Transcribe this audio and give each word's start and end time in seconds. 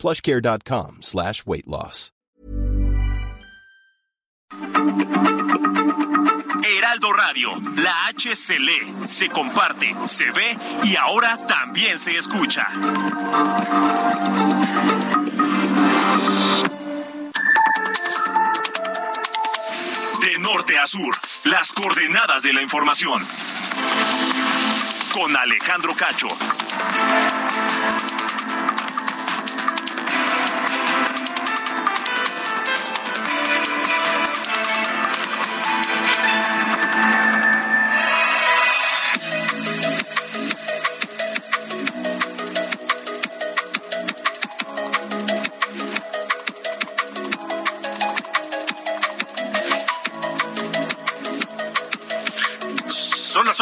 plushcare.com 0.00 1.02
slash 1.02 1.44
weight 1.46 1.66
loss. 1.66 2.10
Heraldo 6.62 7.12
Radio, 7.12 7.50
la 7.76 8.06
H 8.08 8.34
se 8.34 8.58
lee, 8.58 8.94
se 9.06 9.28
comparte, 9.28 9.94
se 10.06 10.30
ve 10.32 10.56
y 10.82 10.96
ahora 10.96 11.36
también 11.46 11.98
se 11.98 12.16
escucha. 12.16 12.66
De 20.20 20.38
norte 20.38 20.78
a 20.78 20.86
sur, 20.86 21.16
las 21.44 21.72
coordenadas 21.72 22.42
de 22.42 22.52
la 22.52 22.62
información. 22.62 23.26
Con 25.12 25.36
Alejandro 25.36 25.94
Cacho. 25.94 26.28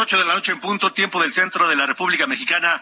Son 0.09 0.17
las 0.17 0.21
ocho 0.21 0.25
de 0.25 0.25
la 0.25 0.33
noche 0.33 0.51
en 0.53 0.59
punto, 0.59 0.91
tiempo 0.91 1.21
del 1.21 1.31
centro 1.31 1.67
de 1.67 1.75
la 1.75 1.85
República 1.85 2.25
Mexicana. 2.25 2.81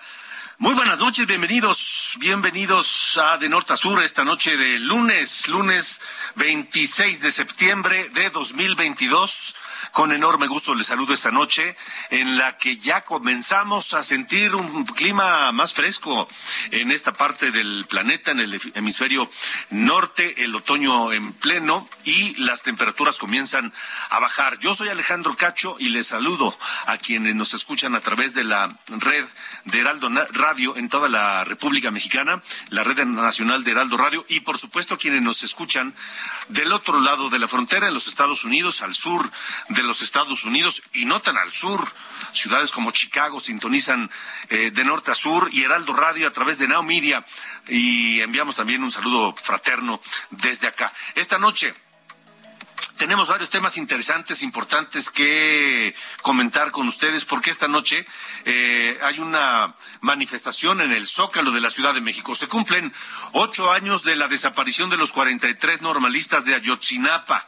Muy 0.59 0.73
buenas 0.75 0.97
noches, 0.97 1.28
bienvenidos, 1.28 2.16
bienvenidos 2.20 3.20
a 3.22 3.38
De 3.38 3.50
Norte 3.50 3.73
a 3.73 3.75
Sur 3.75 4.02
esta 4.02 4.23
noche 4.23 4.56
de 4.56 4.80
lunes, 4.80 5.50
lunes 5.50 6.00
26 6.36 7.20
de 7.20 7.31
septiembre 7.33 8.08
de 8.14 8.30
2022. 8.30 9.55
Con 9.92 10.11
enorme 10.11 10.47
gusto 10.47 10.75
les 10.75 10.88
saludo 10.88 11.14
esta 11.14 11.31
noche 11.31 11.75
en 12.09 12.38
la 12.38 12.58
que 12.58 12.78
ya 12.78 13.02
comenzamos 13.02 13.94
a 13.94 14.03
sentir 14.03 14.56
un 14.56 14.86
clima 14.86 15.52
más 15.52 15.73
fresco 15.73 16.28
en 16.72 16.92
esta 16.92 17.14
parte 17.14 17.52
del 17.52 17.86
planeta, 17.89 18.31
en 18.31 18.39
el 18.39 18.61
hemisferio 18.75 19.30
norte, 19.70 20.44
el 20.44 20.55
otoño 20.55 21.14
en 21.14 21.33
pleno 21.33 21.88
y 22.03 22.36
las 22.36 22.64
temperaturas 22.64 23.17
comienzan 23.17 23.73
a 24.09 24.20
bajar. 24.20 24.59
Yo 24.59 24.73
soy 24.73 24.89
Alejandro 24.89 25.36
Cacho 25.36 25.78
y 25.80 25.89
les 25.89 26.08
saludo 26.08 26.58
a 26.86 26.98
quienes 26.98 27.36
nos 27.36 27.53
escuchan 27.53 27.95
a 27.95 28.02
través 28.02 28.33
de 28.33 28.44
la 28.44 28.70
red 28.88 29.25
de 29.66 29.80
Heraldo 29.80 30.09
Radio 30.31 30.75
en 30.78 30.89
toda 30.89 31.09
la 31.09 31.44
República 31.44 31.92
Mexicana, 31.92 32.42
la 32.70 32.83
red 32.83 33.03
nacional 33.05 33.64
de 33.64 33.72
Heraldo 33.72 33.98
Radio 33.98 34.25
y 34.30 34.42
por 34.42 34.58
supuesto 34.58 34.98
quienes 34.98 35.22
nos 35.22 35.44
escuchan 35.44 35.94
del 36.50 36.72
otro 36.72 37.00
lado 37.00 37.30
de 37.30 37.39
la 37.39 37.48
frontera 37.48 37.88
en 37.88 37.94
los 37.94 38.08
Estados 38.08 38.44
Unidos, 38.44 38.81
al 38.81 38.94
sur 38.94 39.30
de 39.70 39.84
los 39.84 40.02
Estados 40.02 40.44
Unidos 40.44 40.84
y 40.94 41.06
no 41.06 41.22
tan 41.22 41.38
al 41.38 41.52
sur. 41.52 41.88
Ciudades 42.32 42.72
como 42.72 42.92
Chicago 42.92 43.40
sintonizan 43.40 44.10
eh, 44.50 44.72
de 44.72 44.83
norte 44.83 45.11
a 45.11 45.16
sur 45.16 45.50
y 45.52 45.64
Heraldo 45.64 45.94
Radio 45.94 46.28
a 46.28 46.32
través 46.32 46.58
de 46.58 46.67
Now 46.67 46.83
Media 46.83 47.26
y 47.67 48.22
enviamos 48.22 48.55
también 48.55 48.83
un 48.83 48.92
saludo 48.92 49.36
fraterno 49.36 50.02
desde 50.30 50.67
acá. 50.67 50.92
Esta 51.16 51.38
noche 51.38 51.73
tenemos 52.98 53.30
varios 53.30 53.50
temas 53.50 53.78
interesantes, 53.78 54.42
importantes 54.42 55.10
que 55.10 55.96
comentar 56.22 56.72
con 56.72 56.88
ustedes, 56.88 57.26
porque 57.26 57.52
esta 57.52 57.68
noche 57.68 58.06
eh, 58.44 59.00
hay 59.04 59.20
una 59.20 59.76
manifestación 60.02 60.82
en 60.82 60.92
el 60.92 61.06
Zócalo 61.06 61.52
de 61.52 61.62
la 61.62 61.70
Ciudad 61.70 61.94
de 61.94 62.02
México. 62.02 62.36
Se 62.36 62.48
cumplen 62.48 62.94
ocho 63.34 63.72
años 63.72 64.04
de 64.04 64.16
la 64.16 64.28
desaparición 64.28 64.90
de 64.90 64.98
los 64.98 65.14
43 65.14 65.82
normalistas 65.82 66.44
de 66.44 66.56
Ayotzinapa. 66.56 67.48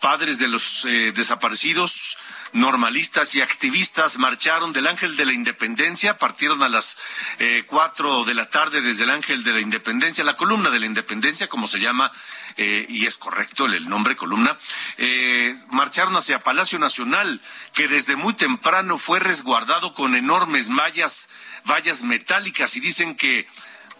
Padres 0.00 0.38
de 0.38 0.48
los 0.48 0.84
eh, 0.84 1.12
desaparecidos 1.12 2.16
normalistas 2.52 3.34
y 3.34 3.40
activistas 3.40 4.18
marcharon 4.18 4.74
del 4.74 4.86
Ángel 4.86 5.16
de 5.16 5.24
la 5.24 5.32
Independencia, 5.32 6.18
partieron 6.18 6.62
a 6.62 6.68
las 6.68 6.98
eh, 7.38 7.64
cuatro 7.66 8.24
de 8.24 8.34
la 8.34 8.50
tarde 8.50 8.82
desde 8.82 9.04
el 9.04 9.10
Ángel 9.10 9.42
de 9.42 9.52
la 9.54 9.60
Independencia, 9.60 10.22
la 10.22 10.36
columna 10.36 10.68
de 10.68 10.80
la 10.80 10.86
Independencia, 10.86 11.48
como 11.48 11.66
se 11.66 11.80
llama, 11.80 12.12
y 12.56 13.06
es 13.06 13.16
correcto 13.16 13.64
el 13.64 13.88
nombre 13.88 14.14
columna, 14.14 14.58
eh, 14.98 15.54
marcharon 15.70 16.16
hacia 16.16 16.40
Palacio 16.40 16.78
Nacional, 16.78 17.40
que 17.72 17.88
desde 17.88 18.16
muy 18.16 18.34
temprano 18.34 18.98
fue 18.98 19.18
resguardado 19.20 19.94
con 19.94 20.14
enormes 20.14 20.68
mallas, 20.68 21.28
vallas 21.64 22.02
metálicas, 22.02 22.76
y 22.76 22.80
dicen 22.80 23.16
que, 23.16 23.46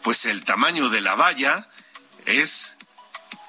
pues 0.03 0.25
el 0.25 0.45
tamaño 0.45 0.89
de 0.89 1.01
la 1.01 1.15
valla 1.15 1.69
es 2.27 2.77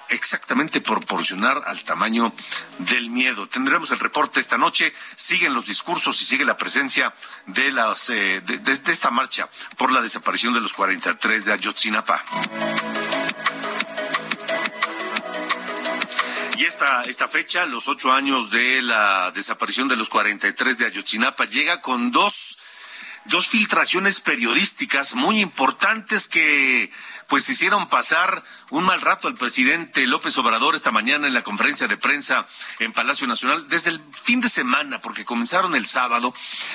exactamente 0.09 0.81
proporcionar 0.81 1.63
al 1.65 1.83
tamaño 1.83 2.33
del 2.79 3.09
miedo. 3.09 3.47
Tendremos 3.47 3.91
el 3.91 3.99
reporte 3.99 4.39
esta 4.39 4.57
noche, 4.57 4.93
siguen 5.15 5.53
los 5.53 5.65
discursos 5.65 6.21
y 6.21 6.25
sigue 6.25 6.45
la 6.45 6.57
presencia 6.57 7.13
de, 7.47 7.71
las, 7.71 8.09
eh, 8.09 8.41
de, 8.41 8.91
esta 8.91 9.09
marcha 9.09 9.49
por 9.77 9.91
la 9.91 10.01
desaparición 10.01 10.53
de 10.53 10.61
los 10.61 10.73
43 10.73 11.45
de 11.45 11.53
Ayotzinapa. 11.53 12.23
Esta, 17.01 17.27
fecha, 17.27 17.65
los 17.65 17.87
ocho 17.87 18.13
años 18.13 18.51
de 18.51 18.81
la 18.81 19.31
desaparición 19.31 19.87
de 19.87 19.95
los 19.95 20.09
43 20.09 20.77
de 20.77 20.85
Ayotzinapa, 20.85 21.45
llega 21.45 21.81
con 21.81 22.11
dos, 22.11 22.57
dos 23.25 23.47
filtraciones 23.47 24.19
periodísticas 24.19 25.15
muy 25.15 25.39
importantes 25.39 26.27
que 26.27 26.91
pues 27.27 27.47
hicieron 27.49 27.87
pasar 27.87 28.43
un 28.69 28.85
mal 28.85 29.01
rato 29.01 29.27
al 29.27 29.35
presidente 29.35 30.05
López 30.07 30.37
Obrador 30.37 30.75
esta 30.75 30.91
mañana 30.91 31.27
en 31.27 31.33
la 31.33 31.43
conferencia 31.43 31.87
de 31.87 31.97
prensa 31.97 32.47
en 32.79 32.91
Palacio 32.91 33.27
Nacional 33.27 33.67
desde 33.67 33.91
el 33.91 34.01
fin 34.13 34.41
de 34.41 34.49
semana, 34.49 34.99
porque 34.99 35.25
comenzaron 35.25 35.75
el 35.75 35.87
sábado, 35.87 36.33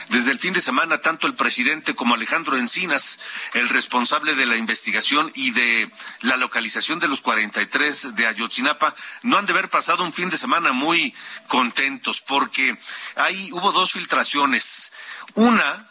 desde 0.09 0.31
el 0.31 0.39
fin 0.39 0.53
de 0.53 0.61
semana 0.61 0.99
tanto 0.99 1.27
el 1.27 1.35
presidente 1.35 1.95
como 1.95 2.15
Alejandro 2.15 2.57
Encinas, 2.57 3.19
el 3.55 3.69
responsable 3.69 4.35
de 4.35 4.47
la 4.47 4.57
investigación 4.57 5.33
y 5.35 5.51
de 5.51 5.91
la 6.21 6.37
localización 6.37 6.99
de 6.99 7.09
los 7.09 7.21
43 7.21 8.15
de 8.15 8.27
Ayotzinapa, 8.27 8.95
no 9.23 9.39
han 9.39 9.47
de 9.47 9.53
haber 9.53 9.69
pasado 9.69 10.05
un 10.05 10.13
fin 10.13 10.31
de 10.31 10.39
semana 10.39 10.73
muy 10.73 11.15
contentos, 11.47 12.21
porque 12.21 12.79
ahí 13.17 13.51
hubo 13.53 13.73
dos 13.73 13.93
filtraciones. 13.93 14.93
Una 15.35 15.89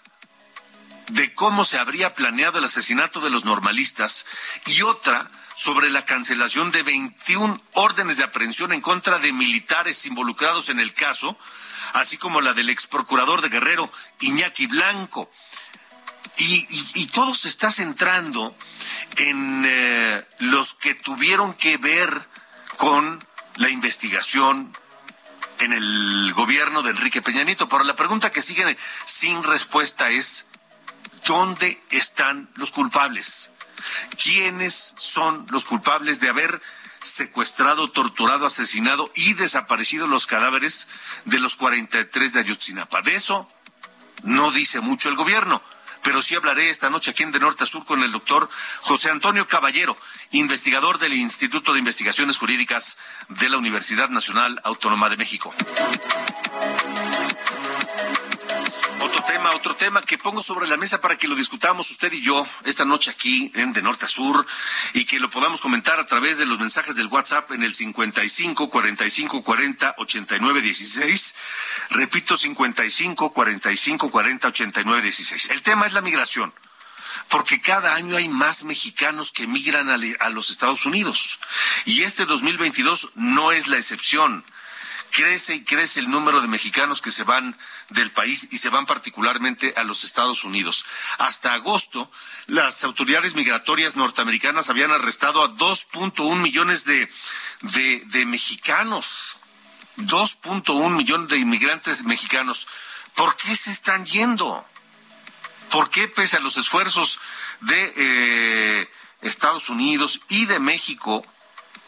de 1.07 1.33
cómo 1.33 1.65
se 1.65 1.77
habría 1.77 2.13
planeado 2.13 2.59
el 2.59 2.65
asesinato 2.65 3.19
de 3.19 3.29
los 3.29 3.45
normalistas 3.45 4.25
y 4.65 4.81
otra 4.81 5.27
sobre 5.55 5.89
la 5.89 6.05
cancelación 6.05 6.71
de 6.71 6.83
21 6.83 7.59
órdenes 7.73 8.17
de 8.17 8.23
aprehensión 8.23 8.73
en 8.73 8.81
contra 8.81 9.17
de 9.19 9.31
militares 9.31 10.05
involucrados 10.05 10.69
en 10.69 10.79
el 10.79 10.93
caso, 10.93 11.37
así 11.93 12.17
como 12.17 12.41
la 12.41 12.53
del 12.53 12.69
ex 12.69 12.85
procurador 12.85 13.41
de 13.41 13.49
Guerrero, 13.49 13.91
Iñaki 14.19 14.67
Blanco. 14.67 15.31
Y, 16.39 17.07
todo 17.07 17.33
se 17.33 17.47
está 17.47 17.71
centrando 17.71 18.55
en 19.15 19.63
eh, 19.65 20.23
los 20.37 20.75
que 20.75 20.93
tuvieron 20.93 21.55
que 21.55 21.77
ver 21.77 22.29
con 22.77 23.25
la 23.55 23.69
investigación 23.69 24.77
en 25.59 25.73
el 25.73 26.31
gobierno 26.33 26.83
de 26.83 26.91
Enrique 26.91 27.23
Peña 27.23 27.43
Nieto. 27.43 27.67
Pero 27.67 27.83
la 27.83 27.95
pregunta 27.95 28.31
que 28.31 28.43
sigue 28.43 28.77
sin 29.05 29.41
respuesta 29.41 30.09
es, 30.09 30.46
¿dónde 31.25 31.81
están 31.89 32.49
los 32.55 32.71
culpables? 32.71 33.51
¿Quiénes 34.21 34.93
son 34.97 35.45
los 35.49 35.65
culpables 35.65 36.19
de 36.19 36.29
haber 36.29 36.61
secuestrado, 37.01 37.89
torturado, 37.89 38.45
asesinado 38.45 39.09
y 39.15 39.33
desaparecido 39.33 40.07
los 40.07 40.25
cadáveres 40.25 40.87
de 41.25 41.39
los 41.39 41.55
43 41.55 42.33
de 42.33 42.39
Ayotzinapa? 42.39 43.01
De 43.01 43.15
eso 43.15 43.47
no 44.23 44.51
dice 44.51 44.79
mucho 44.79 45.09
el 45.09 45.15
gobierno, 45.15 45.61
pero 46.03 46.21
sí 46.21 46.35
hablaré 46.35 46.69
esta 46.69 46.89
noche 46.89 47.11
aquí 47.11 47.23
en 47.23 47.31
De 47.31 47.39
Norte 47.39 47.63
a 47.63 47.67
Sur 47.67 47.85
con 47.85 48.03
el 48.03 48.11
doctor 48.11 48.49
José 48.81 49.09
Antonio 49.09 49.47
Caballero, 49.47 49.97
investigador 50.31 50.99
del 50.99 51.13
Instituto 51.13 51.73
de 51.73 51.79
Investigaciones 51.79 52.37
Jurídicas 52.37 52.97
de 53.29 53.49
la 53.49 53.57
Universidad 53.57 54.09
Nacional 54.09 54.59
Autónoma 54.63 55.09
de 55.09 55.17
México. 55.17 55.53
Tema 59.47 59.55
otro 59.55 59.75
tema 59.75 60.01
que 60.01 60.17
pongo 60.17 60.41
sobre 60.41 60.67
la 60.67 60.75
mesa 60.75 60.99
para 60.99 61.15
que 61.15 61.27
lo 61.27 61.35
discutamos 61.35 61.89
usted 61.89 62.11
y 62.11 62.21
yo 62.21 62.45
esta 62.65 62.83
noche 62.83 63.11
aquí 63.11 63.49
en 63.55 63.71
De 63.71 63.81
Norte 63.81 64.05
a 64.05 64.07
Sur 64.07 64.45
y 64.93 65.05
que 65.05 65.19
lo 65.19 65.29
podamos 65.29 65.61
comentar 65.61 65.99
a 65.99 66.05
través 66.05 66.37
de 66.37 66.45
los 66.45 66.59
mensajes 66.59 66.95
del 66.95 67.07
WhatsApp 67.07 67.51
en 67.51 67.63
el 67.63 67.73
55 67.73 68.69
45 68.69 69.43
40 69.43 69.95
89 69.97 70.61
16. 70.61 71.35
Repito, 71.91 72.35
55 72.35 73.31
45 73.31 74.11
40 74.11 74.47
89 74.49 75.01
16. 75.01 75.49
El 75.51 75.61
tema 75.61 75.85
es 75.85 75.93
la 75.93 76.01
migración 76.01 76.53
porque 77.29 77.61
cada 77.61 77.95
año 77.95 78.17
hay 78.17 78.27
más 78.27 78.63
mexicanos 78.63 79.31
que 79.31 79.47
migran 79.47 79.89
a, 79.89 80.29
los 80.29 80.49
Estados 80.49 80.85
Unidos. 80.85 81.39
Y 81.85 82.03
este 82.03 82.25
2022 82.25 83.09
no 83.15 83.51
es 83.51 83.67
la 83.67 83.77
excepción. 83.77 84.43
Crece 85.11 85.55
y 85.55 85.63
crece 85.63 85.99
el 86.01 86.09
número 86.09 86.41
de 86.41 86.47
mexicanos 86.47 87.01
que 87.01 87.11
se 87.11 87.23
van 87.23 87.57
del 87.89 88.11
país 88.11 88.47
y 88.51 88.57
se 88.57 88.69
van 88.69 88.85
particularmente 88.85 89.73
a 89.77 89.83
los 89.83 90.03
Estados 90.03 90.43
Unidos. 90.43 90.85
Hasta 91.17 91.53
agosto, 91.53 92.11
las 92.47 92.83
autoridades 92.83 93.35
migratorias 93.35 93.95
norteamericanas 93.95 94.69
habían 94.69 94.91
arrestado 94.91 95.43
a 95.43 95.49
2.1 95.51 96.35
millones 96.41 96.85
de, 96.85 97.09
de, 97.61 98.25
mexicanos. 98.25 99.37
2.1 99.97 100.95
millones 100.95 101.29
de 101.29 101.37
inmigrantes 101.37 102.03
mexicanos. 102.03 102.67
¿Por 103.15 103.35
qué 103.35 103.55
se 103.55 103.71
están 103.71 104.05
yendo? 104.05 104.65
¿Por 105.71 105.89
qué 105.89 106.07
pese 106.07 106.37
a 106.37 106.41
los 106.41 106.57
esfuerzos 106.57 107.19
de 107.61 107.93
eh, 107.95 108.89
Estados 109.21 109.69
Unidos 109.69 110.21
y 110.29 110.45
de 110.45 110.59
México 110.59 111.25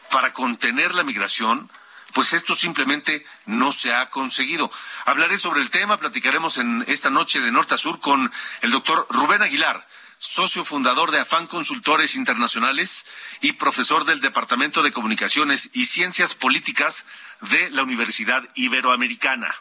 para 0.10 0.34
contener 0.34 0.96
la 0.96 1.04
migración, 1.04 1.70
pues 2.14 2.34
esto 2.34 2.56
simplemente 2.56 3.26
no 3.46 3.72
se 3.72 3.94
ha 3.94 4.10
conseguido. 4.10 4.72
Hablaré 5.06 5.38
sobre 5.38 5.62
el 5.62 5.70
tema, 5.70 5.98
platicaremos 5.98 6.58
en 6.58 6.84
esta 6.88 7.10
noche 7.10 7.40
de 7.40 7.52
norte 7.52 7.76
a 7.76 7.78
sur 7.78 8.00
con 8.00 8.32
el 8.62 8.72
doctor 8.72 9.08
Rubén 9.10 9.42
Aguilar, 9.42 9.88
socio 10.18 10.66
fundador 10.66 11.12
de 11.12 11.20
Afán 11.20 11.48
Consultores 11.48 12.16
Internacionales 12.16 13.06
y 13.42 13.54
profesor 13.54 14.06
del 14.06 14.22
Departamento 14.22 14.84
de 14.84 14.92
Comunicaciones 14.92 15.70
y 15.74 15.86
Ciencias 15.86 16.36
Políticas 16.36 17.06
de 17.42 17.70
la 17.70 17.84
Universidad 17.84 18.48
Iberoamericana. 18.56 19.56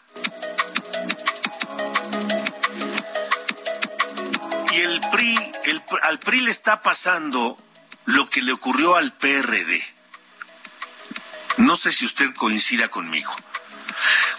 el 4.81 5.01
PRI, 5.11 5.37
al 6.03 6.19
PRI 6.19 6.41
le 6.41 6.51
está 6.51 6.83
pasando 6.83 7.59
lo 8.05 8.29
que 8.29 8.43
le 8.43 8.53
ocurrió 8.53 8.97
al 8.97 9.13
PRD. 9.13 9.98
No 11.59 11.77
sé 11.77 11.93
si 11.93 12.05
usted 12.05 12.35
coincida 12.35 12.89
conmigo. 12.89 13.35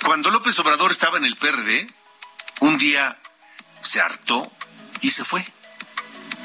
Cuando 0.03 0.31
López 0.31 0.57
Obrador 0.59 0.91
estaba 0.91 1.17
en 1.17 1.25
el 1.25 1.35
PRD, 1.35 1.87
un 2.61 2.77
día 2.77 3.17
se 3.81 4.01
hartó 4.01 4.51
y 5.01 5.11
se 5.11 5.23
fue. 5.23 5.45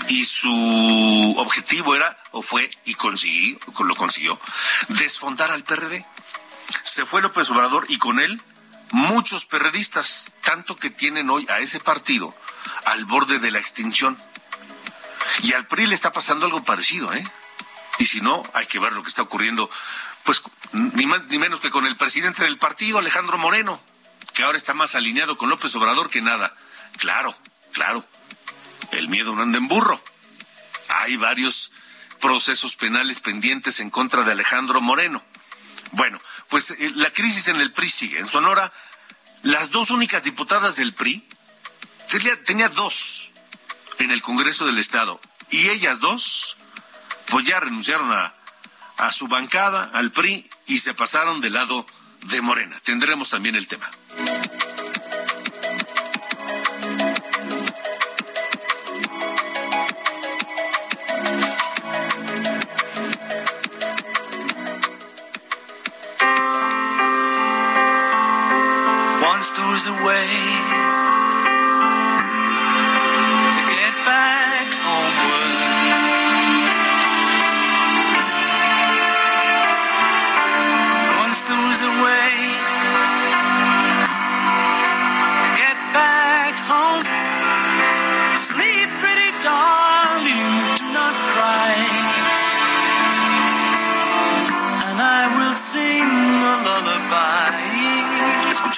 Y 0.08 0.24
su 0.24 1.34
objetivo 1.38 1.94
era, 1.94 2.18
o 2.32 2.42
fue, 2.42 2.70
y 2.84 2.94
consiguió, 2.94 3.58
lo 3.78 3.94
consiguió, 3.94 4.38
desfondar 4.88 5.50
al 5.50 5.64
PRD. 5.64 6.04
Se 6.82 7.06
fue 7.06 7.22
López 7.22 7.50
Obrador 7.50 7.86
y 7.88 7.98
con 7.98 8.20
él 8.20 8.42
muchos 8.90 9.46
perredistas, 9.46 10.32
tanto 10.42 10.76
que 10.76 10.90
tienen 10.90 11.30
hoy 11.30 11.46
a 11.50 11.58
ese 11.58 11.80
partido 11.80 12.34
al 12.84 13.04
borde 13.04 13.38
de 13.38 13.50
la 13.50 13.58
extinción. 13.58 14.20
Y 15.42 15.52
al 15.52 15.66
PRI 15.66 15.86
le 15.86 15.94
está 15.94 16.12
pasando 16.12 16.46
algo 16.46 16.64
parecido, 16.64 17.12
¿eh? 17.12 17.24
Y 17.98 18.06
si 18.06 18.20
no, 18.20 18.42
hay 18.52 18.66
que 18.66 18.78
ver 18.78 18.92
lo 18.92 19.02
que 19.02 19.08
está 19.08 19.22
ocurriendo, 19.22 19.70
pues 20.24 20.42
ni 20.72 21.06
más 21.06 21.24
ni 21.26 21.38
menos 21.38 21.60
que 21.60 21.70
con 21.70 21.86
el 21.86 21.96
presidente 21.96 22.42
del 22.42 22.58
partido, 22.58 22.98
Alejandro 22.98 23.38
Moreno, 23.38 23.80
que 24.32 24.42
ahora 24.42 24.58
está 24.58 24.74
más 24.74 24.94
alineado 24.94 25.36
con 25.36 25.48
López 25.48 25.74
Obrador 25.76 26.10
que 26.10 26.20
nada. 26.20 26.56
Claro, 26.98 27.36
claro, 27.72 28.04
el 28.90 29.08
miedo 29.08 29.34
no 29.34 29.42
anda 29.42 29.58
en 29.58 29.68
burro. 29.68 30.02
Hay 30.88 31.16
varios 31.16 31.72
procesos 32.20 32.76
penales 32.76 33.20
pendientes 33.20 33.80
en 33.80 33.90
contra 33.90 34.22
de 34.22 34.32
Alejandro 34.32 34.80
Moreno. 34.80 35.22
Bueno, 35.92 36.18
pues 36.48 36.70
eh, 36.72 36.90
la 36.94 37.12
crisis 37.12 37.48
en 37.48 37.60
el 37.60 37.72
PRI 37.72 37.88
sigue. 37.88 38.18
En 38.18 38.28
Sonora, 38.28 38.72
las 39.42 39.70
dos 39.70 39.90
únicas 39.90 40.24
diputadas 40.24 40.76
del 40.76 40.94
PRI, 40.94 41.22
tenía, 42.44 42.68
dos 42.68 43.30
en 43.98 44.10
el 44.10 44.22
Congreso 44.22 44.66
del 44.66 44.78
Estado, 44.78 45.20
y 45.50 45.68
ellas 45.68 46.00
dos, 46.00 46.56
pues 47.26 47.44
ya 47.44 47.60
renunciaron 47.60 48.12
a, 48.12 48.34
a 48.96 49.12
su 49.12 49.28
bancada, 49.28 49.90
al 49.92 50.10
PRI, 50.12 50.48
y 50.66 50.78
se 50.78 50.94
pasaron 50.94 51.40
del 51.40 51.54
lado 51.54 51.86
de 52.26 52.40
Morena. 52.40 52.80
Tendremos 52.84 53.30
también 53.30 53.56
el 53.56 53.68
tema. 53.68 53.90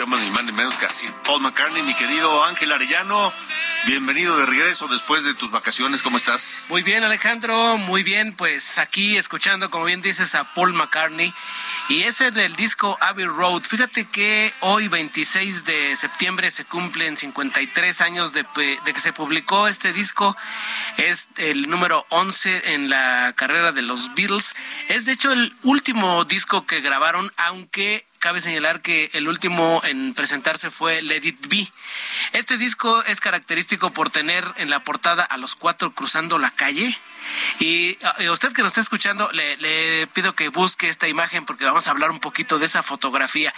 Más 0.06 0.44
ni 0.44 0.52
menos 0.52 0.76
Paul 1.24 1.42
McCartney, 1.42 1.82
mi 1.82 1.94
querido 1.94 2.44
Ángel 2.44 2.70
Arellano. 2.70 3.32
Bienvenido 3.86 4.36
de 4.36 4.46
regreso 4.46 4.86
después 4.88 5.24
de 5.24 5.34
tus 5.34 5.50
vacaciones, 5.50 6.02
¿cómo 6.02 6.16
estás? 6.16 6.64
Muy 6.68 6.82
bien, 6.82 7.02
Alejandro, 7.02 7.76
muy 7.76 8.02
bien, 8.02 8.32
pues 8.34 8.78
aquí 8.78 9.16
escuchando, 9.16 9.70
como 9.70 9.84
bien 9.84 10.02
dices, 10.02 10.34
a 10.34 10.44
Paul 10.54 10.74
McCartney. 10.74 11.32
Y 11.88 12.02
es 12.02 12.20
en 12.20 12.36
el 12.38 12.54
disco 12.56 12.96
Abbey 13.00 13.26
Road. 13.26 13.62
Fíjate 13.62 14.04
que 14.04 14.52
hoy, 14.60 14.88
26 14.88 15.64
de 15.64 15.96
septiembre, 15.96 16.50
se 16.50 16.64
cumplen 16.64 17.16
53 17.16 18.00
años 18.00 18.32
de, 18.32 18.44
de 18.84 18.92
que 18.92 19.00
se 19.00 19.12
publicó 19.12 19.68
este 19.68 19.92
disco. 19.92 20.36
Es 20.98 21.28
el 21.36 21.68
número 21.68 22.06
11 22.10 22.74
en 22.74 22.90
la 22.90 23.34
carrera 23.36 23.72
de 23.72 23.82
los 23.82 24.14
Beatles. 24.14 24.54
Es 24.88 25.04
de 25.04 25.12
hecho 25.12 25.32
el 25.32 25.54
último 25.62 26.24
disco 26.24 26.66
que 26.66 26.80
grabaron, 26.80 27.32
aunque 27.36 28.04
cabe 28.18 28.40
señalar 28.40 28.80
que 28.80 29.10
el 29.12 29.28
último 29.28 29.80
en 29.84 30.14
presentarse 30.14 30.70
fue 30.70 31.02
Let 31.02 31.24
It 31.24 31.46
Be. 31.48 31.68
Este 32.32 32.58
disco 32.58 33.02
es 33.04 33.20
característico 33.20 33.90
por 33.90 34.10
tener 34.10 34.44
en 34.56 34.70
la 34.70 34.80
portada 34.80 35.24
a 35.24 35.36
los 35.36 35.54
cuatro 35.54 35.92
cruzando 35.92 36.38
la 36.38 36.50
calle. 36.50 36.98
Y 37.58 37.98
a 38.04 38.22
eh, 38.22 38.30
usted 38.30 38.52
que 38.52 38.62
nos 38.62 38.70
está 38.70 38.80
escuchando, 38.80 39.30
le, 39.32 40.06
pido 40.08 40.34
que 40.34 40.48
busque 40.48 40.88
esta 40.88 41.08
imagen 41.08 41.44
porque 41.44 41.64
vamos 41.64 41.88
a 41.88 41.90
hablar 41.90 42.10
un 42.10 42.20
poquito 42.20 42.58
de 42.58 42.66
esa 42.66 42.82
fotografía. 42.82 43.54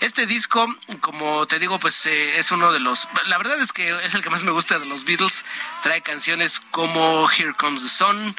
Este 0.00 0.26
disco, 0.26 0.66
como 1.00 1.46
te 1.46 1.58
digo, 1.58 1.78
pues 1.78 2.06
eh, 2.06 2.38
es 2.38 2.50
uno 2.50 2.72
de 2.72 2.80
los, 2.80 3.08
la 3.26 3.38
verdad 3.38 3.60
es 3.60 3.72
que 3.72 3.90
es 4.04 4.14
el 4.14 4.22
que 4.22 4.30
más 4.30 4.42
me 4.42 4.52
gusta 4.52 4.78
de 4.78 4.86
los 4.86 5.04
Beatles. 5.04 5.44
Trae 5.82 6.00
canciones 6.00 6.60
como 6.70 7.28
Here 7.30 7.54
Comes 7.54 7.82
the 7.82 7.88
Sun, 7.88 8.36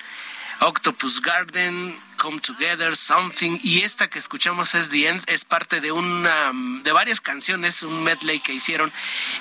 Octopus 0.60 1.22
Garden, 1.22 2.00
Come 2.21 2.39
Together, 2.39 2.95
Something 2.95 3.57
y 3.63 3.81
esta 3.81 4.07
que 4.07 4.19
escuchamos 4.19 4.75
es 4.75 4.91
The 4.91 5.07
End, 5.07 5.23
es 5.25 5.43
parte 5.43 5.81
de 5.81 5.91
una 5.91 6.51
de 6.83 6.91
varias 6.91 7.19
canciones, 7.19 7.81
un 7.81 8.03
medley 8.03 8.39
que 8.39 8.53
hicieron 8.53 8.91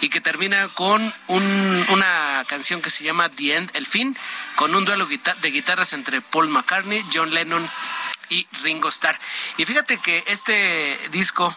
y 0.01 0.09
que 0.09 0.23
termina 0.23 0.67
con 0.69 1.13
una 1.29 2.43
canción 2.49 2.81
que 2.81 2.89
se 2.89 3.05
llama 3.05 3.29
The 3.29 3.55
End, 3.55 3.71
el 3.75 3.87
fin, 3.87 4.17
con 4.57 4.75
un 4.75 4.87
duelo 4.87 5.05
de 5.05 5.51
guitarras 5.51 5.93
entre 5.93 6.23
Paul 6.23 6.49
McCartney, 6.49 7.05
John 7.13 7.35
Lennon 7.35 7.69
y 8.31 8.47
Ringo 8.63 8.89
Starr. 8.89 9.19
Y 9.59 9.67
fíjate 9.67 9.99
que 9.99 10.25
este 10.27 10.99
disco 11.11 11.55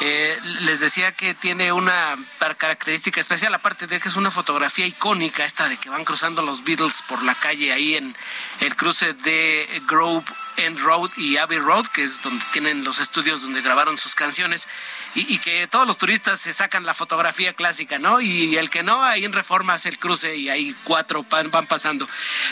eh, 0.00 0.38
les 0.60 0.80
decía 0.80 1.12
que 1.12 1.34
tiene 1.34 1.72
una 1.72 2.16
característica 2.56 3.20
especial, 3.20 3.52
aparte 3.54 3.86
de 3.86 3.98
que 3.98 4.08
es 4.08 4.16
una 4.16 4.30
fotografía 4.30 4.86
icónica, 4.86 5.44
esta 5.44 5.68
de 5.68 5.76
que 5.76 5.90
van 5.90 6.04
cruzando 6.04 6.42
los 6.42 6.62
Beatles 6.62 7.02
por 7.08 7.22
la 7.22 7.34
calle 7.34 7.72
ahí 7.72 7.96
en 7.96 8.16
el 8.60 8.76
cruce 8.76 9.14
de 9.14 9.82
Grove 9.86 10.24
End 10.56 10.78
Road 10.78 11.10
y 11.16 11.36
Abbey 11.36 11.58
Road, 11.58 11.86
que 11.86 12.02
es 12.02 12.22
donde 12.22 12.44
tienen 12.52 12.84
los 12.84 12.98
estudios 12.98 13.42
donde 13.42 13.62
grabaron 13.62 13.98
sus 13.98 14.14
canciones, 14.14 14.68
y, 15.14 15.38
que 15.38 15.66
todos 15.66 15.86
los 15.86 15.98
turistas 15.98 16.40
se 16.40 16.54
sacan 16.54 16.84
la 16.84 16.94
fotografía 16.94 17.54
clásica, 17.54 17.98
¿no? 17.98 18.20
Y, 18.20 18.56
el 18.56 18.70
que 18.70 18.82
no, 18.82 19.02
ahí 19.02 19.24
en 19.24 19.32
Reforma 19.32 19.74
hace 19.74 19.88
el 19.88 19.98
cruce 19.98 20.36
y 20.36 20.48
ahí 20.48 20.74
cuatro 20.84 21.24
van, 21.28 21.50
pasando. 21.66 22.08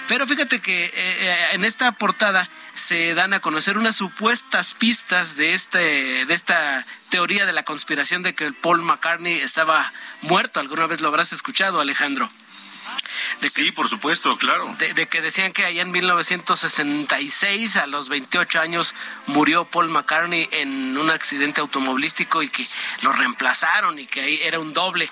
Pero 0.07 0.27
fíjate 0.27 0.61
que 0.61 0.87
eh, 0.87 0.93
eh, 0.95 1.49
en 1.53 1.65
esta 1.65 1.93
portada 1.93 2.49
se 2.79 3.15
dan 3.15 3.35
a 3.35 3.41
conocer 3.41 3.77
unas 3.77 3.97
supuestas 3.97 4.75
pistas 4.75 5.37
de 5.37 5.55
este 5.55 6.25
de 6.27 6.35
esta 6.35 6.87
teoría 7.11 7.45
de 7.45 7.53
la 7.53 7.65
conspiración 7.65 8.23
de 8.23 8.35
que 8.35 8.53
Paul 8.53 8.83
McCartney 8.83 9.35
estaba 9.35 9.93
muerto. 10.23 10.61
¿Alguna 10.61 10.87
vez 10.87 11.01
lo 11.01 11.09
habrás 11.09 11.33
escuchado, 11.33 11.81
Alejandro? 11.81 12.29
sí, 13.49 13.73
por 13.73 13.89
supuesto, 13.89 14.37
claro. 14.37 14.75
De, 14.79 15.07
que 15.07 15.21
decían 15.21 15.53
que 15.53 15.65
allá 15.65 15.83
en 15.83 15.91
1966, 15.91 17.77
a 17.77 17.87
los 17.87 18.09
28 18.09 18.61
años, 18.61 18.95
murió 19.27 19.65
Paul 19.65 19.89
McCartney 19.89 20.49
en 20.53 20.97
un 20.97 21.11
accidente 21.11 21.61
automovilístico 21.61 22.43
y 22.43 22.49
que 22.49 22.67
lo 23.03 23.13
reemplazaron 23.13 23.99
y 23.99 24.07
que 24.07 24.21
ahí 24.21 24.41
era 24.43 24.59
un 24.59 24.73
doble. 24.73 25.11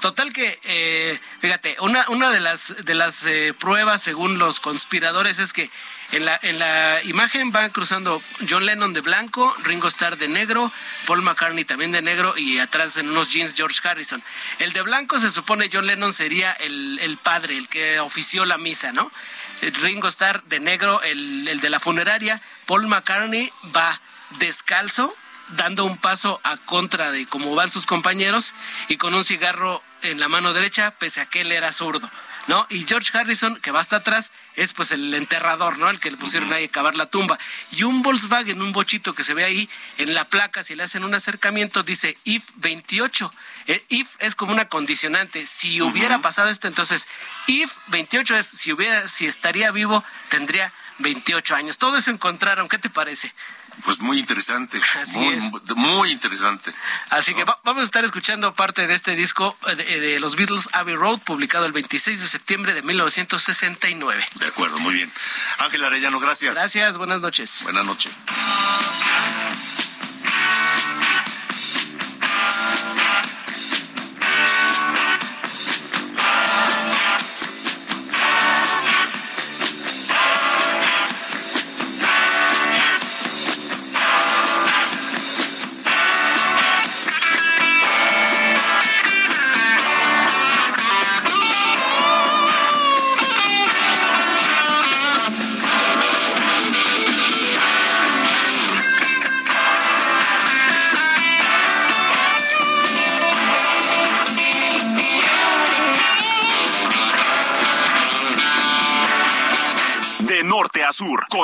Total 0.00 0.32
que, 0.32 0.58
eh, 0.64 1.18
fíjate, 1.40 1.76
una, 1.80 2.08
una 2.08 2.30
de 2.30 2.40
las, 2.40 2.74
de 2.84 2.94
las 2.94 3.24
eh, 3.26 3.54
pruebas, 3.58 4.02
según 4.02 4.38
los 4.38 4.60
conspiradores, 4.60 5.38
es 5.38 5.52
que 5.52 5.70
en 6.12 6.24
la, 6.24 6.38
en 6.42 6.58
la 6.58 7.02
imagen 7.04 7.50
van 7.50 7.70
cruzando 7.70 8.22
John 8.48 8.66
Lennon 8.66 8.92
de 8.92 9.00
blanco, 9.00 9.54
Ringo 9.64 9.88
Starr 9.88 10.16
de 10.16 10.28
negro, 10.28 10.70
Paul 11.06 11.22
McCartney 11.22 11.64
también 11.64 11.92
de 11.92 12.02
negro 12.02 12.36
y 12.36 12.58
atrás 12.58 12.96
en 12.96 13.08
unos 13.08 13.30
jeans 13.30 13.54
George 13.54 13.80
Harrison. 13.86 14.22
El 14.58 14.72
de 14.72 14.82
blanco 14.82 15.18
se 15.18 15.30
supone 15.30 15.70
John 15.72 15.86
Lennon 15.86 16.12
sería 16.12 16.52
el, 16.52 16.98
el 17.00 17.16
padre, 17.18 17.56
el 17.56 17.68
que 17.68 18.00
ofició 18.00 18.44
la 18.44 18.58
misa, 18.58 18.92
¿no? 18.92 19.10
Ringo 19.60 20.08
Starr 20.08 20.42
de 20.44 20.60
negro, 20.60 21.02
el, 21.02 21.48
el 21.48 21.60
de 21.60 21.70
la 21.70 21.80
funeraria. 21.80 22.40
Paul 22.66 22.86
McCartney 22.86 23.50
va 23.74 24.00
descalzo, 24.38 25.14
dando 25.56 25.84
un 25.84 25.96
paso 25.98 26.40
a 26.44 26.56
contra 26.56 27.10
de 27.10 27.26
cómo 27.26 27.54
van 27.54 27.70
sus 27.70 27.86
compañeros 27.86 28.54
y 28.88 28.96
con 28.96 29.14
un 29.14 29.24
cigarro 29.24 29.82
en 30.02 30.20
la 30.20 30.28
mano 30.28 30.52
derecha, 30.52 30.92
pese 30.98 31.20
a 31.20 31.26
que 31.26 31.42
él 31.42 31.52
era 31.52 31.72
zurdo. 31.72 32.10
¿No? 32.46 32.66
Y 32.70 32.84
George 32.86 33.16
Harrison, 33.16 33.56
que 33.60 33.70
va 33.70 33.80
hasta 33.80 33.96
atrás, 33.96 34.32
es 34.56 34.72
pues 34.72 34.90
el 34.90 35.12
enterrador, 35.14 35.78
¿no? 35.78 35.90
El 35.90 36.00
que 36.00 36.10
le 36.10 36.16
pusieron 36.16 36.52
ahí 36.52 36.64
a 36.64 36.68
cavar 36.68 36.94
la 36.94 37.06
tumba. 37.06 37.38
Y 37.72 37.82
un 37.82 38.02
Volkswagen, 38.02 38.60
un 38.60 38.72
bochito 38.72 39.14
que 39.14 39.24
se 39.24 39.34
ve 39.34 39.44
ahí 39.44 39.68
en 39.98 40.14
la 40.14 40.24
placa, 40.24 40.62
si 40.62 40.74
le 40.74 40.82
hacen 40.82 41.04
un 41.04 41.14
acercamiento, 41.14 41.82
dice 41.82 42.16
IF 42.24 42.44
28. 42.56 43.32
Eh, 43.66 43.84
if 43.88 44.16
es 44.20 44.34
como 44.34 44.52
una 44.52 44.68
condicionante. 44.68 45.46
Si 45.46 45.80
hubiera 45.80 46.20
pasado 46.20 46.48
esto, 46.48 46.68
entonces 46.68 47.06
IF 47.46 47.72
28 47.88 48.36
es 48.36 48.46
si 48.46 48.72
hubiera, 48.72 49.08
si 49.08 49.26
estaría 49.26 49.70
vivo, 49.70 50.04
tendría 50.28 50.72
28 50.98 51.54
años. 51.54 51.78
Todo 51.78 51.96
eso 51.96 52.10
encontraron. 52.10 52.68
¿Qué 52.68 52.78
te 52.78 52.90
parece? 52.90 53.32
Pues 53.84 54.00
muy 54.00 54.18
interesante, 54.18 54.80
muy, 55.76 56.12
interesante. 56.12 56.72
Así 57.10 57.34
que 57.34 57.44
vamos 57.64 57.82
a 57.82 57.84
estar 57.84 58.04
escuchando 58.04 58.54
parte 58.54 58.86
de 58.86 58.94
este 58.94 59.14
disco 59.14 59.56
eh, 59.68 59.76
de, 59.76 60.00
de, 60.00 60.20
los 60.20 60.36
Beatles 60.36 60.68
Abbey 60.72 60.94
Road, 60.94 61.18
publicado 61.20 61.66
el 61.66 61.72
26 61.72 62.20
de 62.20 62.28
septiembre 62.28 62.74
de 62.74 62.82
1969. 62.82 64.24
De 64.38 64.46
acuerdo, 64.46 64.78
muy 64.78 64.94
bien. 64.94 65.12
Ángel 65.58 65.84
Arellano, 65.84 66.20
gracias. 66.20 66.54
Gracias, 66.54 66.96
buenas 66.96 67.20
noches. 67.20 67.60
Buenas 67.64 67.86
noches. 67.86 68.12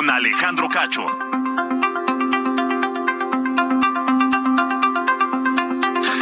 Alejandro 0.09 0.69
Cacho. 0.69 1.05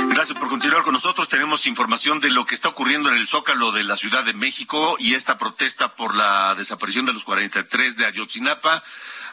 Gracias 0.09 0.37
por 0.37 0.49
continuar 0.49 0.83
con 0.83 0.95
nosotros. 0.95 1.29
Tenemos 1.29 1.67
información 1.69 2.19
de 2.19 2.31
lo 2.31 2.45
que 2.45 2.57
está 2.57 2.69
ocurriendo 2.71 3.09
en 3.09 3.17
el 3.17 3.29
Zócalo 3.29 3.71
de 3.71 3.85
la 3.85 3.97
Ciudad 3.97 4.25
de 4.25 4.33
México 4.33 4.97
y 4.99 5.15
esta 5.15 5.39
protesta 5.39 5.95
por 5.95 6.17
la 6.17 6.57
desaparición 6.57 7.07
de 7.07 7.13
los 7.13 7.23
43 7.23 7.97
de 7.97 8.07
Ayotzinapa. 8.07 8.83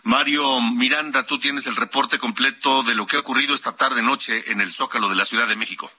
Mario 0.03 0.61
Miranda, 0.61 1.25
tú 1.25 1.39
tienes 1.39 1.65
el 1.65 1.75
reporte 1.75 2.19
completo 2.19 2.83
de 2.83 2.93
lo 2.93 3.07
que 3.07 3.17
ha 3.17 3.21
ocurrido 3.21 3.55
esta 3.55 3.75
tarde 3.75 4.03
noche 4.03 4.51
en 4.51 4.61
el 4.61 4.71
Zócalo 4.71 5.09
de 5.09 5.15
la 5.15 5.25
Ciudad 5.25 5.47
de 5.47 5.55
México. 5.55 5.91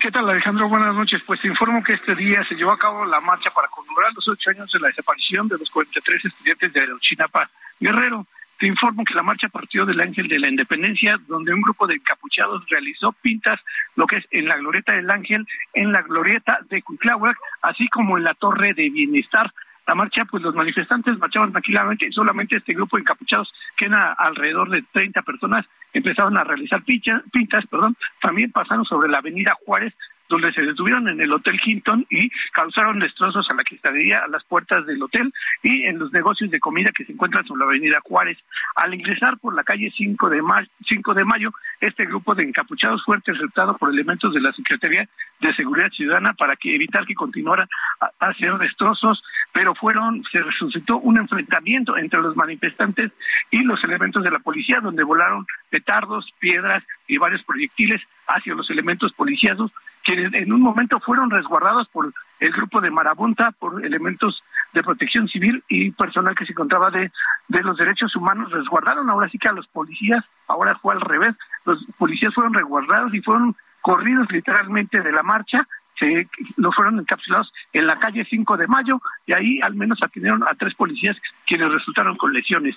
¿Qué 0.00 0.12
tal, 0.12 0.30
Alejandro? 0.30 0.68
Buenas 0.68 0.94
noches. 0.94 1.20
Pues 1.26 1.40
te 1.40 1.48
informo 1.48 1.82
que 1.82 1.94
este 1.94 2.14
día 2.14 2.44
se 2.48 2.54
llevó 2.54 2.70
a 2.70 2.78
cabo 2.78 3.04
la 3.04 3.20
marcha 3.20 3.50
para 3.50 3.66
conmemorar 3.66 4.12
los 4.14 4.28
ocho 4.28 4.50
años 4.50 4.70
de 4.70 4.78
la 4.78 4.86
desaparición 4.86 5.48
de 5.48 5.58
los 5.58 5.68
43 5.70 6.24
estudiantes 6.24 6.72
de 6.72 6.86
Chinapa 7.00 7.50
Guerrero. 7.80 8.24
Te 8.60 8.68
informo 8.68 9.04
que 9.04 9.14
la 9.14 9.24
marcha 9.24 9.48
partió 9.48 9.84
del 9.84 10.00
Ángel 10.00 10.28
de 10.28 10.38
la 10.38 10.48
Independencia, 10.48 11.18
donde 11.26 11.52
un 11.52 11.62
grupo 11.62 11.88
de 11.88 11.96
encapuchados 11.96 12.64
realizó 12.70 13.12
pintas, 13.12 13.58
lo 13.96 14.06
que 14.06 14.18
es 14.18 14.24
en 14.30 14.46
la 14.46 14.56
glorieta 14.56 14.92
del 14.92 15.10
Ángel, 15.10 15.44
en 15.74 15.90
la 15.90 16.02
glorieta 16.02 16.60
de 16.70 16.80
Cuitláhuac, 16.80 17.36
así 17.62 17.88
como 17.88 18.18
en 18.18 18.24
la 18.24 18.34
Torre 18.34 18.74
de 18.74 18.90
Bienestar, 18.90 19.52
la 19.88 19.94
marcha, 19.94 20.26
pues 20.26 20.42
los 20.42 20.54
manifestantes 20.54 21.18
marchaban 21.18 21.50
tranquilamente 21.50 22.06
y 22.06 22.12
solamente 22.12 22.56
este 22.56 22.74
grupo 22.74 22.96
de 22.96 23.00
encapuchados, 23.00 23.50
que 23.74 23.86
era 23.86 24.12
alrededor 24.12 24.68
de 24.68 24.84
30 24.92 25.22
personas, 25.22 25.64
empezaron 25.94 26.36
a 26.36 26.44
realizar 26.44 26.82
pintas, 26.84 27.66
perdón, 27.70 27.96
también 28.20 28.52
pasaron 28.52 28.84
sobre 28.84 29.08
la 29.08 29.18
avenida 29.18 29.56
Juárez, 29.64 29.94
donde 30.28 30.52
se 30.52 30.62
detuvieron 30.62 31.08
en 31.08 31.20
el 31.20 31.32
Hotel 31.32 31.58
Hinton 31.64 32.06
y 32.10 32.30
causaron 32.52 32.98
destrozos 32.98 33.46
a 33.50 33.54
la 33.54 33.64
cristalería, 33.64 34.20
a 34.24 34.28
las 34.28 34.44
puertas 34.44 34.86
del 34.86 35.02
hotel 35.02 35.32
y 35.62 35.84
en 35.84 35.98
los 35.98 36.12
negocios 36.12 36.50
de 36.50 36.60
comida 36.60 36.90
que 36.96 37.04
se 37.04 37.12
encuentran 37.12 37.46
sobre 37.46 37.60
la 37.60 37.66
avenida 37.66 38.00
Juárez. 38.04 38.38
Al 38.74 38.94
ingresar 38.94 39.38
por 39.38 39.54
la 39.54 39.64
calle 39.64 39.92
5 39.96 40.30
de, 40.30 40.42
mayo, 40.42 40.68
5 40.86 41.14
de 41.14 41.24
mayo, 41.24 41.50
este 41.80 42.04
grupo 42.06 42.34
de 42.34 42.44
encapuchados 42.44 43.02
fue 43.04 43.16
interceptado 43.16 43.76
por 43.76 43.90
elementos 43.90 44.34
de 44.34 44.40
la 44.40 44.52
Secretaría 44.52 45.08
de 45.40 45.54
Seguridad 45.54 45.90
Ciudadana 45.90 46.34
para 46.34 46.56
que 46.56 46.74
evitar 46.74 47.06
que 47.06 47.14
continuaran 47.14 47.68
a, 48.00 48.28
hacer 48.28 48.52
destrozos, 48.58 49.22
pero 49.52 49.74
fueron, 49.74 50.22
se 50.30 50.40
resucitó 50.40 50.98
un 50.98 51.18
enfrentamiento 51.18 51.96
entre 51.96 52.20
los 52.20 52.36
manifestantes 52.36 53.12
y 53.50 53.62
los 53.62 53.82
elementos 53.84 54.22
de 54.22 54.30
la 54.30 54.38
policía, 54.40 54.80
donde 54.80 55.04
volaron 55.04 55.46
petardos, 55.70 56.30
piedras 56.38 56.82
y 57.06 57.18
varios 57.18 57.42
proyectiles 57.44 58.02
hacia 58.26 58.54
los 58.54 58.68
elementos 58.70 59.12
policíados 59.12 59.72
quienes 60.08 60.32
en 60.32 60.50
un 60.54 60.62
momento 60.62 60.98
fueron 61.00 61.28
resguardados 61.28 61.86
por 61.88 62.10
el 62.40 62.52
grupo 62.52 62.80
de 62.80 62.90
Marabunta, 62.90 63.52
por 63.52 63.84
elementos 63.84 64.42
de 64.72 64.82
protección 64.82 65.28
civil 65.28 65.62
y 65.68 65.90
personal 65.90 66.34
que 66.34 66.46
se 66.46 66.52
encontraba 66.52 66.90
de, 66.90 67.12
de 67.48 67.62
los 67.62 67.76
derechos 67.76 68.16
humanos, 68.16 68.50
resguardaron 68.50 69.10
ahora 69.10 69.28
sí 69.28 69.36
que 69.36 69.48
a 69.48 69.52
los 69.52 69.66
policías, 69.66 70.24
ahora 70.46 70.76
fue 70.76 70.94
al 70.94 71.02
revés, 71.02 71.34
los 71.66 71.84
policías 71.98 72.32
fueron 72.32 72.54
resguardados 72.54 73.12
y 73.12 73.20
fueron 73.20 73.54
corridos 73.82 74.32
literalmente 74.32 75.02
de 75.02 75.12
la 75.12 75.22
marcha, 75.22 75.68
se 75.98 76.26
lo 76.56 76.72
fueron 76.72 76.98
encapsulados 76.98 77.52
en 77.74 77.86
la 77.86 77.98
calle 77.98 78.24
5 78.24 78.56
de 78.56 78.66
mayo 78.66 79.02
y 79.26 79.34
ahí 79.34 79.60
al 79.60 79.74
menos 79.74 80.02
atendieron 80.02 80.42
a 80.44 80.54
tres 80.54 80.74
policías 80.74 81.18
quienes 81.46 81.70
resultaron 81.70 82.16
con 82.16 82.32
lesiones. 82.32 82.76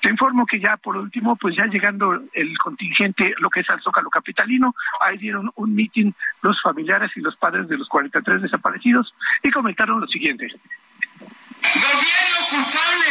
Te 0.00 0.10
informo 0.10 0.46
que 0.46 0.60
ya 0.60 0.76
por 0.76 0.96
último, 0.96 1.34
pues 1.36 1.56
ya 1.56 1.66
llegando 1.66 2.22
el 2.32 2.56
contingente, 2.58 3.34
lo 3.38 3.50
que 3.50 3.60
es 3.60 3.70
al 3.70 3.82
Zócalo 3.82 4.10
Capitalino, 4.10 4.74
ahí 5.00 5.18
dieron 5.18 5.50
un 5.56 5.74
mitin 5.74 6.14
los 6.42 6.60
familiares 6.62 7.10
y 7.16 7.20
los 7.20 7.36
padres 7.36 7.68
de 7.68 7.76
los 7.76 7.88
43 7.88 8.42
desaparecidos 8.42 9.12
y 9.42 9.50
comentaron 9.50 10.00
lo 10.00 10.06
siguiente. 10.06 10.46
Gobierno 10.46 12.38
culpable, 12.50 13.10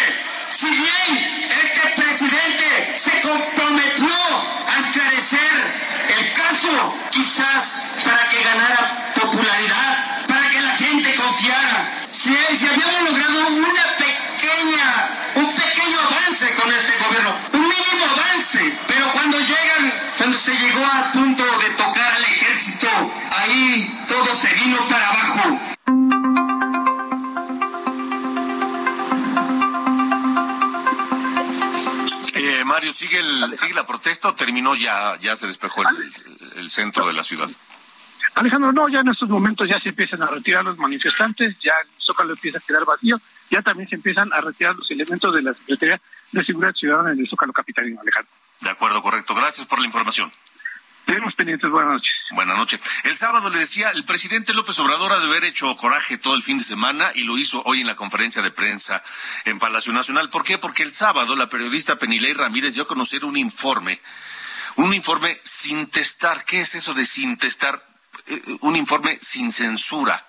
si 0.49 0.67
bien 0.67 1.49
este 1.49 2.01
presidente 2.01 2.97
se 2.97 3.21
comprometió 3.21 4.15
a 4.67 4.79
esclarecer 4.79 5.87
el 6.07 6.33
caso, 6.33 6.95
quizás 7.11 7.99
para 8.05 8.29
que 8.29 8.43
ganara 8.43 9.13
popularidad, 9.13 10.25
para 10.27 10.49
que 10.49 10.61
la 10.61 10.75
gente 10.75 11.15
confiara, 11.15 12.05
si, 12.07 12.33
si 12.55 12.67
habíamos 12.67 13.11
logrado 13.11 13.47
una 13.49 13.83
pequeña, 13.97 15.06
avance 16.37 16.61
con 16.61 16.71
este 16.71 16.93
gobierno, 17.03 17.35
un 17.53 17.61
mínimo 17.61 18.05
avance, 18.13 18.77
pero 18.87 19.11
cuando 19.11 19.39
llegan, 19.39 19.93
cuando 20.17 20.37
se 20.37 20.51
llegó 20.51 20.85
al 20.85 21.11
punto 21.11 21.43
de 21.43 21.69
tocar 21.71 22.11
al 22.11 22.23
ejército, 22.23 22.87
ahí 23.31 24.05
todo 24.07 24.35
se 24.35 24.53
vino 24.53 24.77
para 24.87 25.07
abajo. 25.07 25.59
Mario, 32.65 32.91
¿sigue, 32.91 33.19
el, 33.19 33.57
¿sigue 33.57 33.73
la 33.73 33.85
protesta 33.85 34.27
o 34.27 34.35
terminó 34.35 34.75
ya, 34.75 35.17
ya 35.19 35.35
se 35.37 35.47
despejó 35.47 35.83
el, 36.57 36.69
centro 36.69 37.07
de 37.07 37.13
la 37.13 37.23
ciudad? 37.23 37.47
Alejandro, 38.35 38.73
no, 38.73 38.89
ya 38.89 38.99
en 38.99 39.07
estos 39.07 39.29
momentos 39.29 39.67
ya 39.67 39.79
se 39.79 39.89
empiezan 39.89 40.21
a 40.21 40.27
retirar 40.27 40.65
los 40.65 40.77
manifestantes, 40.77 41.55
ya 41.63 41.71
el 41.81 41.89
Zócalo 41.97 42.33
empieza 42.33 42.57
a 42.57 42.61
quedar 42.61 42.85
vacío, 42.85 43.19
ya 43.49 43.61
también 43.61 43.87
se 43.89 43.95
empiezan 43.95 44.31
a 44.33 44.41
retirar 44.41 44.75
los 44.75 44.91
elementos 44.91 45.33
de 45.33 45.41
la 45.41 45.53
Secretaría 45.53 46.01
de 46.31 46.43
Seguridad 46.43 46.73
Ciudadana 46.73 47.11
en 47.11 47.19
el 47.19 47.27
Zócalo 47.27 47.53
Capitalino, 47.53 48.01
Alejandro. 48.01 48.31
De 48.61 48.69
acuerdo, 48.69 49.01
correcto. 49.01 49.35
Gracias 49.35 49.67
por 49.67 49.79
la 49.79 49.85
información. 49.85 50.31
Tenemos 51.07 51.33
pendientes, 51.35 51.71
buenas 51.71 51.93
noches. 51.93 52.11
Buenas 52.31 52.57
noches. 52.57 52.81
El 53.05 53.15
sábado 53.15 53.49
le 53.49 53.59
decía, 53.59 53.91
el 53.91 54.03
presidente 54.03 54.53
López 54.53 54.77
Obrador 54.79 55.13
ha 55.13 55.19
de 55.19 55.25
haber 55.25 55.45
hecho 55.45 55.73
coraje 55.77 56.17
todo 56.17 56.35
el 56.35 56.43
fin 56.43 56.57
de 56.57 56.65
semana 56.65 57.13
y 57.15 57.23
lo 57.23 57.37
hizo 57.37 57.61
hoy 57.63 57.79
en 57.79 57.87
la 57.87 57.95
conferencia 57.95 58.41
de 58.41 58.51
prensa 58.51 59.01
en 59.45 59.57
Palacio 59.57 59.93
Nacional. 59.93 60.29
¿Por 60.29 60.43
qué? 60.43 60.57
Porque 60.57 60.83
el 60.83 60.93
sábado 60.93 61.37
la 61.37 61.47
periodista 61.47 61.95
Penilei 61.95 62.33
Ramírez 62.33 62.73
dio 62.73 62.83
a 62.83 62.87
conocer 62.87 63.23
un 63.23 63.37
informe, 63.37 64.01
un 64.75 64.93
informe 64.93 65.39
sin 65.43 65.87
testar. 65.87 66.43
¿Qué 66.43 66.59
es 66.59 66.75
eso 66.75 66.93
de 66.93 67.05
sin 67.05 67.37
testar? 67.37 67.87
Eh, 68.25 68.41
un 68.59 68.75
informe 68.75 69.17
sin 69.21 69.53
censura. 69.53 70.27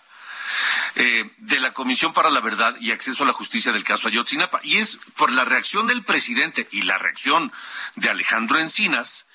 Eh, 0.94 1.30
de 1.38 1.60
la 1.60 1.72
Comisión 1.72 2.12
para 2.12 2.30
la 2.30 2.40
Verdad 2.40 2.76
y 2.80 2.90
Acceso 2.90 3.22
a 3.22 3.26
la 3.26 3.32
Justicia 3.32 3.72
del 3.72 3.84
caso 3.84 4.08
Ayotzinapa. 4.08 4.60
Y 4.62 4.78
es 4.78 4.98
por 5.16 5.30
la 5.30 5.44
reacción 5.44 5.86
del 5.86 6.04
presidente 6.04 6.68
y 6.70 6.82
la 6.82 6.98
reacción 6.98 7.52
de 7.96 8.10
Alejandro 8.10 8.58
Encinas, 8.58 9.26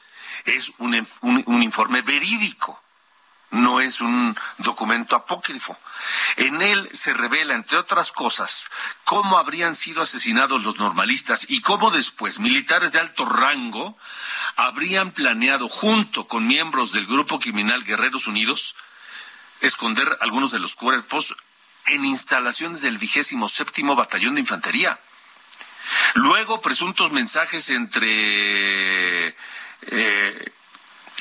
es 0.46 0.72
un, 0.78 1.08
un, 1.22 1.64
informe 1.64 2.02
verídico 2.02 2.82
no 3.52 3.82
es 3.82 4.02
un 4.02 4.36
documento 4.58 5.16
apócrifo. 5.16 5.78
En 6.38 6.62
él 6.64 6.90
se 6.92 7.14
revela, 7.14 7.54
entre 7.54 7.78
otras 7.78 8.12
cosas, 8.12 8.68
cómo 9.04 9.38
habrían 9.38 9.76
sido 9.76 10.02
asesinados 10.02 10.64
los 10.64 10.78
normalistas 10.78 11.46
y 11.48 11.62
cómo 11.62 11.92
después 11.92 12.40
militares 12.40 12.92
de 12.92 13.00
alto 13.00 13.26
rango 13.26 13.96
habrían 14.56 15.12
planeado, 15.12 15.70
junto 15.70 16.28
con 16.28 16.48
miembros 16.48 16.94
del 16.94 17.06
grupo 17.06 17.40
criminal 17.40 17.84
Guerreros 17.84 18.26
Unidos, 18.26 18.76
esconder 19.64 20.18
algunos 20.22 20.52
de 20.52 20.60
los 20.60 20.76
cuerpos 20.76 21.36
en 21.88 22.06
instalaciones 22.06 22.82
del 22.82 22.98
vigésimo 22.98 23.48
séptimo 23.50 23.96
batallón 23.96 24.36
de 24.36 24.42
infantería. 24.42 25.00
Luego, 26.16 26.62
presuntos 26.62 27.12
mensajes 27.12 27.70
entre 27.70 29.36
eh, 29.88 30.52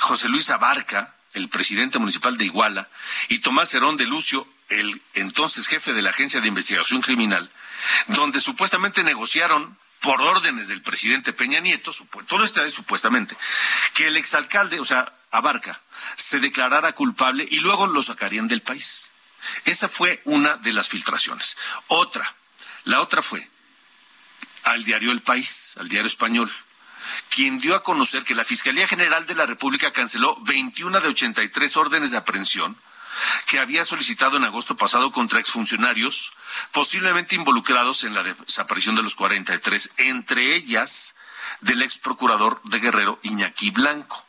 José 0.00 0.28
Luis 0.28 0.50
Abarca, 0.50 1.14
el 1.34 1.48
presidente 1.48 1.98
municipal 1.98 2.36
de 2.36 2.44
Iguala, 2.44 2.88
y 3.28 3.38
Tomás 3.38 3.72
Herón 3.74 3.96
de 3.96 4.06
Lucio, 4.06 4.46
el 4.68 5.00
entonces 5.14 5.66
jefe 5.68 5.92
de 5.92 6.02
la 6.02 6.10
Agencia 6.10 6.40
de 6.40 6.48
Investigación 6.48 7.00
Criminal, 7.00 7.50
donde 8.08 8.40
supuestamente 8.40 9.04
negociaron 9.04 9.78
por 10.00 10.20
órdenes 10.20 10.68
del 10.68 10.82
presidente 10.82 11.32
Peña 11.32 11.60
Nieto, 11.60 11.92
todo 12.26 12.42
esto 12.42 12.64
es 12.64 12.74
supuestamente, 12.74 13.36
que 13.94 14.08
el 14.08 14.16
exalcalde, 14.16 14.80
o 14.80 14.84
sea, 14.84 15.12
Abarca, 15.32 15.80
se 16.16 16.38
declarara 16.38 16.92
culpable 16.92 17.46
y 17.50 17.60
luego 17.60 17.86
lo 17.86 18.02
sacarían 18.02 18.48
del 18.48 18.62
país. 18.62 19.10
Esa 19.64 19.88
fue 19.88 20.22
una 20.24 20.56
de 20.58 20.72
las 20.72 20.88
filtraciones. 20.88 21.56
Otra, 21.88 22.34
la 22.84 23.00
otra 23.00 23.22
fue 23.22 23.48
al 24.62 24.84
diario 24.84 25.10
El 25.10 25.22
País, 25.22 25.74
al 25.78 25.88
diario 25.88 26.06
español, 26.06 26.52
quien 27.28 27.58
dio 27.58 27.74
a 27.74 27.82
conocer 27.82 28.24
que 28.24 28.34
la 28.34 28.44
Fiscalía 28.44 28.86
General 28.86 29.26
de 29.26 29.34
la 29.34 29.46
República 29.46 29.92
canceló 29.92 30.36
21 30.42 31.00
de 31.00 31.08
83 31.08 31.76
órdenes 31.76 32.10
de 32.10 32.18
aprehensión 32.18 32.76
que 33.46 33.58
había 33.58 33.84
solicitado 33.84 34.36
en 34.36 34.44
agosto 34.44 34.76
pasado 34.76 35.12
contra 35.12 35.40
exfuncionarios 35.40 36.32
posiblemente 36.72 37.34
involucrados 37.34 38.04
en 38.04 38.14
la 38.14 38.22
desaparición 38.22 38.94
de 38.94 39.02
los 39.02 39.14
43, 39.14 39.92
entre 39.98 40.54
ellas 40.54 41.14
del 41.60 41.82
ex 41.82 41.98
procurador 41.98 42.60
de 42.64 42.78
Guerrero 42.78 43.18
Iñaki 43.22 43.70
Blanco. 43.70 44.24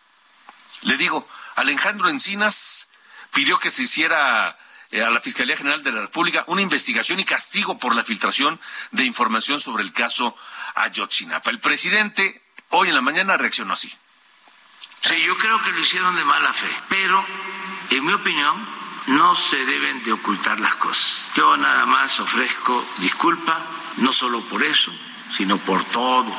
Le 0.84 0.98
digo, 0.98 1.28
Alejandro 1.56 2.10
Encinas 2.10 2.88
pidió 3.34 3.60
que 3.60 3.72
se 3.72 3.84
hiciera 3.84 4.58
eh, 4.92 5.04
a 5.04 5.10
la 5.10 5.20
Fiscalía 5.20 5.58
General 5.58 5.84
de 5.84 5.92
la 5.92 6.02
República 6.02 6.44
una 6.48 6.62
investigación 6.62 7.20
y 7.20 7.26
castigo 7.26 7.78
por 7.78 7.96
la 7.96 8.04
filtración 8.04 8.60
de 8.92 9.06
información 9.06 9.60
sobre 9.60 9.84
el 9.84 9.92
caso 9.94 10.36
Ayotzinapa. 10.76 11.50
El 11.50 11.60
presidente 11.60 12.42
hoy 12.70 12.90
en 12.90 12.96
la 12.96 13.02
mañana 13.02 13.38
reaccionó 13.38 13.74
así. 13.74 13.92
Sí, 15.02 15.22
yo 15.26 15.38
creo 15.38 15.62
que 15.62 15.72
lo 15.72 15.80
hicieron 15.80 16.16
de 16.16 16.24
mala 16.24 16.54
fe, 16.54 16.70
pero 16.90 17.26
en 17.90 18.06
mi 18.06 18.14
opinión 18.14 18.66
no 19.08 19.36
se 19.36 19.66
deben 19.66 20.02
de 20.04 20.14
ocultar 20.14 20.60
las 20.60 20.76
cosas. 20.76 21.30
Yo 21.36 21.58
nada 21.58 21.86
más 21.86 22.20
ofrezco 22.20 22.86
disculpa, 23.00 23.60
no 23.98 24.12
solo 24.12 24.42
por 24.42 24.64
eso, 24.64 24.94
sino 25.32 25.58
por 25.58 25.84
todo 25.86 26.32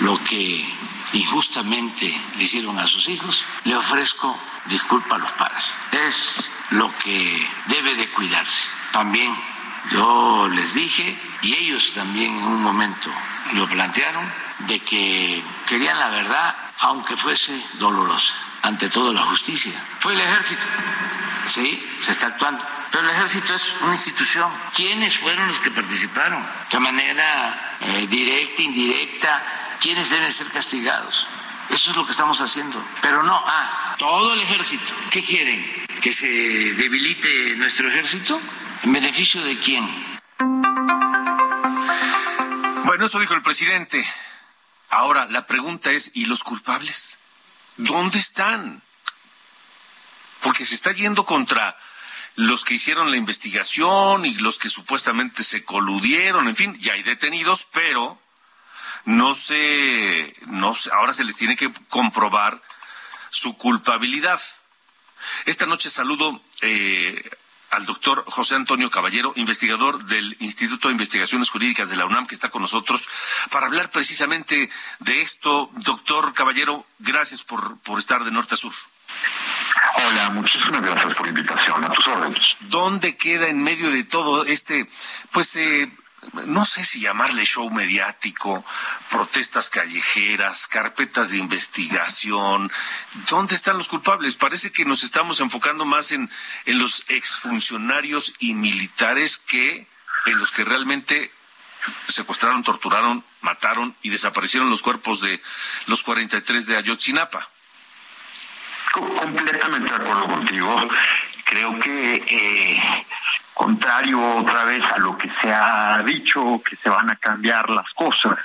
lo 0.00 0.18
que 0.24 0.64
injustamente 1.12 2.14
le 2.36 2.44
hicieron 2.44 2.78
a 2.78 2.86
sus 2.86 3.08
hijos. 3.08 3.44
Le 3.64 3.76
ofrezco 3.76 4.38
disculpa 4.66 5.16
a 5.16 5.18
los 5.18 5.32
padres. 5.32 5.70
Es 5.92 6.50
lo 6.70 6.92
que 6.98 7.48
debe 7.66 7.94
de 7.96 8.10
cuidarse. 8.10 8.62
También 8.92 9.34
yo 9.92 10.48
les 10.48 10.74
dije, 10.74 11.18
y 11.42 11.54
ellos 11.54 11.92
también 11.94 12.36
en 12.36 12.44
un 12.44 12.62
momento 12.62 13.10
lo 13.54 13.68
plantearon, 13.68 14.30
de 14.60 14.78
que 14.80 15.42
querían 15.66 15.98
la 15.98 16.08
verdad, 16.08 16.56
aunque 16.80 17.16
fuese 17.16 17.64
dolorosa. 17.74 18.34
Ante 18.62 18.90
todo 18.90 19.12
la 19.14 19.22
justicia. 19.22 19.72
Fue 20.00 20.12
el 20.12 20.20
ejército. 20.20 20.62
Sí, 21.46 21.82
se 22.00 22.12
está 22.12 22.26
actuando. 22.26 22.64
Pero 22.90 23.04
el 23.04 23.10
ejército 23.10 23.54
es 23.54 23.74
una 23.80 23.92
institución. 23.92 24.52
¿Quiénes 24.74 25.16
fueron 25.16 25.48
los 25.48 25.58
que 25.60 25.70
participaron? 25.70 26.44
De 26.70 26.78
manera 26.78 27.76
eh, 27.80 28.06
directa, 28.06 28.60
indirecta. 28.62 29.59
¿Quiénes 29.80 30.10
deben 30.10 30.30
ser 30.30 30.46
castigados? 30.48 31.26
Eso 31.70 31.90
es 31.90 31.96
lo 31.96 32.04
que 32.04 32.12
estamos 32.12 32.38
haciendo. 32.42 32.84
Pero 33.00 33.22
no, 33.22 33.42
ah, 33.46 33.96
todo 33.98 34.34
el 34.34 34.40
ejército. 34.42 34.92
¿Qué 35.10 35.24
quieren? 35.24 35.86
¿Que 36.02 36.12
se 36.12 36.28
debilite 36.28 37.56
nuestro 37.56 37.88
ejército? 37.88 38.38
¿En 38.82 38.92
beneficio 38.92 39.42
de 39.42 39.58
quién? 39.58 39.88
Bueno, 42.84 43.06
eso 43.06 43.18
dijo 43.18 43.32
el 43.32 43.40
presidente. 43.40 44.04
Ahora, 44.90 45.24
la 45.30 45.46
pregunta 45.46 45.90
es, 45.92 46.10
¿y 46.12 46.26
los 46.26 46.44
culpables? 46.44 47.18
¿Dónde 47.78 48.18
están? 48.18 48.82
Porque 50.42 50.66
se 50.66 50.74
está 50.74 50.92
yendo 50.92 51.24
contra 51.24 51.74
los 52.34 52.64
que 52.64 52.74
hicieron 52.74 53.10
la 53.10 53.16
investigación 53.16 54.26
y 54.26 54.34
los 54.34 54.58
que 54.58 54.68
supuestamente 54.68 55.42
se 55.42 55.64
coludieron, 55.64 56.48
en 56.48 56.56
fin, 56.56 56.78
ya 56.80 56.92
hay 56.92 57.02
detenidos, 57.02 57.66
pero 57.72 58.20
no 59.04 59.34
se, 59.34 60.34
no 60.46 60.74
ahora 60.92 61.12
se 61.12 61.24
les 61.24 61.36
tiene 61.36 61.56
que 61.56 61.72
comprobar 61.88 62.60
su 63.30 63.56
culpabilidad. 63.56 64.40
Esta 65.46 65.66
noche 65.66 65.90
saludo 65.90 66.40
eh, 66.62 67.30
al 67.70 67.86
doctor 67.86 68.24
José 68.26 68.56
Antonio 68.56 68.90
Caballero, 68.90 69.32
investigador 69.36 70.04
del 70.04 70.36
Instituto 70.40 70.88
de 70.88 70.92
Investigaciones 70.92 71.50
Jurídicas 71.50 71.88
de 71.88 71.96
la 71.96 72.06
UNAM, 72.06 72.26
que 72.26 72.34
está 72.34 72.50
con 72.50 72.62
nosotros 72.62 73.08
para 73.50 73.66
hablar 73.66 73.90
precisamente 73.90 74.70
de 74.98 75.22
esto. 75.22 75.70
Doctor 75.74 76.34
Caballero, 76.34 76.84
gracias 76.98 77.42
por, 77.44 77.78
por 77.80 77.98
estar 77.98 78.24
de 78.24 78.32
norte 78.32 78.54
a 78.54 78.58
sur. 78.58 78.72
Hola, 79.96 80.30
muchísimas 80.30 80.82
gracias 80.82 81.14
por 81.14 81.22
la 81.22 81.28
invitación. 81.28 81.84
A 81.84 81.88
tus 81.90 82.06
órdenes. 82.08 82.42
¿Dónde 82.60 83.16
queda 83.16 83.48
en 83.48 83.62
medio 83.62 83.90
de 83.90 84.04
todo 84.04 84.44
este, 84.44 84.88
pues, 85.32 85.54
eh, 85.56 85.90
no 86.46 86.64
sé 86.64 86.84
si 86.84 87.00
llamarle 87.00 87.44
show 87.44 87.70
mediático, 87.70 88.64
protestas 89.08 89.70
callejeras, 89.70 90.66
carpetas 90.66 91.30
de 91.30 91.38
investigación. 91.38 92.70
¿Dónde 93.28 93.54
están 93.54 93.78
los 93.78 93.88
culpables? 93.88 94.36
Parece 94.36 94.70
que 94.70 94.84
nos 94.84 95.02
estamos 95.02 95.40
enfocando 95.40 95.84
más 95.84 96.12
en, 96.12 96.30
en 96.66 96.78
los 96.78 97.04
exfuncionarios 97.08 98.34
y 98.38 98.54
militares 98.54 99.38
que 99.38 99.86
en 100.26 100.38
los 100.38 100.50
que 100.50 100.64
realmente 100.64 101.32
secuestraron, 102.06 102.62
torturaron, 102.62 103.24
mataron 103.40 103.96
y 104.02 104.10
desaparecieron 104.10 104.68
los 104.68 104.82
cuerpos 104.82 105.20
de 105.20 105.40
los 105.86 106.02
43 106.02 106.66
de 106.66 106.76
Ayotzinapa. 106.76 107.48
Completamente 108.92 109.88
de 109.88 109.96
acuerdo 109.96 110.26
contigo. 110.26 110.76
Creo 111.50 111.76
que 111.80 112.14
eh, 112.14 113.04
contrario 113.54 114.20
otra 114.36 114.64
vez 114.66 114.82
a 114.84 114.98
lo 114.98 115.18
que 115.18 115.28
se 115.42 115.52
ha 115.52 116.00
dicho, 116.04 116.62
que 116.62 116.76
se 116.76 116.88
van 116.88 117.10
a 117.10 117.16
cambiar 117.16 117.68
las 117.70 117.90
cosas, 117.90 118.38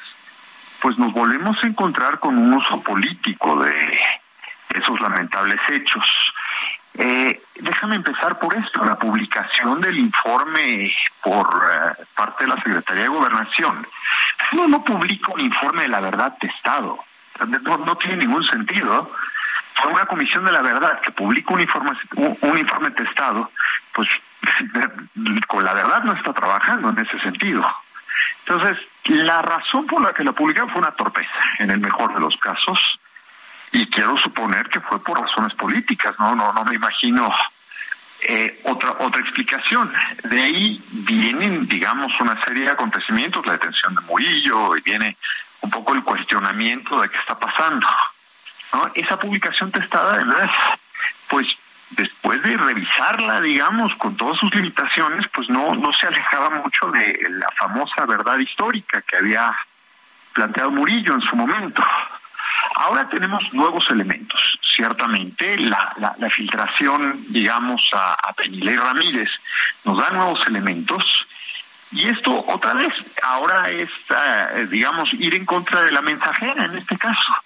pues 0.81 0.97
nos 0.97 1.13
volvemos 1.13 1.55
a 1.63 1.67
encontrar 1.67 2.19
con 2.19 2.35
un 2.35 2.53
uso 2.53 2.81
político 2.81 3.63
de 3.63 3.99
esos 4.73 4.99
lamentables 4.99 5.59
hechos. 5.69 6.03
Eh, 6.95 7.43
déjame 7.59 7.97
empezar 7.97 8.39
por 8.39 8.55
esto, 8.55 8.83
la 8.83 8.97
publicación 8.97 9.81
del 9.81 9.99
informe 9.99 10.91
por 11.21 11.47
eh, 11.47 12.03
parte 12.15 12.45
de 12.45 12.55
la 12.55 12.63
Secretaría 12.63 13.03
de 13.03 13.09
Gobernación. 13.09 13.85
No, 14.53 14.67
no 14.67 14.83
publica 14.83 15.31
un 15.31 15.41
informe 15.41 15.83
de 15.83 15.89
la 15.89 16.01
verdad 16.01 16.35
testado, 16.39 16.97
no, 17.61 17.77
no 17.77 17.95
tiene 17.97 18.25
ningún 18.25 18.43
sentido. 18.43 19.11
Fue 19.81 19.91
una 19.91 20.05
comisión 20.05 20.45
de 20.45 20.51
la 20.51 20.61
verdad 20.61 20.99
que 21.01 21.11
publica 21.11 21.53
un 21.53 21.61
informe, 21.61 21.91
un 22.41 22.57
informe 22.57 22.91
testado, 22.91 23.51
pues 23.93 24.09
con 25.47 25.63
la 25.63 25.73
verdad 25.73 26.03
no 26.03 26.13
está 26.13 26.33
trabajando 26.33 26.89
en 26.89 26.99
ese 26.99 27.19
sentido. 27.19 27.65
Entonces, 28.47 28.77
La 29.05 29.41
razón 29.41 29.85
por 29.85 30.01
la 30.01 30.13
que 30.13 30.23
la 30.23 30.31
publicaron 30.31 30.69
fue 30.69 30.81
una 30.81 30.91
torpeza, 30.91 31.29
en 31.59 31.69
el 31.69 31.79
mejor 31.79 32.13
de 32.13 32.19
los 32.19 32.35
casos, 32.37 32.79
y 33.71 33.87
quiero 33.89 34.17
suponer 34.17 34.67
que 34.69 34.79
fue 34.79 35.03
por 35.03 35.19
razones 35.19 35.53
políticas, 35.55 36.15
no, 36.17 36.35
no, 36.35 36.51
no 36.53 36.63
me 36.63 36.75
imagino 36.75 37.31
eh, 38.27 38.61
otra 38.63 38.95
otra 38.99 39.21
explicación. 39.21 39.91
De 40.23 40.41
ahí 40.41 40.83
vienen, 40.89 41.67
digamos, 41.67 42.11
una 42.19 42.43
serie 42.45 42.63
de 42.63 42.71
acontecimientos, 42.71 43.45
la 43.45 43.53
detención 43.53 43.93
de 43.93 44.01
Murillo, 44.01 44.75
y 44.77 44.81
viene 44.81 45.17
un 45.61 45.69
poco 45.69 45.93
el 45.93 46.03
cuestionamiento 46.03 46.99
de 47.01 47.09
qué 47.09 47.17
está 47.17 47.37
pasando. 47.37 47.85
Esa 48.95 49.19
publicación 49.19 49.71
testada, 49.71 50.15
además, 50.15 50.49
pues 51.27 51.47
después 51.91 52.41
de 52.43 52.57
revisarla, 52.57 53.41
digamos, 53.41 53.93
con 53.95 54.15
todas 54.15 54.37
sus 54.37 54.53
limitaciones, 54.53 55.25
pues 55.33 55.49
no, 55.49 55.75
no 55.75 55.91
se 55.93 56.07
alejaba 56.07 56.49
mucho 56.49 56.91
de 56.91 57.27
la 57.29 57.49
famosa 57.57 58.05
verdad 58.05 58.37
histórica 58.39 59.01
que 59.01 59.17
había 59.17 59.55
planteado 60.33 60.71
Murillo 60.71 61.13
en 61.13 61.21
su 61.21 61.35
momento. 61.35 61.83
Ahora 62.75 63.07
tenemos 63.09 63.53
nuevos 63.53 63.89
elementos. 63.89 64.41
Ciertamente, 64.75 65.57
la, 65.57 65.93
la, 66.17 66.29
filtración, 66.29 67.25
digamos, 67.29 67.81
a, 67.93 68.13
a 68.13 68.33
Penilei 68.33 68.75
Ramírez 68.75 69.29
nos 69.85 69.97
da 69.97 70.09
nuevos 70.09 70.45
elementos. 70.47 71.03
Y 71.91 72.09
esto, 72.09 72.43
otra 72.47 72.73
vez, 72.73 72.93
ahora 73.23 73.69
es, 73.69 73.89
eh, 74.09 74.67
digamos, 74.69 75.13
ir 75.13 75.33
en 75.33 75.45
contra 75.45 75.83
de 75.83 75.91
la 75.91 76.01
mensajera 76.01 76.65
en 76.65 76.77
este 76.77 76.97
caso 76.97 77.44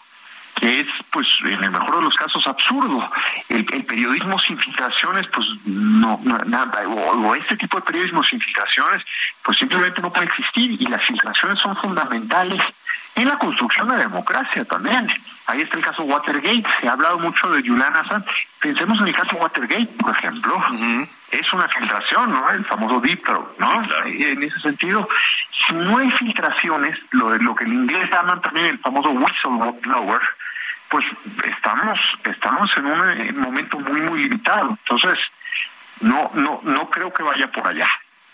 que 0.55 0.81
es, 0.81 0.88
pues, 1.12 1.27
en 1.45 1.63
el 1.63 1.71
mejor 1.71 1.97
de 1.97 2.01
los 2.03 2.15
casos, 2.15 2.45
absurdo. 2.47 3.09
El, 3.49 3.65
periodismo 3.65 4.38
sin 4.39 4.57
filtraciones, 4.57 5.25
pues, 5.33 5.47
no, 5.65 6.19
nada, 6.45 6.88
o, 6.88 7.35
este 7.35 7.57
tipo 7.57 7.77
de 7.77 7.83
periodismo 7.83 8.23
sin 8.23 8.39
filtraciones, 8.39 9.03
pues 9.43 9.57
simplemente 9.57 10.01
no 10.01 10.12
puede 10.12 10.27
existir 10.27 10.71
y 10.79 10.85
las 10.85 11.03
filtraciones 11.05 11.59
son 11.59 11.75
fundamentales 11.77 12.62
en 13.15 13.28
la 13.28 13.38
construcción 13.38 13.88
de 13.88 13.97
la 13.97 14.04
democracia 14.04 14.63
también. 14.65 15.08
Ahí 15.47 15.62
está 15.62 15.78
el 15.78 15.84
caso 15.84 16.04
Watergate, 16.04 16.63
se 16.80 16.88
ha 16.88 16.91
hablado 16.91 17.19
mucho 17.19 17.49
de 17.49 17.62
Julian 17.62 17.95
Assange. 17.95 18.30
Pensemos 18.60 18.99
en 19.02 19.08
el 19.08 19.15
caso 19.15 19.36
Watergate, 19.36 19.89
por 19.99 20.15
ejemplo. 20.15 20.63
Es 21.32 21.54
una 21.54 21.67
filtración, 21.67 22.32
¿no? 22.32 22.49
El 22.52 22.65
famoso 22.65 23.02
Deep 23.02 23.23
¿no? 23.58 23.82
En 24.06 24.43
ese 24.43 24.60
sentido, 24.60 25.08
si 25.67 25.73
no 25.73 25.97
hay 25.97 26.10
filtraciones, 26.12 26.99
lo, 27.12 27.36
lo 27.38 27.56
que 27.56 27.65
en 27.65 27.73
inglés 27.73 28.10
llaman 28.10 28.41
también 28.41 28.67
el 28.67 28.80
famoso 28.80 29.10
whistleblower, 29.10 30.21
pues 30.89 31.06
estamos 31.45 31.99
estamos 32.23 32.71
en 32.78 32.86
un 32.88 33.41
momento 33.41 33.80
muy 33.80 34.02
muy 34.02 34.23
limitado 34.23 34.69
entonces 34.69 35.19
no 36.02 36.32
no 36.34 36.60
no 36.63 36.89
creo 36.89 37.13
que 37.13 37.23
vaya 37.23 37.52
por 37.52 37.67
allá 37.67 37.88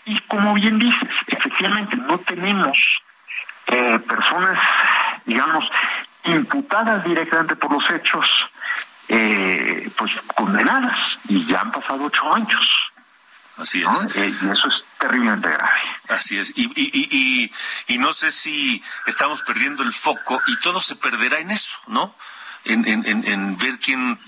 y 0.06 0.18
como 0.20 0.54
bien 0.54 0.78
dices 0.78 1.10
efectivamente 1.26 1.96
no 1.96 2.18
tenemos 2.18 2.76
eh, 3.66 3.98
personas 4.00 4.58
digamos 5.24 5.64
imputadas 6.24 7.04
directamente 7.04 7.56
por 7.56 7.72
los 7.72 7.90
hechos 7.90 8.26
eh, 9.08 9.90
pues 9.96 10.12
condenadas 10.34 10.96
y 11.28 11.44
ya 11.46 11.60
han 11.60 11.72
pasado 11.72 12.04
ocho 12.04 12.34
años 12.34 12.62
Así 13.58 13.82
es. 13.82 14.16
Eh, 14.16 14.34
y 14.42 14.48
eso 14.50 14.68
es 14.68 14.84
terriblemente 14.98 15.48
grave. 15.48 15.80
Así 16.10 16.38
es. 16.38 16.52
Y, 16.58 16.64
y, 16.76 16.90
y, 17.10 17.50
y, 17.94 17.96
no 17.96 18.12
sé 18.12 18.30
si 18.30 18.82
estamos 19.06 19.40
perdiendo 19.40 19.82
el 19.82 19.94
foco 19.94 20.42
y 20.46 20.60
todo 20.60 20.78
se 20.78 20.94
perderá 20.94 21.38
en 21.38 21.50
eso, 21.50 21.78
¿no? 21.86 22.14
en, 22.66 22.86
en, 22.86 23.24
en, 23.26 23.56
ver 23.56 23.78
quién 23.78 24.18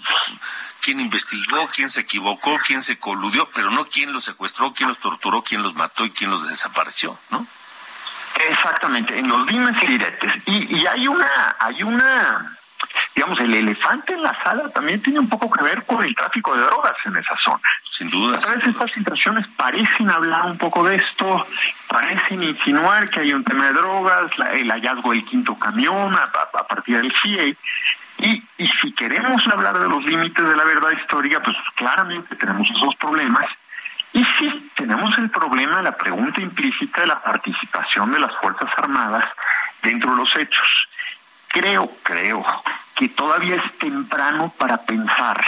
quién 0.80 1.00
investigó, 1.00 1.68
quién 1.74 1.90
se 1.90 2.00
equivocó, 2.00 2.58
quién 2.64 2.82
se 2.82 2.98
coludió, 2.98 3.50
pero 3.52 3.70
no 3.70 3.88
quién 3.88 4.12
los 4.12 4.24
secuestró, 4.24 4.72
quién 4.72 4.88
los 4.88 4.98
torturó, 4.98 5.42
quién 5.42 5.62
los 5.62 5.74
mató 5.74 6.04
y 6.04 6.10
quién 6.10 6.30
los 6.30 6.48
desapareció, 6.48 7.18
¿no? 7.30 7.46
Exactamente, 8.50 9.18
en 9.18 9.28
los 9.28 9.46
dimes 9.46 9.74
y 9.82 9.86
diretes. 9.86 10.32
Y, 10.46 10.76
y 10.76 10.86
hay 10.86 11.08
una, 11.08 11.56
hay 11.58 11.82
una, 11.82 12.56
digamos, 13.14 13.40
el 13.40 13.54
elefante 13.54 14.14
en 14.14 14.22
la 14.22 14.42
sala 14.42 14.68
también 14.70 15.02
tiene 15.02 15.18
un 15.18 15.28
poco 15.28 15.50
que 15.50 15.62
ver 15.64 15.84
con 15.84 16.04
el 16.04 16.14
tráfico 16.14 16.54
de 16.54 16.62
drogas 16.62 16.94
en 17.04 17.16
esa 17.16 17.36
zona. 17.36 17.68
Sin 17.82 18.10
duda. 18.10 18.38
A 18.38 18.50
veces 18.52 18.70
estas 18.70 18.92
filtraciones 18.92 19.46
parecen 19.56 20.10
hablar 20.10 20.46
un 20.46 20.58
poco 20.58 20.84
de 20.84 20.96
esto, 20.96 21.46
parecen 21.88 22.42
insinuar 22.42 23.10
que 23.10 23.20
hay 23.20 23.32
un 23.32 23.44
tema 23.44 23.66
de 23.66 23.72
drogas, 23.72 24.30
el 24.52 24.70
hallazgo 24.70 25.10
del 25.10 25.24
quinto 25.24 25.54
camión 25.58 26.14
a, 26.14 26.30
a 26.58 26.66
partir 26.66 27.00
del 27.00 27.12
CIE, 27.22 27.56
y, 28.20 28.42
y 28.58 28.68
si 28.80 28.92
queremos 28.94 29.46
hablar 29.46 29.78
de 29.78 29.88
los 29.88 30.04
límites 30.04 30.44
de 30.46 30.56
la 30.56 30.64
verdad 30.64 30.90
histórica, 30.90 31.40
pues 31.40 31.56
claramente 31.76 32.34
tenemos 32.36 32.68
esos 32.70 32.94
problemas. 32.96 33.46
Y 34.12 34.24
sí, 34.38 34.70
tenemos 34.76 35.16
el 35.18 35.30
problema 35.30 35.78
de 35.78 35.82
la 35.84 35.96
pregunta 35.96 36.40
implícita 36.40 37.02
de 37.02 37.08
la 37.08 37.22
participación 37.22 38.12
de 38.12 38.20
las 38.20 38.34
Fuerzas 38.36 38.70
Armadas 38.76 39.28
dentro 39.82 40.12
de 40.12 40.16
los 40.16 40.36
hechos. 40.36 40.88
Creo, 41.48 41.90
creo 42.02 42.44
que 42.94 43.08
todavía 43.10 43.56
es 43.56 43.78
temprano 43.78 44.52
para 44.58 44.78
pensar 44.78 45.44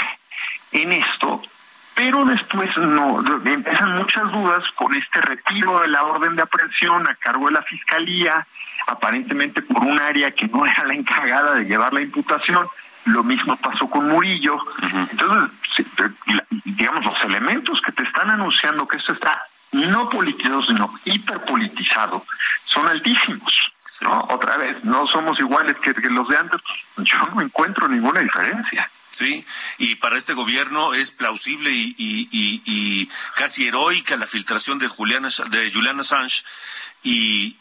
en 0.72 0.92
esto, 0.92 1.42
pero 1.94 2.24
después 2.24 2.74
no 2.76 3.22
empiezan 3.44 3.96
muchas 3.96 4.30
dudas 4.32 4.62
con 4.76 4.94
este 4.94 5.20
retiro 5.20 5.80
de 5.80 5.88
la 5.88 6.04
orden 6.04 6.36
de 6.36 6.42
aprehensión 6.42 7.06
a 7.06 7.14
cargo 7.16 7.46
de 7.46 7.52
la 7.52 7.62
Fiscalía, 7.62 8.46
aparentemente 8.86 9.62
por 9.62 9.82
un 9.82 9.98
área 10.00 10.30
que 10.30 10.46
no 10.48 10.64
era 10.64 10.84
la 10.84 10.94
encargada 10.94 11.54
de 11.54 11.64
llevar 11.64 11.92
la 11.92 12.00
imputación. 12.00 12.66
Lo 13.06 13.22
mismo 13.22 13.56
pasó 13.56 13.88
con 13.88 14.08
Murillo. 14.08 14.58
Entonces, 15.10 15.50
digamos, 16.64 17.04
los 17.04 17.22
elementos 17.22 17.80
que 17.84 17.92
te 17.92 18.02
están 18.02 18.30
anunciando 18.30 18.86
que 18.86 18.98
esto 18.98 19.12
está 19.12 19.42
no 19.72 20.08
politizado, 20.08 20.62
sino 20.64 20.94
hiperpolitizado, 21.04 22.26
son 22.64 22.88
altísimos. 22.88 23.52
¿no? 24.00 24.26
Otra 24.30 24.56
vez, 24.56 24.82
no 24.84 25.06
somos 25.06 25.38
iguales 25.38 25.76
que, 25.78 25.92
los 26.10 26.28
de 26.28 26.36
antes. 26.36 26.60
Yo 26.96 27.18
no 27.34 27.42
encuentro 27.42 27.88
ninguna 27.88 28.20
diferencia. 28.20 28.90
Sí, 29.10 29.44
y 29.78 29.96
para 29.96 30.16
este 30.16 30.32
gobierno 30.32 30.94
es 30.94 31.10
plausible 31.10 31.70
y, 31.70 31.94
y, 31.98 32.62
y, 32.64 33.10
casi 33.36 33.66
heroica 33.66 34.16
la 34.16 34.26
filtración 34.26 34.78
de 34.78 34.88
Juliana 34.88 35.28
de 35.50 35.70
Julian 35.70 36.00
Assange 36.00 36.42
y, 37.02 37.56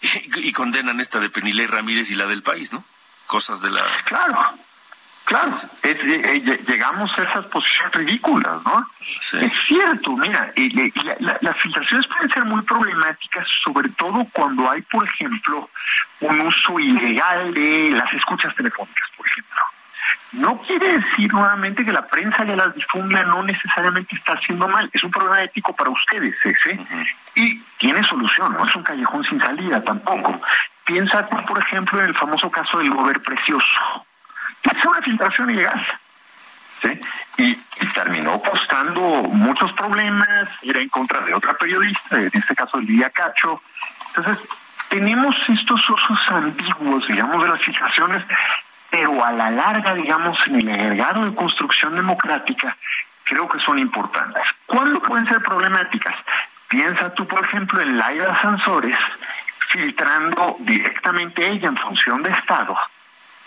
y, 0.00 0.52
condenan 0.52 0.98
esta 0.98 1.20
de 1.20 1.30
Penilei 1.30 1.66
Ramírez 1.66 2.10
y 2.10 2.16
la 2.16 2.26
del 2.26 2.42
país, 2.42 2.72
¿no? 2.72 2.82
Cosas 3.26 3.60
de 3.60 3.70
la... 3.70 3.84
Claro, 4.06 4.58
claro, 5.24 5.54
eh, 5.82 5.98
eh, 6.02 6.58
llegamos 6.66 7.10
a 7.18 7.22
esas 7.22 7.46
posiciones 7.46 7.92
ridículas, 7.92 8.62
¿no? 8.64 8.86
Es 9.40 9.52
cierto, 9.66 10.16
mira, 10.16 10.52
las 11.40 11.56
filtraciones 11.58 12.06
pueden 12.06 12.30
ser 12.30 12.44
muy 12.44 12.62
problemáticas, 12.62 13.46
sobre 13.62 13.88
todo 13.90 14.26
cuando 14.32 14.70
hay, 14.70 14.82
por 14.82 15.06
ejemplo, 15.06 15.68
un 16.20 16.40
uso 16.40 16.78
ilegal 16.78 17.52
de 17.54 17.90
las 17.90 18.12
escuchas 18.14 18.54
telefónicas, 18.54 19.08
por 19.16 19.26
ejemplo. 19.26 19.64
No 20.32 20.60
quiere 20.62 20.98
decir 20.98 21.32
nuevamente 21.32 21.84
que 21.84 21.92
la 21.92 22.06
prensa 22.06 22.44
ya 22.44 22.56
las 22.56 22.74
difunda 22.74 23.22
no 23.22 23.42
necesariamente 23.44 24.16
está 24.16 24.32
haciendo 24.32 24.66
mal. 24.66 24.90
Es 24.92 25.02
un 25.04 25.10
problema 25.10 25.42
ético 25.42 25.74
para 25.74 25.90
ustedes 25.90 26.34
ese. 26.44 26.78
Y 27.36 27.60
tiene 27.78 28.02
solución, 28.04 28.52
no 28.52 28.66
es 28.66 28.74
un 28.74 28.82
callejón 28.82 29.22
sin 29.24 29.38
salida 29.38 29.82
tampoco. 29.82 30.40
Piensa 30.84 31.26
por 31.28 31.58
ejemplo, 31.58 32.00
en 32.00 32.06
el 32.06 32.14
famoso 32.14 32.50
caso 32.50 32.78
del 32.78 32.90
Gober 32.90 33.20
Precioso. 33.20 34.04
Es 34.64 34.84
una 34.84 35.02
filtración 35.02 35.50
ilegal. 35.50 35.86
¿sí? 36.80 37.00
Y, 37.38 37.54
terminó 37.94 38.40
costando 38.40 39.00
muchos 39.00 39.72
problemas, 39.74 40.50
ir 40.62 40.76
en 40.76 40.88
contra 40.88 41.20
de 41.20 41.32
otra 41.32 41.54
periodista, 41.54 42.18
en 42.18 42.30
este 42.32 42.54
caso 42.56 42.80
Lidia 42.80 43.08
Cacho. 43.10 43.62
Entonces, 44.08 44.46
tenemos 44.88 45.36
estos 45.48 45.88
usos 45.88 46.18
ambiguos, 46.28 47.06
digamos, 47.06 47.42
de 47.42 47.48
las 47.50 47.60
filtraciones 47.60 48.24
pero 48.94 49.24
a 49.24 49.32
la 49.32 49.50
larga, 49.50 49.92
digamos, 49.92 50.38
en 50.46 50.60
el 50.60 50.68
agregado 50.72 51.24
de 51.24 51.34
construcción 51.34 51.96
democrática, 51.96 52.76
creo 53.24 53.48
que 53.48 53.58
son 53.58 53.80
importantes. 53.80 54.44
¿Cuándo 54.66 55.02
pueden 55.02 55.26
ser 55.26 55.42
problemáticas? 55.42 56.14
Piensa 56.68 57.12
tú, 57.12 57.26
por 57.26 57.44
ejemplo, 57.44 57.80
en 57.80 57.98
Laida 57.98 58.40
Sansores 58.40 58.96
filtrando 59.70 60.56
directamente 60.60 61.44
ella 61.44 61.70
en 61.70 61.76
función 61.76 62.22
de 62.22 62.30
Estado 62.30 62.76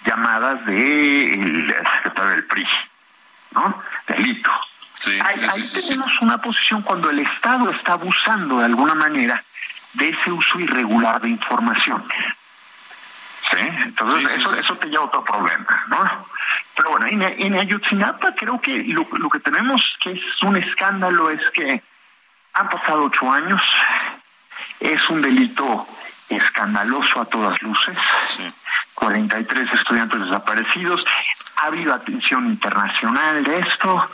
llamadas 0.06 0.66
del 0.66 1.76
secretario 1.96 2.32
del 2.32 2.46
PRI, 2.46 2.68
¿no? 3.52 3.84
Delito. 4.08 4.52
Sí, 4.94 5.20
ahí, 5.24 5.70
tenemos 5.70 6.12
una 6.22 6.40
posición 6.40 6.82
cuando 6.82 7.10
el 7.10 7.20
Estado 7.20 7.70
está 7.72 7.94
abusando 7.94 8.60
de 8.60 8.66
alguna 8.66 8.96
manera 8.96 9.44
de 9.94 10.10
ese 10.10 10.32
uso 10.32 10.60
irregular 10.60 11.22
de 11.22 11.30
información. 11.30 12.04
¿sí? 13.52 13.58
Entonces 13.60 14.38
eso, 14.38 14.56
eso 14.56 14.76
te 14.78 14.88
lleva 14.88 15.04
a 15.04 15.08
otro 15.08 15.24
problema, 15.24 15.86
¿no? 15.88 16.28
Pero 16.76 16.92
bueno, 16.92 17.08
en, 17.08 17.22
en 17.22 17.56
Ayotzinapa 17.56 18.34
creo 18.36 18.60
que 18.60 18.84
lo, 18.86 19.08
lo 19.18 19.30
que 19.30 19.40
tenemos 19.40 19.82
que 20.04 20.12
es 20.12 20.42
un 20.42 20.58
escándalo 20.58 21.30
es 21.30 21.42
que 21.54 21.82
han 22.54 22.70
pasado 22.70 23.04
ocho 23.04 23.32
años, 23.32 23.62
es 24.80 25.10
un 25.10 25.22
delito 25.22 25.88
escandaloso 26.30 27.22
a 27.22 27.26
todas 27.26 27.62
luces, 27.62 27.98
sí. 28.28 28.54
43 28.96 29.74
estudiantes 29.74 30.20
desaparecidos, 30.20 31.06
ha 31.58 31.68
habido 31.68 31.94
atención 31.94 32.48
internacional 32.48 33.44
de 33.44 33.60
esto, 33.60 34.10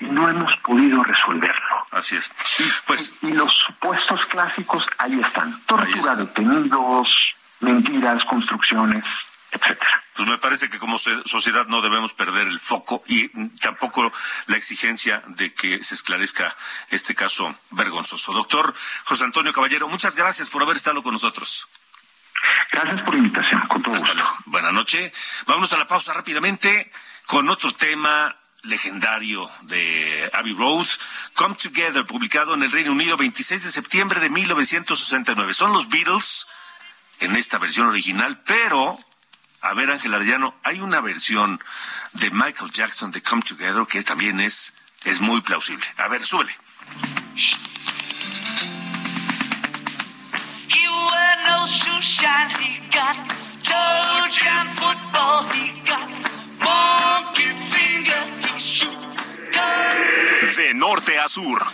y 0.00 0.04
no 0.06 0.28
hemos 0.28 0.54
podido 0.58 1.02
resolverlo. 1.02 1.86
Así 1.90 2.16
es. 2.16 2.30
Pues 2.86 3.14
y, 3.22 3.32
los 3.32 3.52
supuestos 3.66 4.24
clásicos 4.26 4.86
ahí 4.98 5.20
están. 5.20 5.54
Tortura 5.66 6.16
detenidos, 6.16 7.34
mentiras, 7.60 8.24
construcciones, 8.24 9.04
etcétera. 9.50 10.04
Pues 10.14 10.28
me 10.28 10.38
parece 10.38 10.68
que 10.68 10.78
como 10.78 10.98
sociedad 10.98 11.66
no 11.68 11.80
debemos 11.80 12.12
perder 12.12 12.48
el 12.48 12.58
foco 12.58 13.04
y 13.06 13.28
tampoco 13.58 14.12
la 14.46 14.56
exigencia 14.56 15.22
de 15.28 15.54
que 15.54 15.82
se 15.84 15.94
esclarezca 15.94 16.56
este 16.90 17.14
caso 17.14 17.54
vergonzoso. 17.70 18.32
Doctor 18.32 18.74
José 19.04 19.24
Antonio 19.24 19.52
Caballero, 19.52 19.88
muchas 19.88 20.16
gracias 20.16 20.50
por 20.50 20.62
haber 20.62 20.76
estado 20.76 21.02
con 21.02 21.12
nosotros. 21.12 21.68
Gracias 22.72 23.00
por 23.02 23.14
la 23.14 23.18
invitación, 23.18 23.60
con 23.68 23.82
todo 23.82 23.94
Hasta 23.94 24.14
luego. 24.14 24.36
Buenas 24.46 24.72
noches. 24.72 25.12
Vámonos 25.46 25.72
a 25.72 25.78
la 25.78 25.86
pausa 25.86 26.12
rápidamente 26.12 26.90
con 27.26 27.48
otro 27.48 27.72
tema 27.74 28.36
legendario 28.62 29.50
de 29.62 30.30
Abbey 30.32 30.54
Road, 30.54 30.86
Come 31.34 31.54
Together, 31.54 32.04
publicado 32.04 32.54
en 32.54 32.62
el 32.62 32.70
Reino 32.70 32.92
Unido 32.92 33.16
26 33.16 33.64
de 33.64 33.70
septiembre 33.70 34.20
de 34.20 34.30
1969. 34.30 35.54
Son 35.54 35.72
los 35.72 35.88
Beatles 35.88 36.46
en 37.20 37.36
esta 37.36 37.58
versión 37.58 37.86
original, 37.88 38.42
pero, 38.44 38.98
a 39.60 39.74
ver 39.74 39.90
Ángel 39.90 40.14
Arellano, 40.14 40.54
hay 40.62 40.80
una 40.80 41.00
versión 41.00 41.60
de 42.12 42.30
Michael 42.30 42.70
Jackson 42.70 43.10
de 43.10 43.22
Come 43.22 43.42
Together 43.42 43.86
que 43.86 44.02
también 44.02 44.40
es, 44.40 44.74
es 45.04 45.20
muy 45.20 45.40
plausible. 45.40 45.84
A 45.96 46.08
ver, 46.08 46.22
súbele. 46.24 46.54
De 60.56 60.74
norte 60.74 61.16
a 61.20 61.28
sur. 61.28 61.64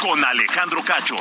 Con 0.00 0.24
Alejandro 0.24 0.84
Cacho. 0.84 1.16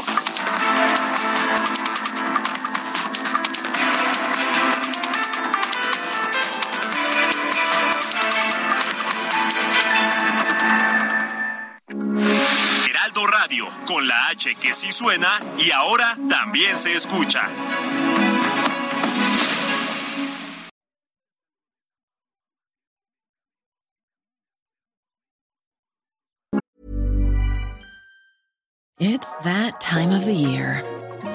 Heraldo 13.22 13.28
Radio, 13.28 13.68
con 13.86 14.08
la 14.08 14.30
H 14.30 14.56
que 14.56 14.74
sí 14.74 14.92
suena 14.92 15.40
y 15.58 15.72
ahora 15.72 16.18
también 16.30 16.78
se 16.78 16.94
escucha. 16.96 17.48
It's 29.00 29.40
that 29.40 29.82
time 29.82 30.12
of 30.12 30.26
the 30.26 30.34
year. 30.34 30.84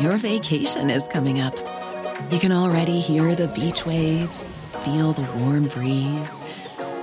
Your 0.00 0.16
vacation 0.18 0.88
is 0.88 1.08
coming 1.08 1.40
up. 1.40 1.56
You 2.30 2.38
can 2.38 2.52
already 2.52 3.00
hear 3.00 3.34
the 3.34 3.48
beach 3.48 3.84
waves, 3.84 4.58
feel 4.84 5.12
the 5.12 5.26
warm 5.38 5.66
breeze, 5.68 6.42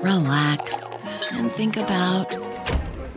relax, 0.01 1.05
and 1.33 1.51
think 1.51 1.75
about 1.75 2.37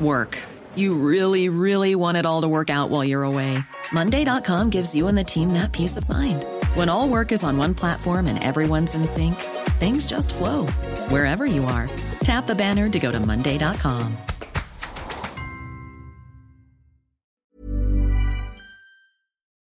work. 0.01 0.39
You 0.77 0.95
really, 0.95 1.49
really 1.49 1.95
want 1.95 2.19
it 2.19 2.27
all 2.27 2.43
to 2.43 2.49
work 2.49 2.69
out 2.69 2.91
while 2.91 3.03
you're 3.03 3.23
away. 3.23 3.59
Monday.com 3.93 4.71
gives 4.71 4.95
you 4.95 5.09
and 5.09 5.17
the 5.17 5.25
team 5.25 5.55
that 5.55 5.73
peace 5.73 5.97
of 5.97 6.07
mind. 6.09 6.45
When 6.75 6.89
all 6.89 7.09
work 7.09 7.33
is 7.33 7.43
on 7.43 7.57
one 7.57 7.75
platform 7.75 8.27
and 8.27 8.43
everyone's 8.43 8.95
in 8.95 9.07
sync, 9.07 9.37
things 9.81 10.07
just 10.07 10.35
flow 10.35 10.67
wherever 11.09 11.47
you 11.47 11.65
are. 11.65 11.89
Tap 12.21 12.47
the 12.47 12.55
banner 12.55 12.89
to 12.89 12.99
go 12.99 13.11
to 13.11 13.19
Monday.com. 13.21 14.17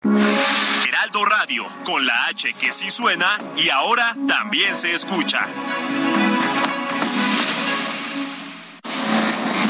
Heraldo 0.02 1.24
Radio, 1.24 1.64
con 1.84 2.04
la 2.04 2.26
H 2.28 2.52
que 2.54 2.72
sí 2.72 2.90
suena 2.90 3.38
y 3.56 3.68
ahora 3.68 4.14
también 4.26 4.74
se 4.74 4.92
escucha. 4.92 5.46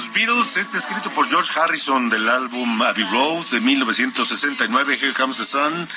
Los 0.00 0.12
Beatles, 0.14 0.56
este 0.56 0.78
escrito 0.78 1.10
por 1.10 1.28
George 1.28 1.58
Harrison 1.58 2.08
del 2.08 2.26
álbum 2.26 2.80
Abbey 2.80 3.04
Road 3.04 3.46
de 3.50 3.60
1969, 3.60 4.98
Here 4.98 5.12
Comes 5.12 5.36
the 5.36 5.44
Sun 5.44 5.88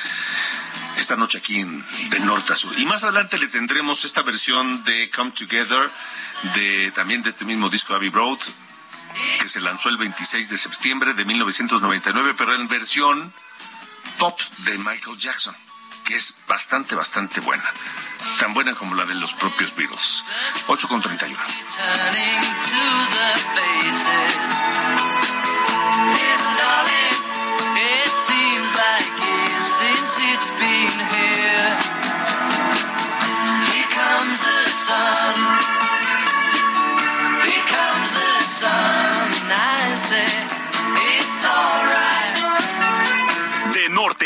esta 0.97 1.15
noche 1.15 1.37
aquí 1.37 1.59
en 1.59 1.85
de 2.09 2.19
norte 2.19 2.51
a 2.51 2.55
sur. 2.57 2.77
Y 2.77 2.85
más 2.85 3.05
adelante 3.05 3.37
le 3.37 3.47
tendremos 3.47 4.03
esta 4.03 4.21
versión 4.21 4.83
de 4.83 5.09
Come 5.09 5.31
Together 5.31 5.89
de 6.55 6.91
también 6.91 7.21
de 7.23 7.29
este 7.29 7.45
mismo 7.45 7.69
disco 7.69 7.93
Abbey 7.93 8.09
Road 8.09 8.39
que 9.39 9.47
se 9.47 9.61
lanzó 9.61 9.87
el 9.87 9.97
26 9.97 10.49
de 10.49 10.57
septiembre 10.57 11.13
de 11.13 11.23
1999, 11.23 12.35
pero 12.37 12.55
en 12.55 12.67
versión 12.67 13.31
pop 14.17 14.37
de 14.65 14.77
Michael 14.79 15.17
Jackson, 15.17 15.55
que 16.03 16.15
es 16.15 16.35
bastante, 16.47 16.95
bastante 16.95 17.39
buena. 17.41 17.63
Tan 18.39 18.53
buena 18.53 18.73
como 18.75 18.95
la 18.95 19.05
de 19.05 19.15
los 19.15 19.33
propios 19.33 19.75
Beatles. 19.75 20.23
8 20.67 20.87
con 20.87 21.01
31. 21.01 21.39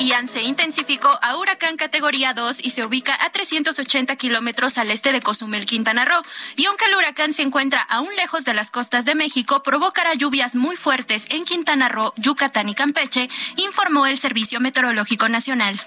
Ian 0.00 0.28
se 0.28 0.42
intensificó 0.42 1.10
a 1.20 1.36
huracán 1.36 1.76
categoría 1.76 2.32
2 2.32 2.64
y 2.64 2.70
se 2.70 2.84
ubica 2.86 3.16
a 3.22 3.28
380 3.28 4.16
kilómetros 4.16 4.78
al 4.78 4.90
este 4.90 5.12
de 5.12 5.20
Cozumel, 5.20 5.66
Quintana 5.66 6.06
Roo. 6.06 6.22
Y 6.56 6.64
aunque 6.64 6.86
el 6.86 6.96
huracán 6.96 7.34
se 7.34 7.42
encuentra 7.42 7.80
aún 7.82 8.08
lejos 8.16 8.46
de 8.46 8.54
las 8.54 8.70
costas 8.70 9.04
de 9.04 9.14
México, 9.14 9.62
provocará 9.62 10.14
lluvias 10.14 10.54
muy 10.54 10.76
fuertes 10.76 11.26
en 11.28 11.44
Quintana 11.44 11.90
Roo, 11.90 12.14
Yucatán 12.16 12.70
y 12.70 12.74
Campeche, 12.74 13.28
informó 13.56 14.06
el 14.06 14.18
Servicio 14.18 14.58
Meteorológico 14.58 15.28
Nacional. 15.28 15.78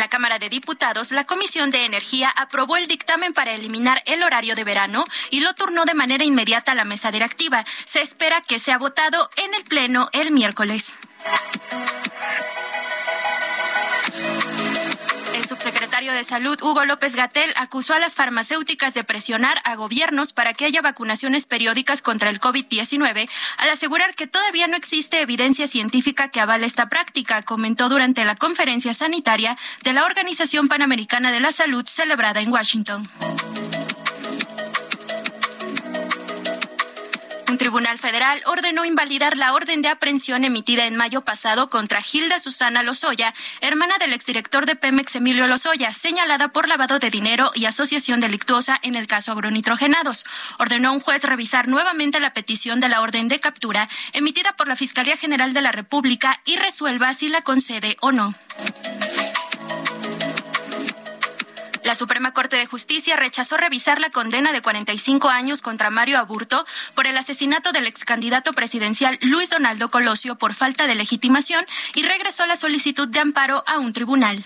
La 0.00 0.08
Cámara 0.08 0.38
de 0.38 0.48
Diputados, 0.48 1.12
la 1.12 1.24
Comisión 1.24 1.70
de 1.70 1.84
Energía 1.84 2.32
aprobó 2.34 2.76
el 2.76 2.88
dictamen 2.88 3.32
para 3.34 3.52
eliminar 3.52 4.02
el 4.06 4.22
horario 4.22 4.54
de 4.54 4.64
verano 4.64 5.04
y 5.30 5.40
lo 5.40 5.54
turnó 5.54 5.84
de 5.84 5.94
manera 5.94 6.24
inmediata 6.24 6.72
a 6.72 6.74
la 6.74 6.84
mesa 6.84 7.12
directiva. 7.12 7.64
Se 7.84 8.00
espera 8.00 8.40
que 8.40 8.58
sea 8.58 8.78
votado 8.78 9.30
en 9.36 9.52
el 9.54 9.62
Pleno 9.64 10.08
el 10.12 10.30
miércoles. 10.30 10.96
Subsecretario 15.50 16.12
de 16.12 16.22
Salud, 16.22 16.56
Hugo 16.62 16.84
López 16.84 17.16
Gatel, 17.16 17.52
acusó 17.56 17.94
a 17.94 17.98
las 17.98 18.14
farmacéuticas 18.14 18.94
de 18.94 19.02
presionar 19.02 19.60
a 19.64 19.74
gobiernos 19.74 20.32
para 20.32 20.54
que 20.54 20.64
haya 20.64 20.80
vacunaciones 20.80 21.46
periódicas 21.46 22.02
contra 22.02 22.30
el 22.30 22.40
COVID-19, 22.40 23.28
al 23.56 23.68
asegurar 23.68 24.14
que 24.14 24.28
todavía 24.28 24.68
no 24.68 24.76
existe 24.76 25.20
evidencia 25.20 25.66
científica 25.66 26.28
que 26.28 26.38
avale 26.38 26.66
esta 26.66 26.88
práctica, 26.88 27.42
comentó 27.42 27.88
durante 27.88 28.24
la 28.24 28.36
conferencia 28.36 28.94
sanitaria 28.94 29.58
de 29.82 29.92
la 29.92 30.04
Organización 30.04 30.68
Panamericana 30.68 31.32
de 31.32 31.40
la 31.40 31.50
Salud 31.50 31.84
celebrada 31.84 32.40
en 32.40 32.52
Washington. 32.52 33.08
Un 37.50 37.58
tribunal 37.58 37.98
federal 37.98 38.40
ordenó 38.46 38.84
invalidar 38.84 39.36
la 39.36 39.52
orden 39.52 39.82
de 39.82 39.88
aprehensión 39.88 40.44
emitida 40.44 40.86
en 40.86 40.94
mayo 40.94 41.22
pasado 41.22 41.68
contra 41.68 42.00
Gilda 42.00 42.38
Susana 42.38 42.84
Lozoya, 42.84 43.34
hermana 43.60 43.96
del 43.98 44.12
exdirector 44.12 44.66
de 44.66 44.76
Pemex 44.76 45.16
Emilio 45.16 45.48
Lozoya, 45.48 45.92
señalada 45.92 46.52
por 46.52 46.68
lavado 46.68 47.00
de 47.00 47.10
dinero 47.10 47.50
y 47.56 47.64
asociación 47.64 48.20
delictuosa 48.20 48.78
en 48.82 48.94
el 48.94 49.08
caso 49.08 49.32
agronitrogenados. 49.32 50.26
Ordenó 50.60 50.90
a 50.90 50.92
un 50.92 51.00
juez 51.00 51.24
revisar 51.24 51.66
nuevamente 51.66 52.20
la 52.20 52.34
petición 52.34 52.78
de 52.78 52.88
la 52.88 53.00
orden 53.00 53.26
de 53.26 53.40
captura 53.40 53.88
emitida 54.12 54.52
por 54.52 54.68
la 54.68 54.76
Fiscalía 54.76 55.16
General 55.16 55.52
de 55.52 55.62
la 55.62 55.72
República 55.72 56.40
y 56.44 56.54
resuelva 56.54 57.12
si 57.14 57.30
la 57.30 57.42
concede 57.42 57.96
o 58.00 58.12
no. 58.12 58.32
La 61.82 61.94
Suprema 61.94 62.32
Corte 62.32 62.56
de 62.56 62.66
Justicia 62.66 63.16
rechazó 63.16 63.56
revisar 63.56 64.00
la 64.00 64.10
condena 64.10 64.52
de 64.52 64.60
45 64.60 65.28
años 65.28 65.62
contra 65.62 65.90
Mario 65.90 66.18
Aburto 66.18 66.66
por 66.94 67.06
el 67.06 67.16
asesinato 67.16 67.72
del 67.72 67.86
ex 67.86 68.04
candidato 68.04 68.52
presidencial 68.52 69.18
Luis 69.22 69.50
Donaldo 69.50 69.90
Colosio 69.90 70.36
por 70.36 70.54
falta 70.54 70.86
de 70.86 70.94
legitimación 70.94 71.64
y 71.94 72.02
regresó 72.02 72.44
la 72.46 72.56
solicitud 72.56 73.08
de 73.08 73.20
amparo 73.20 73.64
a 73.66 73.78
un 73.78 73.92
tribunal. 73.92 74.44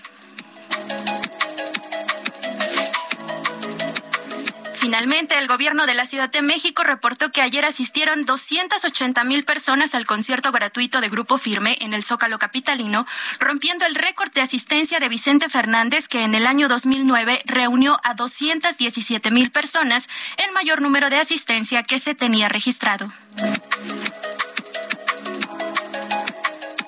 Finalmente, 4.85 5.35
el 5.39 5.47
gobierno 5.47 5.87
de 5.87 5.95
la 5.95 6.05
Ciudad 6.05 6.29
de 6.29 6.43
México 6.43 6.83
reportó 6.83 7.31
que 7.31 7.41
ayer 7.41 7.65
asistieron 7.65 8.23
280 8.23 9.23
mil 9.23 9.43
personas 9.43 9.95
al 9.95 10.05
concierto 10.05 10.51
gratuito 10.51 11.01
de 11.01 11.09
Grupo 11.09 11.39
Firme 11.39 11.75
en 11.81 11.95
el 11.95 12.03
Zócalo 12.03 12.37
Capitalino, 12.37 13.07
rompiendo 13.39 13.87
el 13.87 13.95
récord 13.95 14.31
de 14.31 14.41
asistencia 14.41 14.99
de 14.99 15.09
Vicente 15.09 15.49
Fernández, 15.49 16.07
que 16.07 16.23
en 16.23 16.35
el 16.35 16.45
año 16.45 16.67
2009 16.67 17.41
reunió 17.45 17.99
a 18.03 18.13
217 18.13 19.31
mil 19.31 19.49
personas, 19.49 20.07
el 20.37 20.51
mayor 20.51 20.83
número 20.83 21.09
de 21.09 21.17
asistencia 21.17 21.81
que 21.81 21.97
se 21.97 22.13
tenía 22.13 22.47
registrado. 22.47 23.11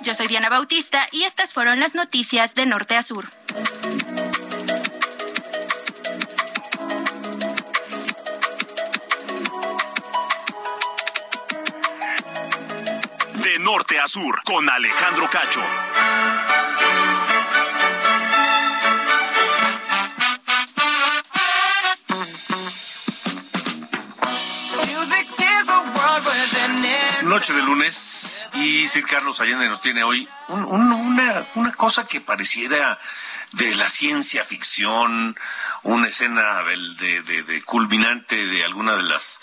Yo 0.04 0.14
soy 0.14 0.28
Diana 0.28 0.50
Bautista 0.50 1.10
y 1.12 1.24
estas 1.24 1.52
fueron 1.52 1.80
las 1.80 1.96
noticias 1.96 2.54
de 2.54 2.68
Norte 2.68 2.96
a 2.96 3.02
Sur. 3.02 3.28
Norte 13.68 14.00
a 14.00 14.08
sur, 14.08 14.42
con 14.46 14.70
Alejandro 14.70 15.30
Cacho. 15.30 15.62
Noche 27.24 27.54
de 27.54 27.62
lunes 27.62 28.48
y 28.54 28.88
Sir 28.88 29.06
Carlos 29.06 29.40
Allende 29.42 29.68
nos 29.68 29.82
tiene 29.82 30.04
hoy 30.04 30.28
un- 30.48 30.64
un- 30.66 30.92
una, 30.94 31.46
una 31.56 31.72
cosa 31.74 32.08
que 32.08 32.22
pareciera 32.22 33.00
de 33.52 33.76
la 33.76 33.88
ciencia 33.90 34.44
ficción, 34.44 35.38
una 35.84 36.08
escena 36.08 36.64
del- 36.64 36.98
de, 36.98 37.22
de- 37.24 37.44
de 37.44 37.62
culminante 37.64 38.46
de 38.46 38.64
alguna 38.66 38.96
de 38.98 39.04
las 39.04 39.40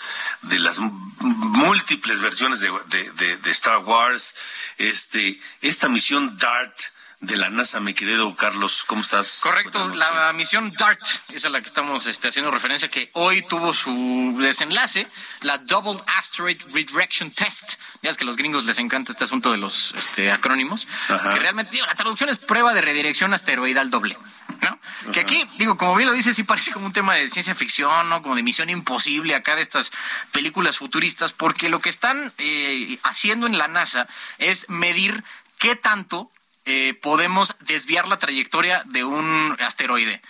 de 0.49 0.59
las 0.59 0.79
múltiples 1.19 2.19
versiones 2.19 2.59
de, 2.59 2.71
de- 2.87 3.11
de- 3.11 3.37
de 3.37 3.51
Star 3.51 3.77
Wars, 3.79 4.35
este 4.77 5.39
esta 5.61 5.89
misión 5.89 6.37
DART 6.37 6.77
de 7.21 7.37
la 7.37 7.49
NASA, 7.49 7.79
mi 7.79 7.93
querido 7.93 8.35
Carlos, 8.35 8.83
¿cómo 8.85 9.01
estás? 9.01 9.39
Correcto, 9.41 9.87
la 9.95 10.31
misión 10.33 10.71
DART 10.73 10.99
es 11.29 11.45
a 11.45 11.49
la 11.49 11.59
que 11.61 11.67
estamos 11.67 12.05
este, 12.05 12.27
haciendo 12.27 12.51
referencia, 12.51 12.89
que 12.89 13.09
hoy 13.13 13.41
tuvo 13.47 13.73
su 13.73 14.35
desenlace, 14.39 15.07
la 15.41 15.57
Double 15.57 15.99
Asteroid 16.17 16.61
Redirection 16.73 17.31
Test. 17.31 17.79
Ya 18.03 18.11
es 18.11 18.17
que 18.17 18.25
a 18.25 18.27
los 18.27 18.35
gringos 18.35 18.65
les 18.65 18.77
encanta 18.77 19.11
este 19.11 19.23
asunto 19.23 19.51
de 19.51 19.57
los 19.57 19.93
este, 19.97 20.29
acrónimos, 20.31 20.87
Ajá. 21.07 21.33
que 21.33 21.39
realmente, 21.39 21.71
digo, 21.71 21.85
la 21.87 21.95
traducción 21.95 22.29
es 22.29 22.37
prueba 22.37 22.73
de 22.73 22.81
redirección 22.81 23.33
asteroidal 23.33 23.89
doble. 23.89 24.17
¿No? 24.61 24.79
Que 25.11 25.19
aquí, 25.19 25.47
digo, 25.57 25.77
como 25.77 25.95
bien 25.95 26.09
lo 26.09 26.15
dice, 26.15 26.33
sí 26.33 26.43
parece 26.43 26.71
como 26.71 26.85
un 26.85 26.93
tema 26.93 27.15
de 27.15 27.29
ciencia 27.29 27.55
ficción, 27.55 28.09
¿no? 28.09 28.21
Como 28.21 28.35
de 28.35 28.43
misión 28.43 28.69
imposible 28.69 29.35
acá 29.35 29.55
de 29.55 29.61
estas 29.61 29.91
películas 30.31 30.77
futuristas, 30.77 31.33
porque 31.33 31.69
lo 31.69 31.79
que 31.79 31.89
están 31.89 32.33
eh, 32.37 32.97
haciendo 33.03 33.47
en 33.47 33.57
la 33.57 33.67
NASA 33.67 34.07
es 34.37 34.69
medir 34.69 35.23
qué 35.57 35.75
tanto 35.75 36.29
eh, 36.65 36.97
podemos 37.01 37.55
desviar 37.59 38.07
la 38.07 38.17
trayectoria 38.17 38.81
de 38.85 39.03
un 39.03 39.55
asteroide 39.59 40.21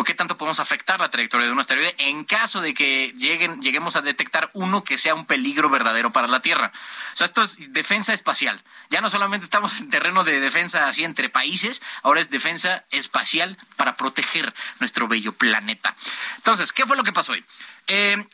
o 0.00 0.04
qué 0.04 0.14
tanto 0.14 0.38
podemos 0.38 0.60
afectar 0.60 1.00
la 1.00 1.10
trayectoria 1.10 1.48
de 1.48 1.52
un 1.52 1.58
asteroide 1.58 1.92
en 1.98 2.24
caso 2.24 2.60
de 2.60 2.72
que 2.72 3.12
lleguen, 3.16 3.60
lleguemos 3.60 3.96
a 3.96 4.00
detectar 4.00 4.48
uno 4.52 4.84
que 4.84 4.96
sea 4.96 5.12
un 5.16 5.26
peligro 5.26 5.68
verdadero 5.70 6.12
para 6.12 6.28
la 6.28 6.38
Tierra. 6.38 6.70
O 7.14 7.16
sea, 7.16 7.24
esto 7.24 7.42
es 7.42 7.72
defensa 7.72 8.12
espacial. 8.12 8.62
Ya 8.90 9.00
no 9.00 9.10
solamente 9.10 9.42
estamos 9.42 9.80
en 9.80 9.90
terreno 9.90 10.22
de 10.22 10.38
defensa 10.38 10.88
así 10.88 11.02
entre 11.02 11.28
países, 11.30 11.82
ahora 12.04 12.20
es 12.20 12.30
defensa 12.30 12.84
espacial 12.92 13.58
para 13.76 13.96
proteger 13.96 14.54
nuestro 14.78 15.08
bello 15.08 15.32
planeta. 15.32 15.96
Entonces, 16.36 16.72
¿qué 16.72 16.86
fue 16.86 16.96
lo 16.96 17.02
que 17.02 17.12
pasó 17.12 17.32
hoy? 17.32 17.44
Eh, 17.88 18.24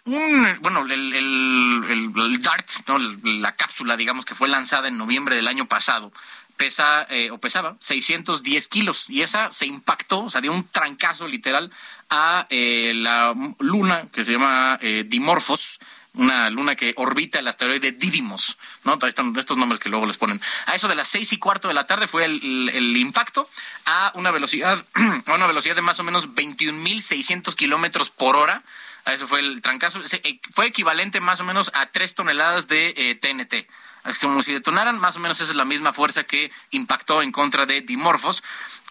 bueno, 0.60 0.82
el- 0.82 1.14
el 1.14 2.42
DART, 2.42 2.68
¿no? 2.88 2.98
la 2.98 3.52
cápsula, 3.52 3.96
digamos, 3.96 4.26
que 4.26 4.34
fue 4.34 4.48
lanzada 4.48 4.88
en 4.88 4.98
noviembre 4.98 5.36
del 5.36 5.48
año 5.48 5.64
pasado, 5.66 6.12
pesa 6.56 7.06
eh, 7.10 7.30
o 7.30 7.38
pesaba 7.38 7.76
610 7.80 8.68
kilos 8.68 9.10
y 9.10 9.22
esa 9.22 9.50
se 9.50 9.66
impactó, 9.66 10.24
o 10.24 10.30
sea, 10.30 10.40
dio 10.40 10.52
un 10.52 10.68
trancazo 10.68 11.28
literal 11.28 11.70
a 12.10 12.46
eh, 12.50 12.92
la 12.94 13.34
luna 13.58 14.04
que 14.12 14.24
se 14.24 14.32
llama 14.32 14.78
eh, 14.80 15.04
Dimorphos, 15.06 15.80
una 16.14 16.48
luna 16.50 16.76
que 16.76 16.94
orbita 16.96 17.40
el 17.40 17.48
asteroide 17.48 17.92
Didymos, 17.92 18.56
¿no? 18.84 18.98
Están 19.06 19.36
estos 19.36 19.56
nombres 19.56 19.80
que 19.80 19.88
luego 19.88 20.06
les 20.06 20.16
ponen. 20.16 20.40
A 20.66 20.74
eso 20.74 20.86
de 20.86 20.94
las 20.94 21.08
seis 21.08 21.32
y 21.32 21.38
cuarto 21.38 21.68
de 21.68 21.74
la 21.74 21.86
tarde 21.86 22.06
fue 22.06 22.24
el, 22.24 22.96
impacto 22.96 23.48
a 23.84 24.12
una 24.14 24.30
velocidad, 24.30 24.84
a 25.26 25.34
una 25.34 25.46
velocidad 25.46 25.74
de 25.74 25.82
más 25.82 25.98
o 25.98 26.04
menos 26.04 26.28
21.600 26.30 27.54
kilómetros 27.56 28.10
por 28.10 28.36
hora. 28.36 28.62
A 29.04 29.12
eso 29.12 29.26
fue 29.26 29.40
el 29.40 29.60
trancazo. 29.60 30.00
Eh, 30.22 30.40
Fue 30.52 30.66
equivalente 30.66 31.20
más 31.20 31.40
o 31.40 31.44
menos 31.44 31.70
a 31.74 31.86
tres 31.86 32.14
toneladas 32.14 32.68
de 32.68 32.94
eh, 32.96 33.14
TNT. 33.16 33.68
Es 34.04 34.18
como 34.18 34.42
si 34.42 34.52
detonaran, 34.52 34.98
más 35.00 35.16
o 35.16 35.20
menos 35.20 35.40
esa 35.40 35.50
es 35.50 35.56
la 35.56 35.64
misma 35.64 35.92
fuerza 35.92 36.24
que 36.24 36.52
impactó 36.70 37.22
en 37.22 37.32
contra 37.32 37.64
de 37.64 37.80
Dimorphos, 37.80 38.44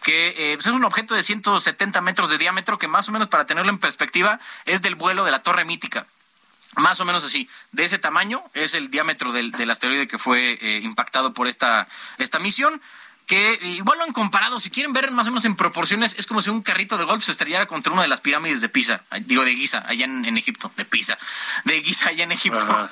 que 0.04 0.34
eh, 0.38 0.56
pues 0.56 0.67
es 0.67 0.73
un 0.73 0.84
objeto 0.84 1.13
de 1.13 1.21
170 1.21 2.02
metros 2.02 2.30
de 2.30 2.38
diámetro 2.38 2.80
que 2.80 2.88
más 2.88 3.10
o 3.10 3.12
menos 3.12 3.28
para 3.28 3.45
tenerlo 3.45 3.71
en 3.71 3.78
perspectiva 3.78 4.39
es 4.65 4.82
del 4.82 4.95
vuelo 4.95 5.23
de 5.23 5.32
la 5.32 5.43
Torre 5.43 5.65
Mítica. 5.65 6.08
Más 6.76 6.99
o 6.99 7.06
menos 7.06 7.23
así, 7.23 7.47
de 7.71 7.86
ese 7.86 7.99
tamaño 7.99 8.43
es 8.56 8.73
el 8.73 8.89
diámetro 8.89 9.32
del, 9.32 9.54
asteroide 9.69 10.08
que 10.08 10.17
fue 10.17 10.58
eh, 10.60 10.80
impactado 10.84 11.32
por 11.32 11.47
esta, 11.47 11.88
esta 12.17 12.39
misión. 12.39 12.82
Que 13.26 13.58
igual 13.62 13.98
lo 14.00 14.04
han 14.04 14.12
comparado, 14.12 14.60
si 14.60 14.70
quieren 14.70 14.92
ver 14.94 15.10
más 15.12 15.28
o 15.28 15.32
menos 15.32 15.46
en 15.46 15.56
proporciones, 15.56 16.16
es 16.18 16.28
como 16.28 16.42
si 16.42 16.50
un 16.50 16.62
carrito 16.62 16.98
de 16.98 17.06
golf 17.06 17.24
se 17.24 17.32
estrellara 17.32 17.68
contra 17.68 17.94
una 17.94 18.02
de 18.02 18.08
las 18.10 18.22
pirámides 18.22 18.62
de 18.62 18.70
Pisa, 18.70 19.04
digo 19.22 19.46
de 19.46 19.56
Giza, 19.56 19.84
allá 19.88 20.06
en, 20.06 20.26
en 20.26 20.38
Egipto, 20.38 20.72
de 20.76 20.86
Pisa, 20.86 21.18
de 21.64 21.82
Giza 21.82 22.10
allá 22.10 22.24
en 22.24 22.32
Egipto. 22.32 22.60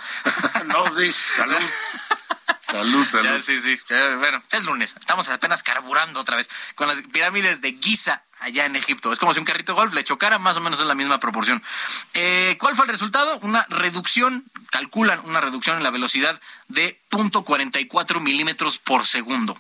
No, 0.68 0.86
sí, 0.96 1.12
salud. 1.36 1.58
Salud, 2.62 3.08
salud. 3.10 3.26
Ya, 3.26 3.42
sí, 3.42 3.60
sí. 3.62 3.80
Ya, 3.90 4.16
bueno, 4.18 4.42
es 4.52 4.64
lunes. 4.64 4.96
Estamos 5.00 5.30
apenas 5.30 5.64
carburando 5.64 6.20
otra 6.20 6.38
vez 6.38 6.50
con 6.76 6.88
las 6.88 7.02
pirámides 7.12 7.62
de 7.62 7.78
Giza 7.82 8.24
allá 8.40 8.66
en 8.66 8.76
Egipto. 8.76 9.12
Es 9.14 9.20
como 9.20 9.34
si 9.34 9.40
un 9.40 9.46
carrito 9.46 9.74
de 9.74 9.78
golf 9.80 9.94
le 9.94 10.04
chocara 10.04 10.40
más 10.40 10.58
o 10.58 10.62
menos 10.62 10.80
en 10.82 10.88
la 10.88 10.96
misma 10.96 11.20
proporción. 11.20 11.62
Eh, 12.14 12.58
¿Cuál 12.60 12.76
fue 12.76 12.86
el 12.86 12.92
resultado? 12.92 13.38
Una 13.44 13.66
reducción, 13.70 14.44
calculan 14.72 15.22
una 15.26 15.42
reducción 15.42 15.78
en 15.78 15.84
la 15.84 15.92
velocidad 15.92 16.42
de 16.68 17.00
0.44 17.12 18.20
milímetros 18.20 18.78
por 18.80 19.06
segundo. 19.06 19.58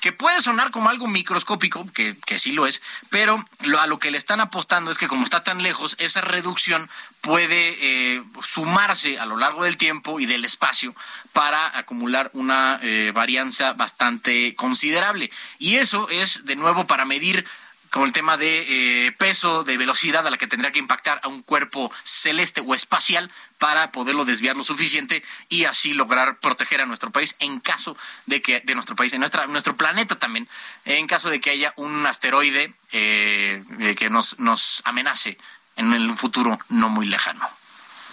Que 0.00 0.12
puede 0.12 0.40
sonar 0.40 0.70
como 0.70 0.88
algo 0.88 1.08
microscópico, 1.08 1.86
que, 1.92 2.16
que 2.24 2.38
sí 2.38 2.52
lo 2.52 2.66
es, 2.66 2.80
pero 3.10 3.44
lo- 3.60 3.80
a 3.80 3.86
lo 3.86 3.98
que 3.98 4.10
le 4.10 4.18
están 4.18 4.40
apostando 4.40 4.90
es 4.90 4.98
que 4.98 5.08
como 5.08 5.24
está 5.24 5.42
tan 5.42 5.62
lejos, 5.62 5.94
esa 5.98 6.20
reducción 6.22 6.88
puede 7.22 7.76
eh, 7.80 8.22
sumarse 8.42 9.18
a 9.18 9.26
lo 9.26 9.36
largo 9.36 9.64
del 9.64 9.78
tiempo 9.78 10.18
y 10.18 10.26
del 10.26 10.44
espacio 10.44 10.94
para 11.32 11.78
acumular 11.78 12.30
una 12.34 12.80
eh, 12.82 13.12
varianza 13.14 13.72
bastante 13.72 14.54
considerable. 14.56 15.30
Y 15.58 15.76
eso 15.76 16.08
es, 16.10 16.44
de 16.44 16.56
nuevo, 16.56 16.86
para 16.86 17.04
medir 17.04 17.46
como 17.90 18.06
el 18.06 18.12
tema 18.12 18.36
de 18.36 19.06
eh, 19.06 19.12
peso, 19.12 19.62
de 19.62 19.76
velocidad 19.76 20.26
a 20.26 20.30
la 20.30 20.38
que 20.38 20.48
tendría 20.48 20.72
que 20.72 20.80
impactar 20.80 21.20
a 21.22 21.28
un 21.28 21.42
cuerpo 21.42 21.92
celeste 22.02 22.60
o 22.66 22.74
espacial 22.74 23.30
para 23.58 23.92
poderlo 23.92 24.24
desviar 24.24 24.56
lo 24.56 24.64
suficiente 24.64 25.22
y 25.48 25.66
así 25.66 25.92
lograr 25.92 26.40
proteger 26.40 26.80
a 26.80 26.86
nuestro 26.86 27.12
país 27.12 27.36
en 27.38 27.60
caso 27.60 27.96
de 28.26 28.42
que 28.42 28.60
de 28.60 28.74
nuestro 28.74 28.96
país, 28.96 29.12
en 29.12 29.20
nuestra, 29.20 29.46
nuestro 29.46 29.76
planeta 29.76 30.18
también, 30.18 30.48
en 30.86 31.06
caso 31.06 31.30
de 31.30 31.40
que 31.40 31.50
haya 31.50 31.72
un 31.76 32.04
asteroide 32.04 32.72
que 32.90 34.08
nos, 34.10 34.38
nos 34.40 34.82
amenace 34.86 35.38
en 35.76 35.92
un 35.92 36.18
futuro 36.18 36.58
no 36.68 36.88
muy 36.88 37.06
lejano. 37.06 37.48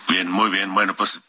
Bien, 0.09 0.29
muy 0.29 0.49
bien. 0.49 0.73
Bueno, 0.73 0.95
pues 0.95 1.21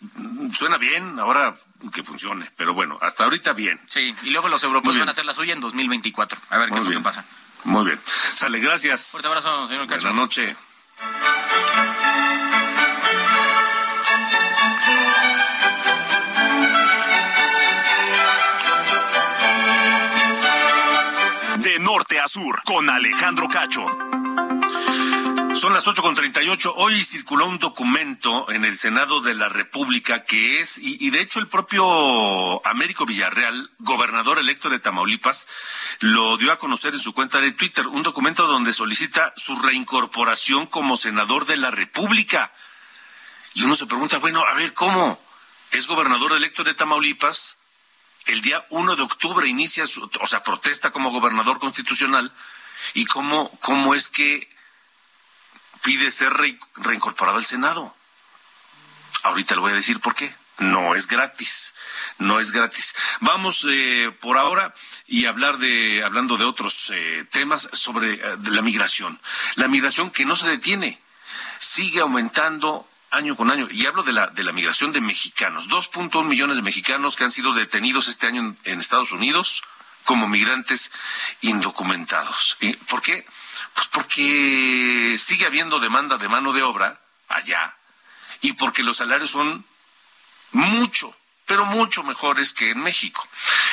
suena 0.55 0.79
bien, 0.79 1.19
ahora 1.19 1.55
que 1.93 2.03
funcione, 2.03 2.51
pero 2.57 2.73
bueno, 2.73 2.99
hasta 3.03 3.25
ahorita 3.25 3.53
bien. 3.53 3.79
Sí, 3.87 4.15
y 4.23 4.31
luego 4.31 4.49
los 4.49 4.65
europeos 4.65 4.99
van 4.99 5.09
a 5.09 5.13
hacer 5.13 5.27
la 5.27 5.35
suya 5.35 5.53
en 5.53 5.61
2024. 5.61 6.39
A 6.49 6.59
ver 6.59 6.71
qué 6.71 6.77
es 6.77 6.85
lo 6.85 6.91
que 6.91 7.01
pasa. 7.01 7.25
Muy 7.65 7.85
bien. 7.85 8.01
Sale, 8.05 8.59
gracias. 8.59 9.11
Fuerte 9.11 9.29
abrazo, 9.29 9.69
señor 9.69 9.87
Cacho. 9.87 10.03
Buenas 10.03 10.15
noches. 10.15 10.57
De 21.59 21.79
norte 21.81 22.19
a 22.19 22.27
sur, 22.27 22.63
con 22.65 22.89
Alejandro 22.89 23.47
Cacho. 23.47 23.85
Son 25.61 25.75
las 25.75 25.87
ocho 25.87 26.01
con 26.01 26.15
treinta 26.15 26.43
y 26.43 26.49
ocho. 26.49 26.73
Hoy 26.75 27.05
circuló 27.05 27.45
un 27.45 27.59
documento 27.59 28.51
en 28.51 28.65
el 28.65 28.79
Senado 28.79 29.21
de 29.21 29.35
la 29.35 29.51
República 29.51 30.25
que 30.25 30.63
es, 30.63 30.79
y, 30.79 30.97
y, 31.07 31.11
de 31.11 31.21
hecho 31.21 31.39
el 31.39 31.49
propio 31.49 32.67
Américo 32.67 33.05
Villarreal, 33.05 33.71
gobernador 33.77 34.39
electo 34.39 34.71
de 34.71 34.79
Tamaulipas, 34.79 35.47
lo 35.99 36.39
dio 36.39 36.51
a 36.51 36.57
conocer 36.57 36.95
en 36.95 37.01
su 37.01 37.13
cuenta 37.13 37.43
de 37.43 37.53
Twitter, 37.53 37.87
un 37.89 38.03
documento 38.03 38.47
donde 38.47 38.73
solicita 38.73 39.35
su 39.37 39.55
reincorporación 39.61 40.67
como 40.67 40.97
senador 40.97 41.45
de 41.45 41.59
la 41.59 41.71
República. 41.71 42.55
Y 43.53 43.63
uno 43.65 43.77
se 43.77 43.85
pregunta, 43.85 44.17
bueno, 44.17 44.43
a 44.43 44.55
ver, 44.55 44.73
¿cómo? 44.73 45.21
Es 45.73 45.87
gobernador 45.89 46.33
electo 46.33 46.65
de 46.65 46.73
Tamaulipas, 46.73 47.59
el 48.25 48.41
día 48.41 48.65
1 48.71 48.97
de 48.97 49.03
octubre 49.03 49.47
inicia, 49.47 49.87
su, 49.87 50.11
o 50.23 50.27
sea, 50.27 50.43
protesta 50.43 50.91
como 50.91 51.11
gobernador 51.11 51.59
constitucional, 51.59 52.33
y 52.95 53.05
cómo, 53.05 53.51
cómo 53.61 53.95
es 53.95 54.09
que 54.09 54.49
pide 55.83 56.11
ser 56.11 56.33
re 56.33 56.59
reincorporado 56.77 57.39
al 57.39 57.45
Senado. 57.45 57.95
Ahorita 59.23 59.55
le 59.55 59.61
voy 59.61 59.73
a 59.73 59.77
decir 59.77 60.01
por 60.01 60.15
qué. 60.15 60.35
No 60.59 60.95
es 60.95 61.07
gratis, 61.09 61.73
no 62.19 62.39
es 62.39 62.51
gratis. 62.51 62.95
Vamos 63.21 63.67
eh, 63.67 64.15
por 64.21 64.37
ahora 64.37 64.75
y 65.07 65.25
hablar 65.25 65.57
de, 65.57 66.05
hablando 66.05 66.37
de 66.37 66.45
otros 66.45 66.91
eh, 66.93 67.25
temas 67.31 67.71
sobre 67.73 68.15
eh, 68.15 68.37
de 68.37 68.51
la 68.51 68.61
migración. 68.61 69.19
La 69.55 69.69
migración 69.69 70.11
que 70.11 70.27
no 70.27 70.37
se 70.37 70.49
detiene, 70.49 71.01
sigue 71.59 72.01
aumentando 72.01 72.87
año 73.11 73.37
con 73.37 73.51
año. 73.51 73.69
Y 73.71 73.87
hablo 73.87 74.03
de 74.03 74.13
la, 74.13 74.27
de 74.27 74.45
la 74.45 74.53
migración 74.53 74.93
de 74.93 75.01
mexicanos. 75.01 75.71
2.1 75.71 76.25
millones 76.25 76.59
de 76.59 76.63
mexicanos 76.63 77.17
que 77.17 77.25
han 77.25 77.31
sido 77.31 77.55
detenidos 77.55 78.09
este 78.09 78.27
año 78.27 78.55
en 78.65 78.81
Estados 78.81 79.13
Unidos 79.13 79.63
como 80.11 80.27
migrantes 80.27 80.91
indocumentados. 81.41 82.57
¿Y 82.59 82.73
¿Por 82.73 83.01
qué? 83.01 83.25
Pues 83.75 83.87
porque 83.93 85.15
sigue 85.17 85.47
habiendo 85.47 85.79
demanda 85.79 86.19
de 86.19 86.29
mano 86.29 86.53
de 86.53 86.65
obra 86.65 86.99
allá 87.29 87.77
y 88.41 88.55
porque 88.55 88.83
los 88.83 88.97
salarios 88.97 89.31
son 89.31 89.65
mucho, 90.51 91.17
pero 91.47 91.65
mucho 91.65 92.03
mejores 92.03 92.53
que 92.53 92.73
en 92.73 92.81
México. 92.81 93.25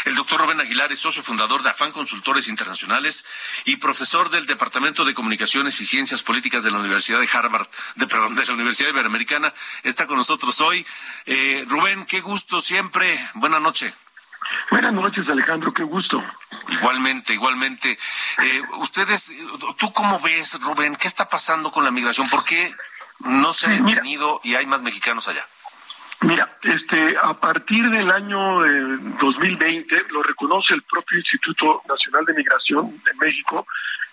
El 0.05 0.13
doctor 0.13 0.39
Rubén 0.39 0.61
Aguilar 0.61 0.91
es 0.91 0.99
socio 0.99 1.23
fundador 1.23 1.63
de 1.63 1.71
Afán 1.71 1.91
Consultores 1.91 2.47
Internacionales 2.47 3.25
y 3.65 3.77
profesor 3.77 4.29
del 4.29 4.45
Departamento 4.45 5.05
de 5.05 5.15
Comunicaciones 5.15 5.81
y 5.81 5.87
Ciencias 5.87 6.21
Políticas 6.21 6.63
de 6.63 6.69
la 6.69 6.77
Universidad 6.77 7.19
de 7.19 7.29
Harvard, 7.33 7.67
de, 7.95 8.05
perdón, 8.05 8.35
de 8.35 8.45
la 8.45 8.53
Universidad 8.53 8.89
Iberoamericana. 8.89 9.55
Está 9.81 10.05
con 10.05 10.17
nosotros 10.17 10.61
hoy. 10.61 10.85
Eh, 11.25 11.65
Rubén, 11.67 12.05
qué 12.05 12.21
gusto 12.21 12.61
siempre. 12.61 13.27
Buenas 13.33 13.59
noches. 13.59 13.91
Buenas 14.71 14.93
noches, 14.93 15.27
Alejandro, 15.29 15.73
qué 15.73 15.83
gusto. 15.83 16.23
Igualmente, 16.69 17.33
igualmente. 17.33 17.91
Eh, 17.91 18.61
ustedes, 18.79 19.33
¿tú 19.77 19.91
cómo 19.93 20.19
ves, 20.19 20.59
Rubén? 20.61 20.95
¿Qué 20.95 21.07
está 21.07 21.27
pasando 21.27 21.71
con 21.71 21.83
la 21.83 21.91
migración? 21.91 22.29
¿Por 22.29 22.43
qué 22.43 22.73
no 23.19 23.53
se 23.53 23.67
ha 23.67 23.69
detenido 23.69 24.39
y 24.43 24.55
hay 24.55 24.65
más 24.65 24.81
mexicanos 24.81 25.27
allá? 25.27 25.45
Mira, 26.21 26.57
este, 26.63 27.15
a 27.21 27.33
partir 27.35 27.89
del 27.89 28.09
año 28.09 28.65
eh, 28.65 28.97
2020, 29.21 30.05
lo 30.09 30.23
reconoce 30.23 30.73
el 30.73 30.81
propio 30.81 31.19
Instituto 31.19 31.83
Nacional 31.87 32.25
de 32.25 32.33
Migración 32.33 32.89
de 33.03 33.13
México, 33.19 33.67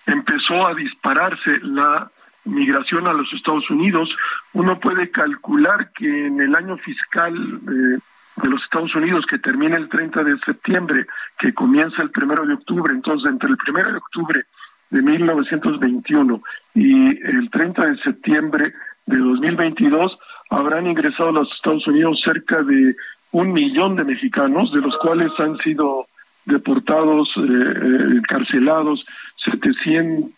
empezó 0.05 0.67
a 0.67 0.75
dispararse 0.75 1.59
la 1.63 2.09
migración 2.43 3.07
a 3.07 3.13
los 3.13 3.31
Estados 3.33 3.67
Unidos. 3.71 4.07
Uno 4.53 4.79
puede 4.79 5.09
calcular 5.09 5.91
que 5.93 6.27
en 6.27 6.39
el 6.41 6.55
año 6.55 6.77
fiscal 6.77 7.35
eh, 7.35 7.99
de 8.41 8.49
los 8.49 8.63
Estados 8.63 8.93
Unidos 8.95 9.25
que 9.29 9.39
termina 9.39 9.77
el 9.77 9.89
30 9.89 10.23
de 10.23 10.37
septiembre, 10.39 11.05
que 11.39 11.53
comienza 11.53 12.01
el 12.01 12.11
primero 12.11 12.45
de 12.45 12.55
octubre, 12.55 12.93
entonces 12.93 13.29
entre 13.29 13.49
el 13.49 13.57
primero 13.57 13.91
de 13.91 13.97
octubre 13.97 14.43
de 14.89 15.01
1921 15.01 16.41
y 16.73 17.07
el 17.25 17.49
30 17.49 17.87
de 17.87 17.97
septiembre 17.97 18.73
de 19.05 19.17
2022 19.17 20.17
habrán 20.49 20.87
ingresado 20.87 21.29
a 21.29 21.33
los 21.33 21.51
Estados 21.53 21.87
Unidos 21.87 22.21
cerca 22.23 22.61
de 22.63 22.95
un 23.31 23.51
millón 23.51 23.95
de 23.95 24.03
mexicanos, 24.03 24.71
de 24.71 24.81
los 24.81 24.95
cuales 24.97 25.31
han 25.39 25.57
sido 25.57 26.07
deportados, 26.45 27.27
eh, 27.37 28.17
encarcelados, 28.17 29.05
700, 29.43 30.31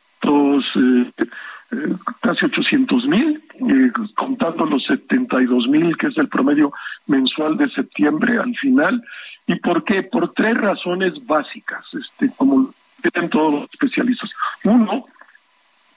eh, 0.76 1.12
eh, 1.72 1.96
casi 2.22 2.46
800 2.46 3.06
mil, 3.08 3.44
eh, 3.56 3.92
contando 4.16 4.66
los 4.66 4.84
72 4.86 5.68
mil, 5.68 5.98
que 5.98 6.08
es 6.08 6.18
el 6.18 6.30
promedio 6.30 6.72
mensual 7.08 7.58
de 7.58 7.70
septiembre 7.70 8.38
al 8.38 8.56
final. 8.56 9.04
¿Y 9.46 9.56
por 9.56 9.84
qué? 9.84 10.04
Por 10.04 10.34
tres 10.34 10.58
razones 10.58 11.14
básicas, 11.26 11.86
este, 11.94 12.32
como 12.36 12.74
dicen 13.04 13.30
todos 13.30 13.54
los 13.54 13.64
especialistas. 13.72 14.30
Uno, 14.64 15.06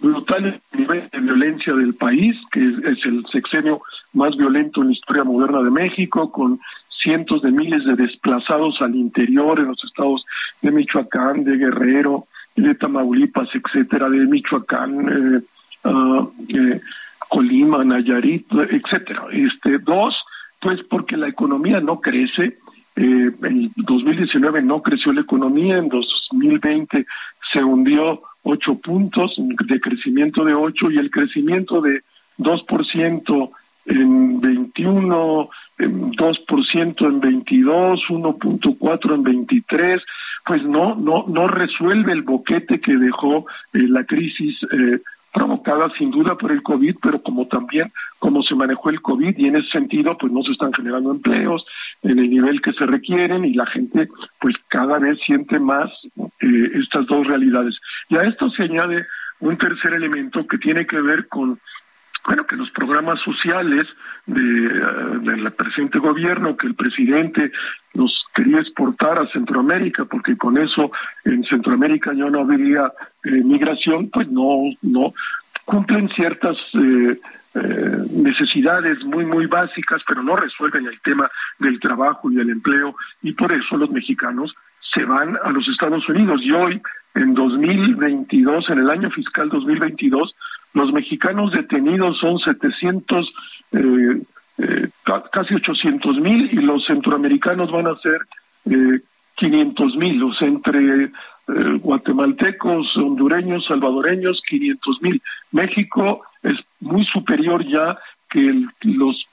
brutal 0.01 0.61
nivel 0.73 1.09
de 1.11 1.21
violencia 1.21 1.75
del 1.75 1.95
país, 1.95 2.37
que 2.51 2.61
es 2.61 3.05
el 3.05 3.25
sexenio 3.31 3.83
más 4.13 4.37
violento 4.37 4.81
en 4.81 4.89
la 4.89 4.93
historia 4.95 5.25
moderna 5.25 5.63
de 5.63 5.71
México, 5.71 6.33
con 6.33 6.59
cientos 7.03 7.43
de 7.43 7.51
miles 7.51 7.85
de 7.85 7.97
desplazados 7.97 8.81
al 8.81 8.95
interior 8.95 9.59
en 9.59 9.69
los 9.69 9.85
estados 9.85 10.25
de 10.63 10.71
Michoacán, 10.71 11.45
de 11.45 11.57
Guerrero, 11.57 12.27
de 12.57 12.75
Tamaulipas, 12.75 13.49
etcétera, 13.55 14.09
de 14.11 14.27
Michoacán, 14.27 15.09
eh, 15.09 15.41
uh, 15.85 16.33
eh, 16.49 16.81
Colima, 17.29 17.85
Nayarit, 17.85 18.47
etcétera. 18.53 19.27
Este, 19.33 19.79
dos, 19.79 20.15
pues 20.61 20.81
porque 20.89 21.17
la 21.17 21.29
economía 21.29 21.81
no 21.81 22.01
crece. 22.01 22.59
Eh, 22.97 23.31
en 23.43 23.73
2019 23.77 24.63
no 24.63 24.83
creció 24.83 25.13
la 25.13 25.21
economía, 25.21 25.79
en 25.79 25.89
2020 25.89 27.07
se 27.53 27.63
hundió 27.63 28.23
ocho 28.43 28.79
puntos 28.79 29.33
de 29.37 29.81
crecimiento 29.81 30.45
de 30.45 30.55
ocho 30.55 30.91
y 30.91 30.99
el 30.99 31.11
crecimiento 31.11 31.81
de 31.81 32.03
2% 32.39 33.51
en 33.87 34.41
21, 34.41 35.51
en 35.79 36.13
2% 36.13 37.09
en 37.09 37.21
22, 37.21 38.01
1.4 38.09 39.15
en 39.15 39.23
23, 39.23 40.03
pues 40.45 40.63
no 40.65 40.95
no 40.95 41.25
no 41.29 41.49
resuelve 41.49 42.13
el 42.13 42.23
boquete 42.23 42.81
que 42.81 42.97
dejó 42.97 43.47
eh, 43.73 43.87
la 43.89 44.05
crisis 44.05 44.57
eh, 44.73 45.01
provocada 45.33 45.91
sin 45.97 46.11
duda 46.11 46.37
por 46.37 46.53
el 46.53 46.63
COVID, 46.63 46.97
pero 47.01 47.23
como 47.23 47.47
también 47.47 47.93
como 48.19 48.43
se 48.43 48.55
manejó 48.55 48.91
el 48.91 49.01
COVID 49.01 49.37
y 49.39 49.47
en 49.47 49.57
ese 49.57 49.71
sentido 49.71 50.17
pues 50.19 50.33
no 50.33 50.43
se 50.43 50.53
están 50.53 50.73
generando 50.73 51.11
empleos 51.11 51.65
en 52.03 52.19
el 52.19 52.29
nivel 52.29 52.61
que 52.61 52.73
se 52.73 52.87
requieren 52.87 53.45
y 53.45 53.55
la 53.55 53.67
gente 53.67 54.09
pues 54.41 54.55
cada 54.69 54.99
vez 54.99 55.19
siente 55.25 55.59
más 55.59 55.91
eh, 56.17 56.71
estas 56.75 57.07
dos 57.07 57.27
realidades. 57.27 57.77
Y 58.09 58.17
a 58.17 58.23
esto 58.23 58.51
se 58.51 58.65
añade 58.65 59.07
un 59.41 59.57
tercer 59.57 59.95
elemento 59.95 60.47
que 60.47 60.59
tiene 60.59 60.87
que 60.87 61.01
ver 61.01 61.29
con 61.29 61.59
bueno, 62.27 62.47
que 62.47 62.57
los 62.57 62.71
programas 62.71 63.21
sociales 63.21 63.87
de, 64.27 64.41
del 64.41 65.51
presente 65.53 65.99
gobierno, 65.99 66.57
que 66.57 66.67
el 66.67 66.75
presidente 66.75 67.53
nos 67.95 68.25
quería 68.35 68.61
exportar 68.61 69.19
a 69.19 69.29
Centroamérica, 69.29 70.05
porque 70.05 70.37
con 70.37 70.59
eso 70.59 70.93
en 71.25 71.43
Centroamérica 71.45 72.13
ya 72.13 72.31
no 72.31 72.41
habría 72.41 72.93
eh, 73.25 73.31
migración, 73.45 74.11
pues 74.11 74.29
no, 74.29 74.63
no 74.83 75.13
cumplen 75.65 76.09
ciertas 76.11 76.57
eh, 76.75 77.19
eh, 77.55 77.97
necesidades 78.13 79.03
muy, 79.05 79.25
muy 79.25 79.47
básicas, 79.47 80.03
pero 80.07 80.23
no 80.23 80.37
resuelven 80.37 80.87
el 80.87 81.01
tema 81.01 81.31
del 81.59 81.81
trabajo 81.81 82.31
y 82.31 82.39
el 82.39 82.51
empleo, 82.51 82.95
y 83.23 83.33
por 83.33 83.53
eso 83.53 83.77
los 83.77 83.91
mexicanos 83.91 84.55
se 84.93 85.05
van 85.05 85.37
a 85.43 85.51
los 85.51 85.69
Estados 85.69 86.09
Unidos. 86.09 86.41
Y 86.43 86.53
hoy, 86.53 86.81
en 87.15 87.35
2022, 87.35 88.71
en 88.71 88.79
el 88.79 88.91
año 88.91 89.11
fiscal 89.11 89.49
2022, 89.49 90.35
los 90.73 90.93
mexicanos 90.93 91.53
detenidos 91.53 92.19
son 92.19 92.39
700, 92.39 93.33
eh, 93.73 94.23
eh, 94.59 94.89
casi 95.33 95.55
800 95.55 96.19
mil 96.19 96.51
y 96.53 96.57
los 96.57 96.85
centroamericanos 96.87 97.71
van 97.71 97.87
a 97.87 97.97
ser 97.97 98.21
eh, 98.67 99.01
500 99.37 99.97
mil, 99.97 100.23
o 100.23 100.35
sea, 100.35 100.49
entre 100.49 101.05
eh, 101.05 101.11
guatemaltecos, 101.81 102.97
hondureños, 102.97 103.67
salvadoreños, 103.67 104.43
500 104.49 105.03
mil. 105.03 105.23
México 105.53 106.23
es 106.43 106.57
muy 106.81 107.05
superior 107.07 107.67
ya 107.67 107.99
que 108.29 108.41
el, 108.41 108.69
los 108.83 109.25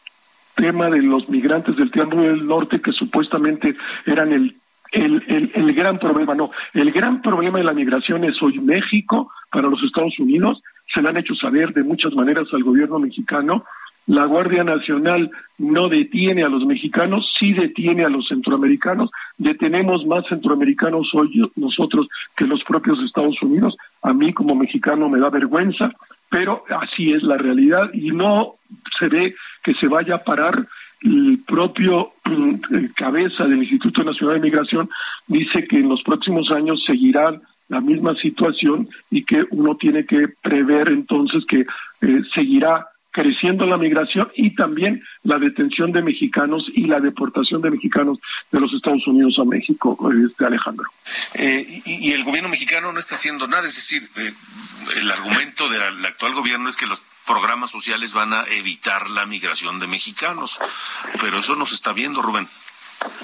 temas 0.55 0.91
de 0.91 1.03
los 1.03 1.29
migrantes 1.29 1.75
del 1.75 1.91
Triángulo 1.91 2.23
del 2.23 2.47
Norte 2.47 2.81
que 2.81 2.91
supuestamente 2.91 3.75
eran 4.05 4.33
el 4.33 4.55
el, 4.91 5.21
el, 5.27 5.51
el, 5.53 5.73
gran 5.73 5.99
problema, 5.99 6.33
no, 6.33 6.51
el 6.73 6.93
gran 6.93 7.21
problema 7.21 7.57
de 7.57 7.65
la 7.65 7.73
migración 7.73 8.23
es 8.23 8.41
hoy 8.41 8.57
México 8.59 9.29
para 9.51 9.67
los 9.67 9.83
Estados 9.83 10.17
Unidos, 10.17 10.61
se 10.97 11.03
le 11.03 11.09
han 11.09 11.17
hecho 11.17 11.35
saber 11.35 11.73
de 11.73 11.83
muchas 11.83 12.15
maneras 12.15 12.47
al 12.51 12.63
gobierno 12.63 12.97
mexicano, 12.97 13.63
la 14.07 14.25
Guardia 14.25 14.63
Nacional 14.63 15.29
no 15.59 15.89
detiene 15.89 16.41
a 16.41 16.49
los 16.49 16.65
mexicanos, 16.65 17.31
sí 17.39 17.53
detiene 17.53 18.03
a 18.03 18.09
los 18.09 18.27
centroamericanos, 18.27 19.11
detenemos 19.37 20.07
más 20.07 20.25
centroamericanos 20.27 21.09
hoy 21.13 21.51
nosotros 21.55 22.07
que 22.35 22.45
los 22.45 22.63
propios 22.63 22.97
Estados 23.03 23.39
Unidos, 23.43 23.77
a 24.01 24.11
mí 24.11 24.33
como 24.33 24.55
mexicano 24.55 25.07
me 25.07 25.19
da 25.19 25.29
vergüenza, 25.29 25.91
pero 26.29 26.63
así 26.69 27.13
es 27.13 27.21
la 27.21 27.37
realidad 27.37 27.91
y 27.93 28.09
no 28.09 28.55
se 28.97 29.07
ve 29.07 29.35
que 29.63 29.73
se 29.75 29.87
vaya 29.87 30.15
a 30.15 30.23
parar 30.23 30.67
el 31.03 31.43
propio 31.45 32.09
mm, 32.25 32.55
cabeza 32.95 33.43
del 33.43 33.59
Instituto 33.59 34.03
Nacional 34.03 34.37
de 34.37 34.49
Migración. 34.49 34.89
Dice 35.27 35.67
que 35.67 35.77
en 35.77 35.89
los 35.89 36.01
próximos 36.01 36.49
años 36.51 36.83
seguirá 36.87 37.39
la 37.69 37.81
misma 37.81 38.13
situación 38.15 38.89
y 39.09 39.23
que 39.25 39.45
uno 39.51 39.75
tiene 39.75 40.05
que 40.05 40.27
prever 40.41 40.89
entonces 40.89 41.43
que 41.47 41.61
eh, 42.01 42.21
seguirá 42.33 42.87
creciendo 43.17 43.65
la 43.65 43.77
migración 43.77 44.29
y 44.35 44.53
también 44.53 45.03
la 45.23 45.39
detención 45.39 45.91
de 45.91 46.03
mexicanos 46.03 46.63
y 46.71 46.85
la 46.85 46.99
deportación 46.99 47.63
de 47.63 47.71
mexicanos 47.71 48.19
de 48.51 48.59
los 48.59 48.71
Estados 48.73 49.07
Unidos 49.07 49.33
a 49.39 49.43
México, 49.43 49.97
este 50.29 50.45
Alejandro. 50.45 50.85
Eh, 51.33 51.65
y, 51.85 52.11
el 52.11 52.23
gobierno 52.23 52.47
mexicano 52.47 52.91
no 52.91 52.99
está 52.99 53.15
haciendo 53.15 53.47
nada, 53.47 53.65
es 53.65 53.75
decir, 53.75 54.07
eh, 54.17 54.31
el 54.97 55.09
argumento 55.09 55.67
del 55.67 56.05
actual 56.05 56.35
gobierno 56.35 56.69
es 56.69 56.77
que 56.77 56.85
los 56.85 57.01
programas 57.25 57.71
sociales 57.71 58.13
van 58.13 58.33
a 58.33 58.43
evitar 58.49 59.09
la 59.09 59.25
migración 59.25 59.79
de 59.79 59.87
mexicanos, 59.87 60.59
pero 61.19 61.39
eso 61.39 61.55
no 61.55 61.65
se 61.65 61.73
está 61.73 61.93
viendo, 61.93 62.21
Rubén. 62.21 62.47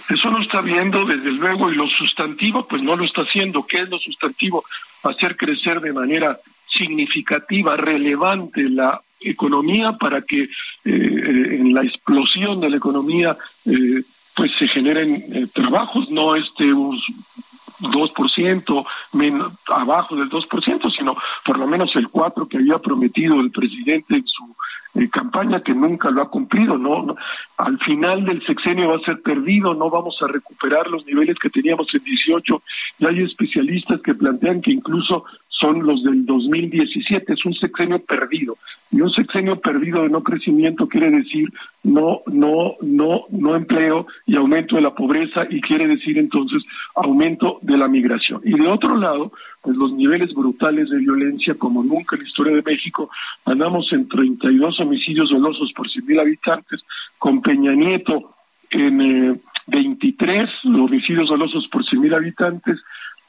Eso 0.10 0.30
no 0.30 0.42
está 0.42 0.62
viendo, 0.62 1.06
desde 1.06 1.32
luego, 1.32 1.72
y 1.72 1.76
lo 1.76 1.88
sustantivo, 1.88 2.68
pues 2.68 2.82
no 2.82 2.96
lo 2.96 3.06
está 3.06 3.22
haciendo. 3.22 3.66
¿Qué 3.66 3.82
es 3.82 3.90
lo 3.90 4.00
sustantivo? 4.00 4.66
Hacer 5.04 5.38
crecer 5.38 5.80
de 5.82 5.94
manera 5.94 6.40
significativa, 6.72 7.78
relevante 7.78 8.70
la 8.70 9.02
economía 9.20 9.94
para 9.94 10.22
que 10.22 10.44
eh, 10.44 10.50
en 10.86 11.74
la 11.74 11.84
explosión 11.84 12.60
de 12.60 12.70
la 12.70 12.78
economía 12.78 13.36
eh, 13.66 14.04
pues 14.36 14.52
se 14.58 14.68
generen 14.68 15.16
eh, 15.16 15.48
trabajos, 15.54 16.10
no 16.10 16.36
este 16.36 16.66
2%, 16.66 18.86
menos, 19.14 19.54
abajo 19.68 20.16
del 20.16 20.30
2%, 20.30 20.96
sino 20.96 21.16
por 21.46 21.58
lo 21.58 21.68
menos 21.68 21.96
el 21.96 22.10
4% 22.10 22.48
que 22.48 22.58
había 22.58 22.80
prometido 22.80 23.40
el 23.40 23.52
presidente 23.52 24.16
en 24.16 24.26
su 24.26 24.56
eh, 24.96 25.10
campaña 25.10 25.62
que 25.62 25.74
nunca 25.74 26.12
lo 26.12 26.22
ha 26.22 26.30
cumplido, 26.30 26.78
¿no? 26.78 27.16
Al 27.58 27.80
final 27.80 28.26
del 28.26 28.46
sexenio 28.46 28.90
va 28.90 28.98
a 28.98 29.06
ser 29.06 29.22
perdido, 29.22 29.74
no 29.74 29.90
vamos 29.90 30.18
a 30.22 30.28
recuperar 30.28 30.88
los 30.88 31.06
niveles 31.06 31.38
que 31.40 31.50
teníamos 31.50 31.88
en 31.94 32.04
18. 32.04 32.62
Y 33.00 33.06
hay 33.06 33.22
especialistas 33.24 34.02
que 34.02 34.14
plantean 34.14 34.62
que 34.62 34.72
incluso 34.72 35.26
son 35.64 35.88
los 35.88 36.04
del 36.04 36.26
2017, 36.26 37.32
es 37.32 37.46
un 37.46 37.54
sexenio 37.54 38.00
perdido. 38.00 38.58
Y 38.92 39.00
un 39.00 39.10
sexenio 39.10 39.62
perdido 39.62 40.04
de 40.04 40.10
no 40.10 40.22
crecimiento 40.22 40.90
quiere 40.90 41.10
decir 41.10 41.48
no, 41.84 42.22
no, 42.28 42.76
no, 42.82 43.24
no 43.30 43.56
empleo 43.56 44.06
y 44.26 44.36
aumento 44.36 44.76
de 44.76 44.82
la 44.82 44.94
pobreza 44.94 45.48
y 45.50 45.62
quiere 45.62 45.88
decir 45.88 46.18
entonces 46.18 46.64
aumento 46.96 47.60
de 47.62 47.78
la 47.78 47.88
migración. 47.88 48.42
Y 48.44 48.54
de 48.54 48.68
otro 48.68 48.98
lado, 48.98 49.32
pues 49.62 49.78
los 49.78 49.94
niveles 49.94 50.34
brutales 50.34 50.90
de 50.90 50.98
violencia 50.98 51.56
como 51.56 51.82
nunca 51.82 52.18
en 52.18 52.24
la 52.24 52.28
historia 52.28 52.56
de 52.56 52.62
México, 52.62 53.10
andamos 53.46 53.92
en 53.94 54.10
32 54.10 54.82
homicidios 54.82 55.30
dolosos 55.30 55.72
por 55.74 55.88
100.000 55.88 56.20
habitantes, 56.20 56.82
con 57.18 57.42
Peña 57.42 57.72
Nieto 57.72 58.34
en 58.70 59.40
23 59.68 60.44
eh, 60.44 60.68
homicidios 60.68 61.30
dolosos 61.30 61.70
por 61.70 61.86
100.000 61.86 62.16
habitantes, 62.18 62.80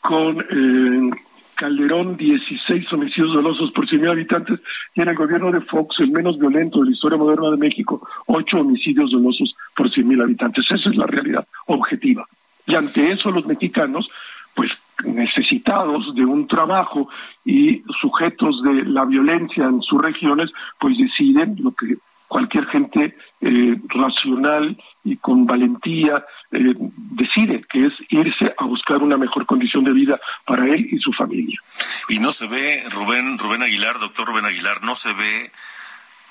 con 0.00 0.40
eh, 0.40 1.10
Calderón 1.54 2.16
16 2.16 2.92
homicidios 2.92 3.32
dolosos 3.32 3.70
por 3.72 3.86
100.000 3.86 4.10
habitantes 4.10 4.60
y 4.94 5.00
en 5.00 5.08
el 5.08 5.14
gobierno 5.14 5.50
de 5.50 5.60
Fox, 5.60 6.00
el 6.00 6.10
menos 6.10 6.38
violento 6.38 6.80
de 6.80 6.86
la 6.86 6.92
historia 6.92 7.18
moderna 7.18 7.50
de 7.50 7.56
México, 7.56 8.06
8 8.26 8.58
homicidios 8.58 9.10
dolosos 9.10 9.54
por 9.76 9.90
100.000 9.90 10.22
habitantes. 10.22 10.64
Esa 10.70 10.90
es 10.90 10.96
la 10.96 11.06
realidad 11.06 11.46
objetiva. 11.66 12.26
Y 12.66 12.74
ante 12.74 13.12
eso 13.12 13.30
los 13.30 13.46
mexicanos, 13.46 14.08
pues 14.54 14.72
necesitados 15.04 16.14
de 16.14 16.24
un 16.24 16.46
trabajo 16.46 17.08
y 17.44 17.82
sujetos 18.00 18.62
de 18.62 18.84
la 18.84 19.04
violencia 19.04 19.64
en 19.64 19.82
sus 19.82 20.00
regiones, 20.00 20.50
pues 20.78 20.96
deciden 20.96 21.56
lo 21.60 21.72
que 21.72 21.96
cualquier 22.28 22.66
gente 22.66 23.16
eh, 23.40 23.76
racional 23.88 24.76
y 25.04 25.16
con 25.16 25.46
valentía 25.46 26.24
eh, 26.50 26.74
decide, 26.76 27.64
que 27.70 27.86
es 27.86 27.92
irse 28.08 28.54
a 28.56 28.64
buscar 28.64 29.02
una 29.02 29.16
mejor 29.16 29.46
condición 29.46 29.84
de 29.84 29.92
vida 29.92 30.20
para 30.44 30.66
él 30.66 30.88
y 30.90 30.98
su 30.98 31.12
familia. 31.12 31.60
Y 32.08 32.18
no 32.18 32.32
se 32.32 32.46
ve, 32.46 32.84
Rubén, 32.90 33.38
Rubén 33.38 33.62
Aguilar, 33.62 33.98
doctor 33.98 34.28
Rubén 34.28 34.46
Aguilar, 34.46 34.82
no 34.82 34.94
se 34.94 35.12
ve 35.12 35.52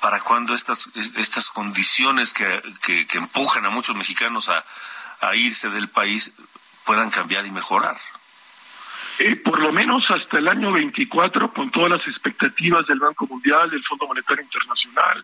para 0.02 0.20
cuándo 0.20 0.54
estas, 0.54 0.92
estas 0.96 1.50
condiciones 1.50 2.34
que, 2.34 2.46
que, 2.86 3.18
empujan 3.18 3.66
a 3.66 3.70
muchos 3.70 3.96
mexicanos 3.96 4.50
a, 4.50 4.66
a 5.22 5.36
irse 5.36 5.70
del 5.70 5.88
país 5.88 6.36
puedan 6.86 7.10
cambiar 7.10 7.46
y 7.46 7.52
mejorar. 7.52 7.96
Eh, 9.20 9.36
por 9.36 9.60
lo 9.60 9.72
menos 9.72 10.04
hasta 10.10 10.40
el 10.40 10.48
año 10.48 10.72
24, 10.72 11.54
con 11.54 11.70
todas 11.72 11.92
las 11.92 12.08
expectativas 12.08 12.86
del 12.88 13.00
Banco 13.00 13.28
Mundial, 13.28 13.70
del 13.70 13.84
Fondo 13.84 14.08
Monetario 14.08 14.44
Internacional, 14.44 15.24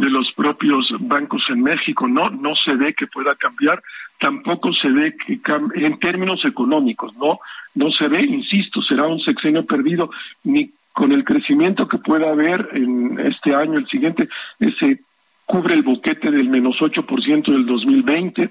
de 0.00 0.08
los 0.08 0.32
propios 0.32 0.86
bancos 0.98 1.44
en 1.50 1.62
México, 1.62 2.08
no, 2.08 2.30
no 2.30 2.54
se 2.56 2.74
ve 2.74 2.94
que 2.94 3.06
pueda 3.06 3.34
cambiar, 3.34 3.82
tampoco 4.18 4.72
se 4.72 4.88
ve 4.88 5.14
que 5.14 5.38
en 5.74 5.98
términos 5.98 6.42
económicos, 6.46 7.14
no, 7.16 7.38
no 7.74 7.90
se 7.90 8.08
ve, 8.08 8.22
insisto, 8.22 8.80
será 8.80 9.06
un 9.06 9.20
sexenio 9.20 9.66
perdido, 9.66 10.10
ni 10.44 10.70
con 10.92 11.12
el 11.12 11.22
crecimiento 11.22 11.86
que 11.86 11.98
pueda 11.98 12.30
haber 12.30 12.70
en 12.72 13.20
este 13.20 13.54
año, 13.54 13.78
el 13.78 13.86
siguiente, 13.88 14.30
ese 14.58 15.00
cubre 15.44 15.74
el 15.74 15.82
boquete 15.82 16.30
del 16.30 16.48
menos 16.48 16.76
8% 16.78 17.52
del 17.52 17.66
2020, 17.66 18.50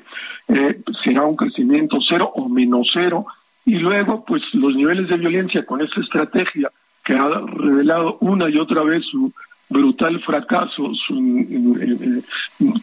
eh, 0.49 0.81
será 1.03 1.23
un 1.23 1.35
crecimiento 1.35 1.97
cero 2.07 2.31
o 2.35 2.47
menos 2.47 2.91
cero, 2.93 3.25
y 3.65 3.79
luego, 3.79 4.23
pues 4.23 4.43
los 4.53 4.75
niveles 4.75 5.07
de 5.09 5.17
violencia 5.17 5.65
con 5.65 5.81
esa 5.81 5.99
estrategia 5.99 6.69
que 7.03 7.13
ha 7.13 7.41
revelado 7.47 8.17
una 8.21 8.47
y 8.49 8.57
otra 8.59 8.83
vez 8.83 9.03
su 9.05 9.33
brutal 9.69 10.19
fracaso 10.21 10.91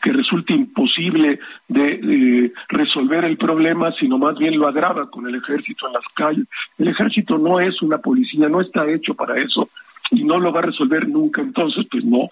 que 0.03 0.13
resulta 0.13 0.53
imposible 0.53 1.41
de 1.69 2.53
resolver 2.69 3.25
el 3.25 3.37
problema, 3.37 3.93
sino 3.99 4.19
más 4.19 4.39
bien 4.39 4.59
lo 4.59 4.69
agrava 4.69 5.11
con 5.11 5.27
el 5.27 5.35
ejército 5.35 5.89
en 5.89 5.95
las 5.95 6.05
calles. 6.15 6.47
El 6.79 6.89
ejército 6.89 7.39
no 7.39 7.61
es 7.61 7.83
una 7.83 7.99
policía, 7.99 8.49
no 8.49 8.61
está 8.61 8.89
hecho 8.89 9.15
para 9.15 9.39
eso 9.39 9.69
y 10.11 10.25
no 10.25 10.39
lo 10.39 10.53
va 10.53 10.61
a 10.61 10.67
resolver 10.67 11.09
nunca. 11.09 11.43
Entonces, 11.43 11.87
pues 11.91 12.05
no, 12.05 12.29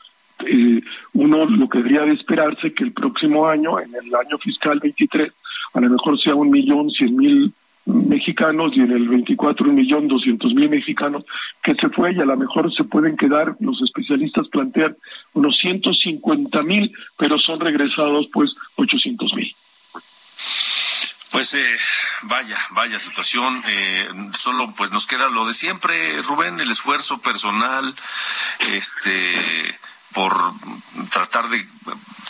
eh, 0.46 0.80
uno 1.14 1.44
lo 1.46 1.68
que 1.68 1.78
debería 1.78 2.02
de 2.02 2.12
esperarse 2.12 2.72
que 2.72 2.84
el 2.84 2.92
próximo 2.92 3.48
año, 3.48 3.80
en 3.80 3.90
el 3.94 4.14
año 4.14 4.38
fiscal 4.38 4.78
23, 4.80 5.32
a 5.74 5.80
lo 5.80 5.90
mejor 5.90 6.20
sea 6.20 6.34
un 6.34 6.50
millón 6.50 6.90
cien 6.90 7.16
mil 7.16 7.52
mexicanos 7.87 8.72
y 8.74 8.80
en 8.80 8.93
el 8.93 9.09
24 9.09 9.68
un 9.68 9.74
millón 9.74 10.09
doscientos 10.09 10.55
mil 10.55 10.70
mexicanos 10.70 11.24
que 11.62 11.74
se 11.74 11.89
fue 11.91 12.12
y 12.12 12.20
a 12.20 12.24
lo 12.24 12.37
mejor 12.37 12.72
se 12.74 12.85
pueden 12.85 13.16
quedar, 13.16 13.57
los 13.61 13.80
especialistas 13.82 14.49
plantean 14.49 14.97
unos 15.35 15.57
150 15.61 16.62
mil, 16.62 16.93
pero 17.18 17.39
son 17.39 17.61
regresados 17.61 18.28
pues 18.32 18.51
800 18.76 19.35
mil. 19.35 19.55
Pues 21.35 21.53
eh, 21.55 21.76
vaya, 22.22 22.57
vaya 22.70 23.01
situación. 23.01 23.61
Eh, 23.66 24.09
solo 24.39 24.72
pues 24.76 24.93
nos 24.93 25.05
queda 25.09 25.28
lo 25.28 25.45
de 25.45 25.53
siempre, 25.53 26.22
Rubén, 26.22 26.61
el 26.61 26.70
esfuerzo 26.70 27.18
personal, 27.18 27.93
este, 28.61 29.76
por 30.14 30.32
tratar 31.10 31.48
de 31.48 31.64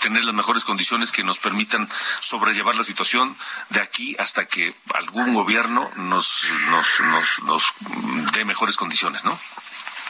tener 0.01 0.25
las 0.25 0.35
mejores 0.35 0.65
condiciones 0.65 1.13
que 1.13 1.23
nos 1.23 1.39
permitan 1.39 1.87
sobrellevar 2.21 2.75
la 2.75 2.83
situación 2.83 3.37
de 3.71 3.81
aquí 3.81 4.17
hasta 4.19 4.47
que 4.47 4.75
algún 4.95 5.35
gobierno 5.35 5.91
nos, 5.97 6.47
nos, 6.71 7.41
nos, 7.45 7.75
dé 8.33 8.45
mejores 8.45 8.77
condiciones, 8.77 9.25
¿no? 9.25 9.39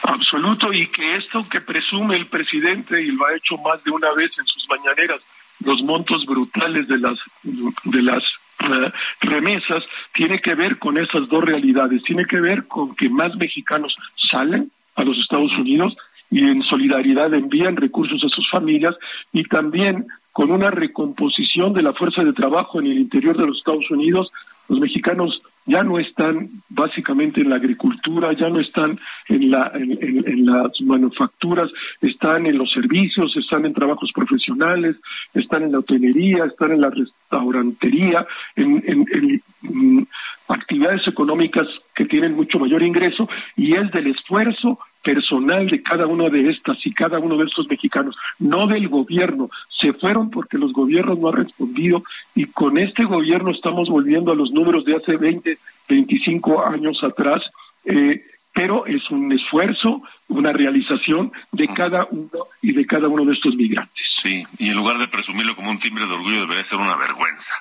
Absoluto, 0.03 0.71
y 0.73 0.87
que 0.87 1.17
esto 1.17 1.47
que 1.49 1.61
presume 1.61 2.15
el 2.15 2.27
presidente, 2.27 3.01
y 3.01 3.07
lo 3.07 3.25
ha 3.25 3.35
hecho 3.35 3.57
más 3.57 3.83
de 3.83 3.91
una 3.91 4.11
vez 4.11 4.31
en 4.37 4.45
sus 4.45 4.67
mañaneras, 4.69 5.21
los 5.59 5.81
montos 5.81 6.25
brutales 6.25 6.87
de 6.87 6.97
las, 6.97 7.17
de 7.43 8.01
las 8.01 8.23
eh, 8.59 8.91
remesas, 9.21 9.83
tiene 10.13 10.41
que 10.41 10.53
ver 10.53 10.77
con 10.77 10.97
esas 10.97 11.27
dos 11.27 11.43
realidades, 11.43 12.03
tiene 12.03 12.25
que 12.25 12.39
ver 12.39 12.67
con 12.67 12.95
que 12.95 13.09
más 13.09 13.35
mexicanos 13.35 13.95
salen 14.29 14.71
a 14.95 15.03
los 15.03 15.17
Estados 15.17 15.51
Unidos 15.53 15.95
y 16.35 16.39
en 16.39 16.61
solidaridad 16.63 17.33
envían 17.33 17.77
recursos 17.77 18.21
a 18.21 18.27
sus 18.27 18.49
familias 18.49 18.93
y 19.31 19.45
también 19.45 20.05
con 20.33 20.51
una 20.51 20.69
recomposición 20.69 21.71
de 21.71 21.81
la 21.81 21.93
fuerza 21.93 22.25
de 22.25 22.33
trabajo 22.33 22.81
en 22.81 22.87
el 22.87 22.99
interior 22.99 23.37
de 23.37 23.47
los 23.47 23.59
Estados 23.59 23.89
Unidos, 23.89 24.29
los 24.67 24.81
mexicanos 24.81 25.41
ya 25.65 25.81
no 25.81 25.97
están 25.97 26.49
básicamente 26.67 27.39
en 27.39 27.51
la 27.51 27.55
agricultura, 27.55 28.33
ya 28.33 28.49
no 28.49 28.59
están 28.59 28.99
en, 29.29 29.49
la, 29.49 29.71
las 29.75 30.81
manufacturas, 30.81 31.71
están 32.01 32.47
en 32.47 32.57
los 32.57 32.69
servicios, 32.69 33.33
están 33.37 33.65
en 33.65 33.73
trabajos 33.73 34.11
profesionales, 34.13 34.97
están 35.33 35.63
en 35.63 35.71
la 35.71 35.79
hotelería, 35.79 36.43
están 36.43 36.73
en 36.73 36.81
la 36.81 36.89
restaurantería, 36.89 38.27
en, 38.57 38.83
en 38.85 39.41
mm, 39.61 40.03
actividades 40.49 41.07
económicas 41.07 41.67
que 41.95 42.03
tienen 42.03 42.35
mucho 42.35 42.59
mayor 42.59 42.83
ingreso 42.83 43.29
y 43.55 43.73
es 43.75 43.89
del 43.91 44.07
esfuerzo 44.07 44.79
personal 45.05 45.67
de 45.67 45.83
cada 45.83 46.07
una 46.07 46.29
de 46.29 46.49
estas 46.49 46.83
y 46.83 46.91
cada 46.91 47.19
uno 47.19 47.37
de 47.37 47.45
estos 47.45 47.69
mexicanos, 47.69 48.17
no 48.39 48.65
del 48.65 48.89
gobierno. 48.89 49.51
Se 49.79 49.93
fueron 49.93 50.31
porque 50.31 50.57
los 50.57 50.73
gobiernos 50.73 51.19
no 51.19 51.29
han 51.29 51.45
respondido 51.45 52.03
y 52.33 52.47
con 52.47 52.79
este 52.79 53.05
gobierno 53.05 53.51
estamos 53.51 53.87
volviendo 53.87 54.31
a 54.31 54.35
los 54.35 54.51
números 54.51 54.83
de 54.83 54.95
hace 54.95 55.15
20, 55.15 55.59
25 55.87 56.65
años 56.65 56.97
atrás, 57.03 57.43
eh, 57.85 58.19
pero 58.51 58.87
es 58.87 59.07
un 59.11 59.31
esfuerzo, 59.31 60.01
una 60.27 60.51
realización 60.51 61.31
de 61.51 61.67
cada 61.67 62.07
uno 62.09 62.47
y 62.63 62.71
de 62.71 62.85
cada 62.87 63.07
uno 63.07 63.25
de 63.25 63.33
estos 63.33 63.55
migrantes. 63.55 64.05
Sí, 64.09 64.43
y 64.57 64.69
en 64.69 64.75
lugar 64.75 64.97
de 64.97 65.07
presumirlo 65.07 65.55
como 65.55 65.69
un 65.69 65.77
timbre 65.77 66.07
de 66.07 66.13
orgullo, 66.13 66.41
debería 66.41 66.63
ser 66.63 66.79
una 66.79 66.95
vergüenza. 66.95 67.53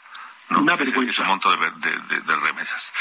Una 0.50 0.76
vergüenza. 0.76 1.22
Ese, 1.22 1.24
monto 1.24 1.50
de, 1.50 1.56
de 2.20 2.36
remesas. 2.36 2.92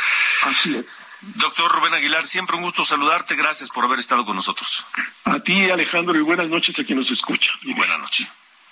Así 0.46 0.76
es. 0.76 1.03
Doctor 1.36 1.72
Rubén 1.72 1.94
Aguilar, 1.94 2.26
siempre 2.26 2.58
un 2.58 2.64
gusto 2.64 2.84
saludarte. 2.84 3.36
Gracias 3.36 3.70
por 3.70 3.86
haber 3.86 4.00
estado 4.00 4.26
con 4.26 4.36
nosotros. 4.36 4.86
A 5.24 5.40
ti, 5.40 5.70
Alejandro, 5.70 6.18
y 6.18 6.22
buenas 6.22 6.50
noches 6.50 6.78
a 6.78 6.84
quien 6.84 7.00
nos 7.00 7.10
escucha. 7.10 7.50
Y 7.62 7.74
buenas 7.74 8.00
noches. 8.00 8.28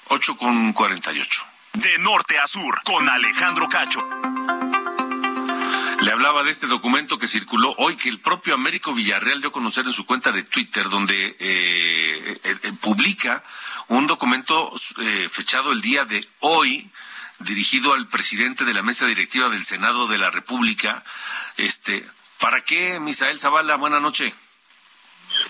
8 0.09 0.35
con 0.35 0.73
48. 0.73 1.43
De 1.73 1.97
norte 1.99 2.37
a 2.37 2.47
sur, 2.47 2.81
con 2.83 3.07
Alejandro 3.07 3.69
Cacho. 3.69 4.01
Le 6.01 6.11
hablaba 6.11 6.43
de 6.43 6.51
este 6.51 6.67
documento 6.67 7.17
que 7.17 7.27
circuló 7.27 7.73
hoy, 7.77 7.95
que 7.95 8.09
el 8.09 8.19
propio 8.19 8.55
Américo 8.55 8.93
Villarreal 8.93 9.39
dio 9.39 9.49
a 9.49 9.53
conocer 9.53 9.85
en 9.85 9.93
su 9.93 10.05
cuenta 10.05 10.33
de 10.33 10.43
Twitter, 10.43 10.89
donde 10.89 11.37
eh, 11.39 12.39
eh, 12.43 12.57
eh, 12.63 12.73
publica 12.81 13.43
un 13.87 14.07
documento 14.07 14.73
fechado 15.29 15.71
el 15.71 15.81
día 15.81 16.03
de 16.03 16.27
hoy, 16.39 16.89
dirigido 17.39 17.93
al 17.93 18.07
presidente 18.07 18.65
de 18.65 18.73
la 18.73 18.81
mesa 18.81 19.05
directiva 19.05 19.47
del 19.49 19.63
Senado 19.63 20.07
de 20.07 20.17
la 20.17 20.31
República, 20.31 21.03
este, 21.57 22.05
¿Para 22.41 22.59
qué, 22.61 22.99
Misael 22.99 23.39
Zavala? 23.39 23.75
Buenas 23.75 24.01
noches. 24.01 24.33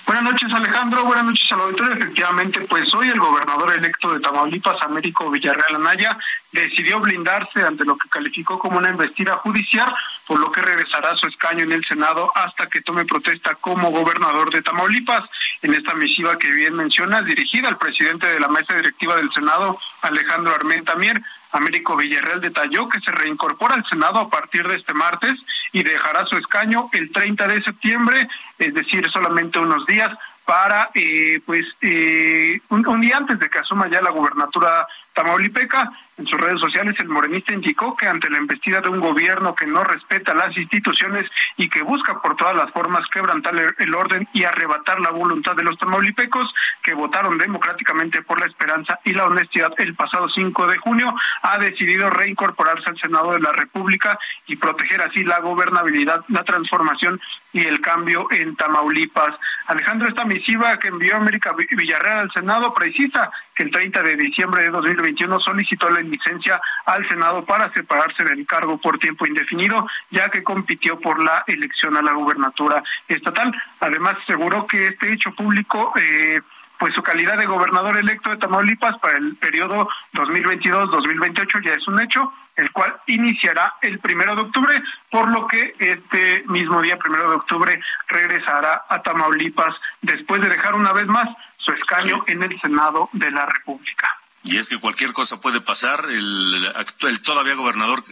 Buenas 0.06 0.26
noches, 0.26 0.52
Alejandro. 0.52 1.06
Buenas 1.06 1.24
noches 1.24 1.52
al 1.52 1.62
auditorio. 1.62 1.94
Efectivamente, 1.94 2.60
pues 2.62 2.94
hoy 2.94 3.08
el 3.08 3.20
gobernador 3.20 3.74
electo 3.74 4.14
de 4.14 4.20
Tamaulipas, 4.20 4.82
Américo 4.82 5.32
Villarreal 5.32 5.76
Anaya, 5.76 6.18
decidió 6.52 7.00
blindarse 7.00 7.64
ante 7.64 7.86
lo 7.86 7.98
que 7.98 8.10
calificó 8.10 8.60
como 8.60 8.78
una 8.78 8.90
investida 8.90 9.38
judicial, 9.38 9.92
por 10.28 10.40
lo 10.40 10.52
que 10.52 10.62
regresará 10.62 11.12
a 11.12 11.16
su 11.16 11.28
escaño 11.28 11.64
en 11.64 11.72
el 11.72 11.86
Senado 11.86 12.30
hasta 12.36 12.68
que 12.68 12.82
tome 12.82 13.06
protesta 13.06 13.56
como 13.56 13.90
gobernador 13.90 14.52
de 14.52 14.62
Tamaulipas. 14.62 15.24
En 15.62 15.74
esta 15.74 15.94
misiva 15.96 16.38
que 16.38 16.52
bien 16.52 16.76
mencionas, 16.76 17.26
dirigida 17.26 17.70
al 17.70 17.78
presidente 17.78 18.28
de 18.28 18.40
la 18.40 18.50
mesa 18.50 18.74
directiva 18.76 19.16
del 19.16 19.32
Senado, 19.32 19.80
Alejandro 20.02 20.54
Armenta 20.54 20.96
Mier, 20.96 21.22
Américo 21.52 21.98
Villarreal 21.98 22.42
detalló 22.42 22.88
que 22.90 23.00
se 23.00 23.12
reincorpora 23.12 23.76
al 23.76 23.86
Senado 23.86 24.20
a 24.20 24.30
partir 24.30 24.68
de 24.68 24.76
este 24.76 24.94
martes 24.94 25.34
y 25.72 25.84
dejará 25.84 26.26
su 26.26 26.38
escaño 26.38 26.90
el 26.94 27.12
30 27.12 27.48
de 27.48 27.64
septiembre, 27.64 28.28
es 28.58 28.74
decir, 28.74 29.10
solamente 29.12 29.60
unos 29.60 29.86
días 29.86 30.12
para, 30.46 30.90
eh, 30.94 31.40
pues, 31.46 31.66
eh, 31.82 32.60
un, 32.70 33.02
día 33.02 33.18
antes 33.18 33.40
de 33.40 33.50
que 33.50 33.60
asuma 33.60 33.90
ya 33.90 34.02
la 34.02 34.10
gubernatura 34.10 34.88
tamaulipeca. 35.14 35.92
En 36.18 36.28
sus 36.28 36.40
redes 36.40 36.60
sociales, 36.60 36.96
el 37.00 37.10
morenista 37.10 37.54
indicó 37.54 37.96
que 37.96 38.08
ante 38.08 38.30
la 38.30 38.38
embestida 38.38 38.80
de 38.82 38.90
un 38.90 39.00
gobierno 39.00 39.56
que 39.56 39.66
no 39.66 39.84
respeta 39.84 40.36
las 40.36 40.56
instituciones 40.56 41.26
y 41.58 41.70
que 41.70 41.82
busca 41.82 42.22
por 42.22 42.36
todas 42.36 42.56
las 42.56 42.70
formas 42.72 43.08
quebrantar 43.12 43.56
el 43.78 43.96
orden 43.96 44.28
y 44.34 44.44
arrebatar 44.44 45.00
la 45.00 45.10
voluntad 45.10 45.56
de 45.56 45.64
los 45.64 45.78
tamaulipecos 45.80 46.54
que 46.84 46.94
votaron 46.94 47.38
democráticamente 47.38 48.22
por 48.22 48.40
la 48.40 48.46
esperanza 48.46 49.00
y 49.04 49.14
la 49.14 49.26
honestidad 49.26 49.74
el 49.78 49.96
pasado 49.96 50.30
5 50.30 50.68
de 50.68 50.78
junio, 50.78 51.14
ha 51.42 51.58
decidido 51.58 52.10
reincorporarse 52.10 52.90
al 52.90 53.00
Senado 53.00 53.34
de 53.34 53.40
la 53.40 53.52
República 53.52 54.18
y 54.48 54.56
proteger 54.56 55.02
así 55.02 55.24
la 55.24 55.40
gobernabilidad, 55.40 56.24
la 56.28 56.44
transformación 56.44 57.20
y 57.54 57.66
el 57.66 57.82
cambio 57.82 58.28
en 58.32 58.56
Tamaulipas. 58.56 59.36
Alejandro, 59.68 60.08
esta 60.08 60.26
misiva 60.26 60.78
que 60.78 60.88
envió 60.88 61.16
América 61.16 61.54
Villarreal 61.54 62.20
al 62.20 62.32
Senado 62.32 62.74
precisa 62.74 63.32
el 63.62 63.72
30 63.72 64.02
de 64.02 64.16
diciembre 64.16 64.64
de 64.64 64.70
2021 64.70 65.40
solicitó 65.40 65.90
la 65.90 66.02
licencia 66.02 66.60
al 66.86 67.08
Senado 67.08 67.46
para 67.46 67.72
separarse 67.74 68.24
del 68.24 68.46
cargo 68.46 68.78
por 68.78 68.98
tiempo 69.00 69.26
indefinido, 69.26 69.88
ya 70.10 70.30
que 70.30 70.44
compitió 70.44 71.00
por 71.00 71.24
la 71.24 71.44
elección 71.48 71.96
a 71.96 72.02
la 72.02 72.14
gubernatura 72.14 72.84
estatal. 73.08 73.54
Además, 73.80 74.18
aseguró 74.24 74.66
que 74.66 74.88
este 74.88 75.14
hecho 75.14 75.32
público 75.34 75.94
eh, 75.96 76.42
pues 76.82 76.96
su 76.96 77.04
calidad 77.04 77.38
de 77.38 77.46
gobernador 77.46 77.96
electo 77.96 78.32
de 78.32 78.38
Tamaulipas 78.38 78.98
para 78.98 79.16
el 79.16 79.36
periodo 79.36 79.88
2022-2028 80.14 81.64
ya 81.64 81.74
es 81.74 81.88
un 81.88 82.02
hecho, 82.02 82.34
el 82.56 82.72
cual 82.72 82.96
iniciará 83.06 83.76
el 83.84 84.00
primero 84.00 84.36
de 84.36 84.42
octubre, 84.42 84.82
por 85.12 85.30
lo 85.30 85.46
que 85.46 85.76
este 85.78 86.44
mismo 86.48 86.82
día, 86.82 86.98
primero 86.98 87.30
de 87.30 87.36
octubre, 87.36 87.80
regresará 88.08 88.86
a 88.90 89.00
Tamaulipas 89.04 89.76
después 90.02 90.42
de 90.42 90.50
dejar 90.50 90.74
una 90.74 90.92
vez 90.92 91.06
más 91.06 91.30
su 91.64 91.72
escaño 91.72 92.24
en 92.28 92.44
el 92.44 92.60
Senado 92.60 93.10
de 93.14 93.32
la 93.32 93.46
República. 93.46 94.10
Y 94.44 94.58
es 94.58 94.70
que 94.70 94.80
cualquier 94.80 95.14
cosa 95.14 95.40
puede 95.40 95.62
pasar. 95.62 96.06
El, 96.10 96.72
actual, 96.76 97.22
todavía 97.22 97.54
gobernador 97.54 98.04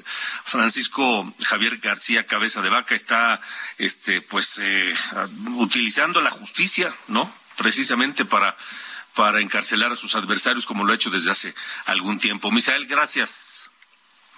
Francisco 0.43 1.33
Javier 1.43 1.77
García 1.77 2.25
Cabeza 2.25 2.61
de 2.61 2.69
Vaca 2.69 2.93
está, 2.93 3.41
este, 3.79 4.21
pues, 4.21 4.59
eh, 4.61 4.93
utilizando 5.55 6.21
la 6.21 6.29
justicia, 6.29 6.93
¿no? 7.07 7.31
Precisamente 7.57 8.25
para, 8.25 8.55
para 9.15 9.41
encarcelar 9.41 9.91
a 9.93 9.95
sus 9.95 10.15
adversarios, 10.15 10.67
como 10.67 10.85
lo 10.85 10.91
ha 10.91 10.95
hecho 10.95 11.09
desde 11.09 11.31
hace 11.31 11.55
algún 11.87 12.19
tiempo. 12.19 12.51
Misael, 12.51 12.85
gracias. 12.85 13.69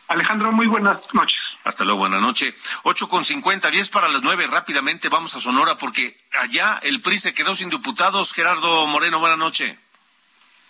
Alejandro, 0.08 0.52
muy 0.54 0.68
buenas 0.68 1.14
noches. 1.14 1.40
Hasta 1.64 1.84
luego, 1.84 2.00
buena 2.00 2.20
noche. 2.20 2.56
Ocho 2.84 3.08
con 3.08 3.24
cincuenta, 3.24 3.70
diez 3.70 3.90
para 3.90 4.08
las 4.08 4.24
nueve. 4.24 4.48
Rápidamente 4.48 5.10
vamos 5.10 5.36
a 5.36 5.40
Sonora 5.40 5.78
porque 5.78 6.18
allá 6.40 6.80
el 6.82 7.02
PRI 7.02 7.18
se 7.18 7.34
quedó 7.34 7.54
sin 7.54 7.70
diputados. 7.70 8.34
Gerardo 8.34 8.88
Moreno, 8.88 9.20
buena 9.20 9.38
noche. 9.38 9.78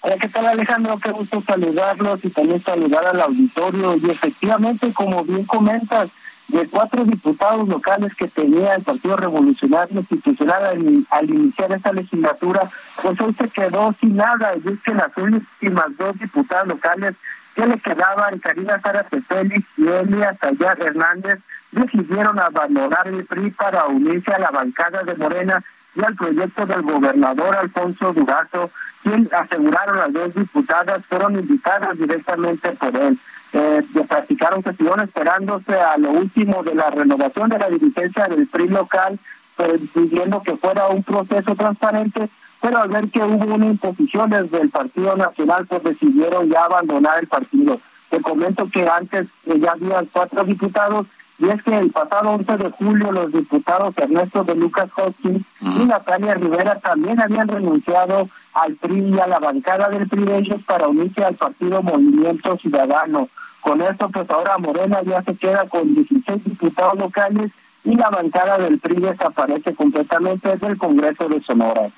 Hola, 0.02 0.18
¿qué 0.18 0.28
tal 0.28 0.48
Alejandro? 0.48 0.98
Qué 1.00 1.12
gusto 1.12 1.42
saludarlos 1.46 2.26
y 2.26 2.30
también 2.30 2.62
saludar 2.62 3.06
al 3.06 3.22
auditorio. 3.22 3.96
Y 3.96 4.10
efectivamente, 4.10 4.92
como 4.94 5.24
bien 5.24 5.46
comentas, 5.46 6.10
de 6.52 6.68
cuatro 6.68 7.06
diputados 7.06 7.68
locales 7.68 8.14
que 8.16 8.28
tenía 8.28 8.76
el 8.76 8.84
Partido 8.84 9.16
Revolucionario 9.16 10.00
Institucional 10.00 10.66
al, 11.10 11.30
iniciar 11.30 11.72
esta 11.72 11.94
legislatura, 11.94 12.70
pues 13.02 13.20
hoy 13.22 13.34
se 13.34 13.50
quedó 13.50 13.96
sin 14.00 14.18
nada. 14.18 14.54
Y 14.56 14.68
es 14.68 14.82
que 14.82 14.94
las 14.94 15.16
últimas 15.16 15.98
dos 15.98 16.20
diputadas 16.20 16.68
locales 16.68 17.16
que 17.56 17.68
le 17.68 17.78
quedaban, 17.80 18.40
Karina 18.40 18.80
Sara 18.82 19.04
Félix 19.04 19.68
y 19.78 19.88
Elia 19.88 20.38
Sayar 20.40 20.82
Hernández, 20.82 21.40
decidieron 21.72 22.40
abandonar 22.40 23.08
el 23.08 23.26
PRI 23.26 23.52
para 23.52 23.86
unirse 23.88 24.32
a 24.32 24.40
la 24.40 24.52
bancada 24.52 25.04
de 25.04 25.16
Morena 25.16 25.64
y 25.96 26.04
al 26.04 26.16
proyecto 26.16 26.66
del 26.66 26.82
gobernador 26.84 27.56
Alfonso 27.56 28.14
Durazo, 28.14 28.72
quien 29.04 29.30
aseguraron 29.34 29.98
las 29.98 30.14
dos 30.14 30.34
diputadas 30.34 31.06
fueron 31.08 31.36
invitadas 31.38 31.98
directamente 31.98 32.72
por 32.72 32.96
él. 32.96 33.18
Eh, 33.54 33.84
practicaron 34.08 34.64
estuvieron 34.66 35.02
esperándose 35.02 35.74
a 35.74 35.98
lo 35.98 36.12
último 36.12 36.64
de 36.64 36.74
la 36.74 36.90
renovación 36.90 37.50
de 37.50 37.60
la 37.60 37.70
dirigencia 37.70 38.28
del 38.28 38.48
PRI 38.48 38.70
local, 38.70 39.20
pues, 39.58 39.82
pidiendo 39.94 40.42
que 40.42 40.56
fuera 40.56 40.88
un 40.88 41.04
proceso 41.04 41.56
transparente, 41.56 42.30
pero 42.62 42.78
al 42.78 42.90
ver 42.90 43.10
que 43.10 43.24
hubo 43.24 43.56
una 43.56 43.66
imposición 43.66 44.30
desde 44.30 44.62
el 44.62 44.70
Partido 44.70 45.18
Nacional, 45.18 45.66
pues 45.66 45.84
decidieron 45.84 46.48
ya 46.48 46.66
abandonar 46.66 47.20
el 47.20 47.28
partido. 47.28 47.80
Te 48.10 48.22
comento 48.22 48.70
que 48.70 48.88
antes 48.88 49.28
eh, 49.48 49.60
ya 49.60 49.72
había 49.72 50.04
cuatro 50.12 50.44
diputados 50.44 51.08
y 51.40 51.50
es 51.50 51.64
que 51.64 51.76
el 51.76 51.90
pasado 51.90 52.30
11 52.32 52.58
de 52.58 52.70
julio 52.70 53.12
los 53.12 53.32
diputados 53.32 53.98
Ernesto 53.98 54.44
de 54.44 54.54
Lucas 54.54 54.90
Hopkins 54.96 55.44
y 55.60 55.86
Natalia 55.86 56.36
Rivera 56.36 56.78
también 56.80 57.20
habían 57.20 57.48
renunciado 57.48 58.30
al 58.54 58.76
PRI 58.76 59.16
y 59.16 59.20
a 59.20 59.26
la 59.26 59.40
bancada 59.40 59.90
del 59.90 60.08
PRI 60.08 60.24
de 60.26 60.38
ellos 60.38 60.62
para 60.68 60.88
unirse 60.88 61.26
al 61.26 61.36
partido 61.36 61.82
Movimiento 61.82 62.58
Ciudadano. 62.58 63.28
Con 63.62 63.82
esto, 63.82 64.10
pues 64.10 64.30
ahora 64.30 64.60
Morena 64.60 65.02
ya 65.02 65.24
se 65.24 65.36
queda 65.36 65.68
con 65.68 65.96
16 65.96 66.44
diputados 66.44 67.00
locales 67.00 67.52
y 67.84 67.96
la 67.96 68.12
bancada 68.12 68.60
del 68.60 68.78
PRI 68.78 68.98
desaparece 68.98 69.74
completamente 69.74 70.58
del 70.58 70.78
Congreso 70.78 71.28
de 71.28 71.42
Sonora. 71.42 71.90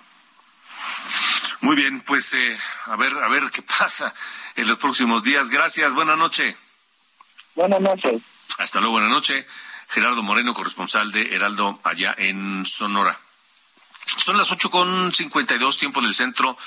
Muy 1.64 1.78
bien, 1.78 2.02
pues 2.02 2.34
eh, 2.34 2.58
a 2.88 2.98
ver, 2.98 3.14
a 3.14 3.30
ver 3.30 3.44
qué 3.50 3.62
pasa 3.80 4.14
en 4.58 4.68
los 4.68 4.78
próximos 4.78 5.24
días. 5.24 5.50
Gracias, 5.50 5.94
buena 5.94 6.18
noche. 6.18 6.58
Buenas 7.56 7.80
noches. 7.80 8.22
Hasta 8.58 8.82
luego, 8.82 8.96
buena 8.96 9.08
noche. 9.08 9.48
Gerardo 9.88 10.22
Moreno, 10.24 10.54
corresponsal 10.54 11.14
de 11.14 11.34
Heraldo 11.34 11.80
allá 11.86 12.14
en 12.18 12.66
Sonora. 12.66 13.18
Son 14.18 14.38
las 14.38 14.52
ocho 14.52 14.70
con 14.70 15.14
cincuenta 15.14 15.56
y 15.56 15.58
dos 15.58 15.78
tiempo 15.78 16.02
del 16.02 16.14
centro 16.14 16.58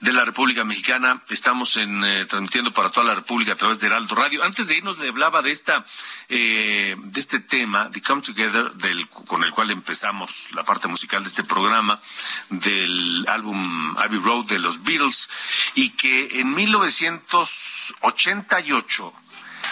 de 0.00 0.12
la 0.12 0.24
República 0.24 0.64
Mexicana. 0.64 1.22
Estamos 1.28 1.76
en, 1.76 2.02
eh, 2.04 2.24
transmitiendo 2.24 2.72
para 2.72 2.90
toda 2.90 3.06
la 3.06 3.14
República 3.14 3.52
a 3.52 3.56
través 3.56 3.78
de 3.78 3.86
Heraldo 3.86 4.14
Radio. 4.14 4.42
Antes 4.42 4.68
de 4.68 4.78
irnos 4.78 4.98
le 4.98 5.08
hablaba 5.08 5.42
de 5.42 5.50
esta 5.52 5.84
eh, 6.28 6.96
de 6.98 7.20
este 7.20 7.40
tema, 7.40 7.90
The 7.90 8.00
Come 8.02 8.22
Together, 8.22 8.72
del, 8.74 9.06
con 9.08 9.44
el 9.44 9.50
cual 9.52 9.70
empezamos 9.70 10.48
la 10.52 10.64
parte 10.64 10.88
musical 10.88 11.22
de 11.22 11.28
este 11.28 11.44
programa, 11.44 12.00
del 12.48 13.26
álbum 13.28 13.94
Abbey 13.98 14.18
Road 14.18 14.46
de 14.46 14.58
los 14.58 14.82
Beatles, 14.82 15.28
y 15.74 15.90
que 15.90 16.40
en 16.40 16.54
1988 16.54 19.12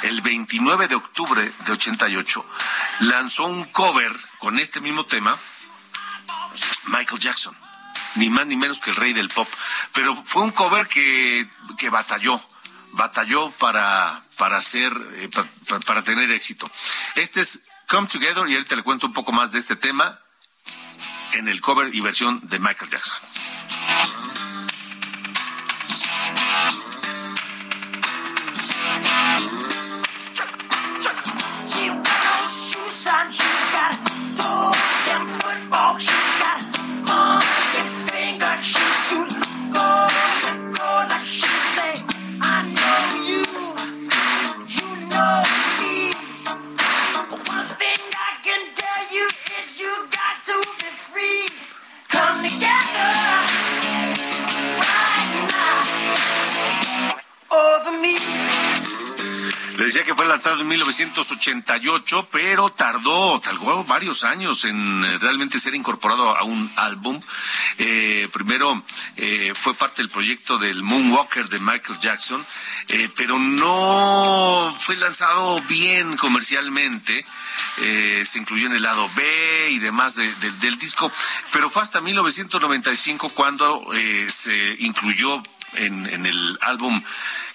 el 0.02 0.20
29 0.20 0.88
de 0.88 0.94
octubre 0.94 1.52
de 1.64 1.72
88, 1.72 2.44
lanzó 3.00 3.44
un 3.44 3.64
cover 3.64 4.12
con 4.38 4.58
este 4.58 4.80
mismo 4.80 5.04
tema 5.04 5.38
Michael 6.84 7.20
Jackson, 7.20 7.56
ni 8.16 8.28
más 8.28 8.46
ni 8.46 8.56
menos 8.56 8.80
que 8.80 8.90
el 8.90 8.96
rey 8.96 9.12
del 9.12 9.28
pop. 9.28 9.48
Pero 9.92 10.16
fue 10.24 10.42
un 10.42 10.52
cover 10.52 10.86
que, 10.88 11.48
que 11.78 11.90
batalló, 11.90 12.40
batalló 12.92 13.50
para, 13.52 14.22
para 14.38 14.56
hacer, 14.56 14.92
eh, 15.14 15.30
para, 15.86 16.02
tener 16.02 16.30
éxito. 16.30 16.70
Este 17.16 17.40
es 17.40 17.60
Come 17.88 18.08
Together 18.08 18.48
y 18.48 18.54
ahorita 18.54 18.76
le 18.76 18.82
cuento 18.82 19.06
un 19.06 19.12
poco 19.12 19.32
más 19.32 19.52
de 19.52 19.58
este 19.58 19.76
tema 19.76 20.20
en 21.32 21.48
el 21.48 21.60
cover 21.60 21.94
y 21.94 22.00
versión 22.00 22.40
de 22.48 22.58
Michael 22.58 22.90
Jackson. 22.90 23.18
Decía 59.76 60.04
que 60.04 60.14
fue 60.14 60.26
lanzado 60.26 60.60
en 60.60 60.68
1988, 60.68 62.28
pero 62.30 62.70
tardó, 62.70 63.40
tardó 63.40 63.84
varios 63.84 64.24
años 64.24 64.64
en 64.64 65.04
eh, 65.04 65.18
realmente 65.18 65.58
ser 65.58 65.74
incorporado 65.74 66.36
a 66.36 66.42
un 66.44 66.70
álbum. 66.76 67.18
Eh, 67.78 68.28
primero 68.32 68.84
eh, 69.16 69.52
fue 69.54 69.74
parte 69.74 70.02
del 70.02 70.10
proyecto 70.10 70.58
del 70.58 70.82
Moonwalker 70.82 71.48
de 71.48 71.58
Michael 71.60 71.98
Jackson, 72.00 72.44
pero 73.16 73.38
no 73.38 74.74
fue 74.78 74.96
lanzado 74.96 75.60
bien 75.62 76.16
comercialmente. 76.16 77.24
se 77.76 78.38
incluyó 78.38 78.66
en 78.66 78.74
el 78.74 78.82
lado 78.82 79.08
B 79.14 79.70
y 79.70 79.78
demás 79.78 80.14
del 80.14 80.78
disco, 80.78 81.10
pero 81.52 81.70
fue 81.70 81.82
hasta 81.82 82.00
1995 82.00 83.30
cuando 83.30 83.80
se 84.28 84.76
incluyó 84.80 85.42
en, 85.74 86.26
el 86.26 86.58
álbum 86.60 87.02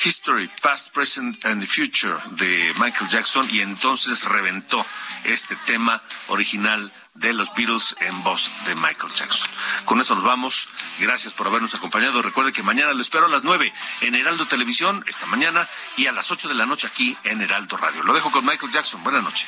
History, 0.03 0.49
Past, 0.61 0.93
Present 0.93 1.45
and 1.45 1.61
the 1.61 1.67
Future 1.67 2.17
de 2.31 2.73
Michael 2.79 3.09
Jackson 3.09 3.47
y 3.51 3.61
entonces 3.61 4.25
reventó 4.25 4.85
este 5.23 5.55
tema 5.65 6.01
original 6.27 6.91
de 7.15 7.33
los 7.33 7.53
Beatles 7.55 7.95
en 8.01 8.23
voz 8.23 8.51
de 8.65 8.75
Michael 8.75 9.11
Jackson. 9.13 9.47
Con 9.85 9.99
eso 9.99 10.13
nos 10.15 10.23
vamos. 10.23 10.67
Gracias 10.99 11.33
por 11.33 11.47
habernos 11.47 11.73
acompañado. 11.73 12.21
Recuerde 12.21 12.51
que 12.51 12.63
mañana 12.63 12.93
lo 12.93 13.01
espero 13.01 13.25
a 13.25 13.29
las 13.29 13.43
9 13.43 13.73
en 14.01 14.15
Heraldo 14.15 14.45
Televisión, 14.45 15.03
esta 15.07 15.25
mañana, 15.25 15.67
y 15.95 16.05
a 16.07 16.11
las 16.11 16.31
8 16.31 16.47
de 16.47 16.53
la 16.53 16.65
noche 16.65 16.87
aquí 16.87 17.17
en 17.23 17.41
Heraldo 17.41 17.77
Radio. 17.77 18.03
Lo 18.03 18.13
dejo 18.13 18.31
con 18.31 18.45
Michael 18.45 18.71
Jackson. 18.71 19.03
Buenas 19.03 19.23
noches. 19.23 19.47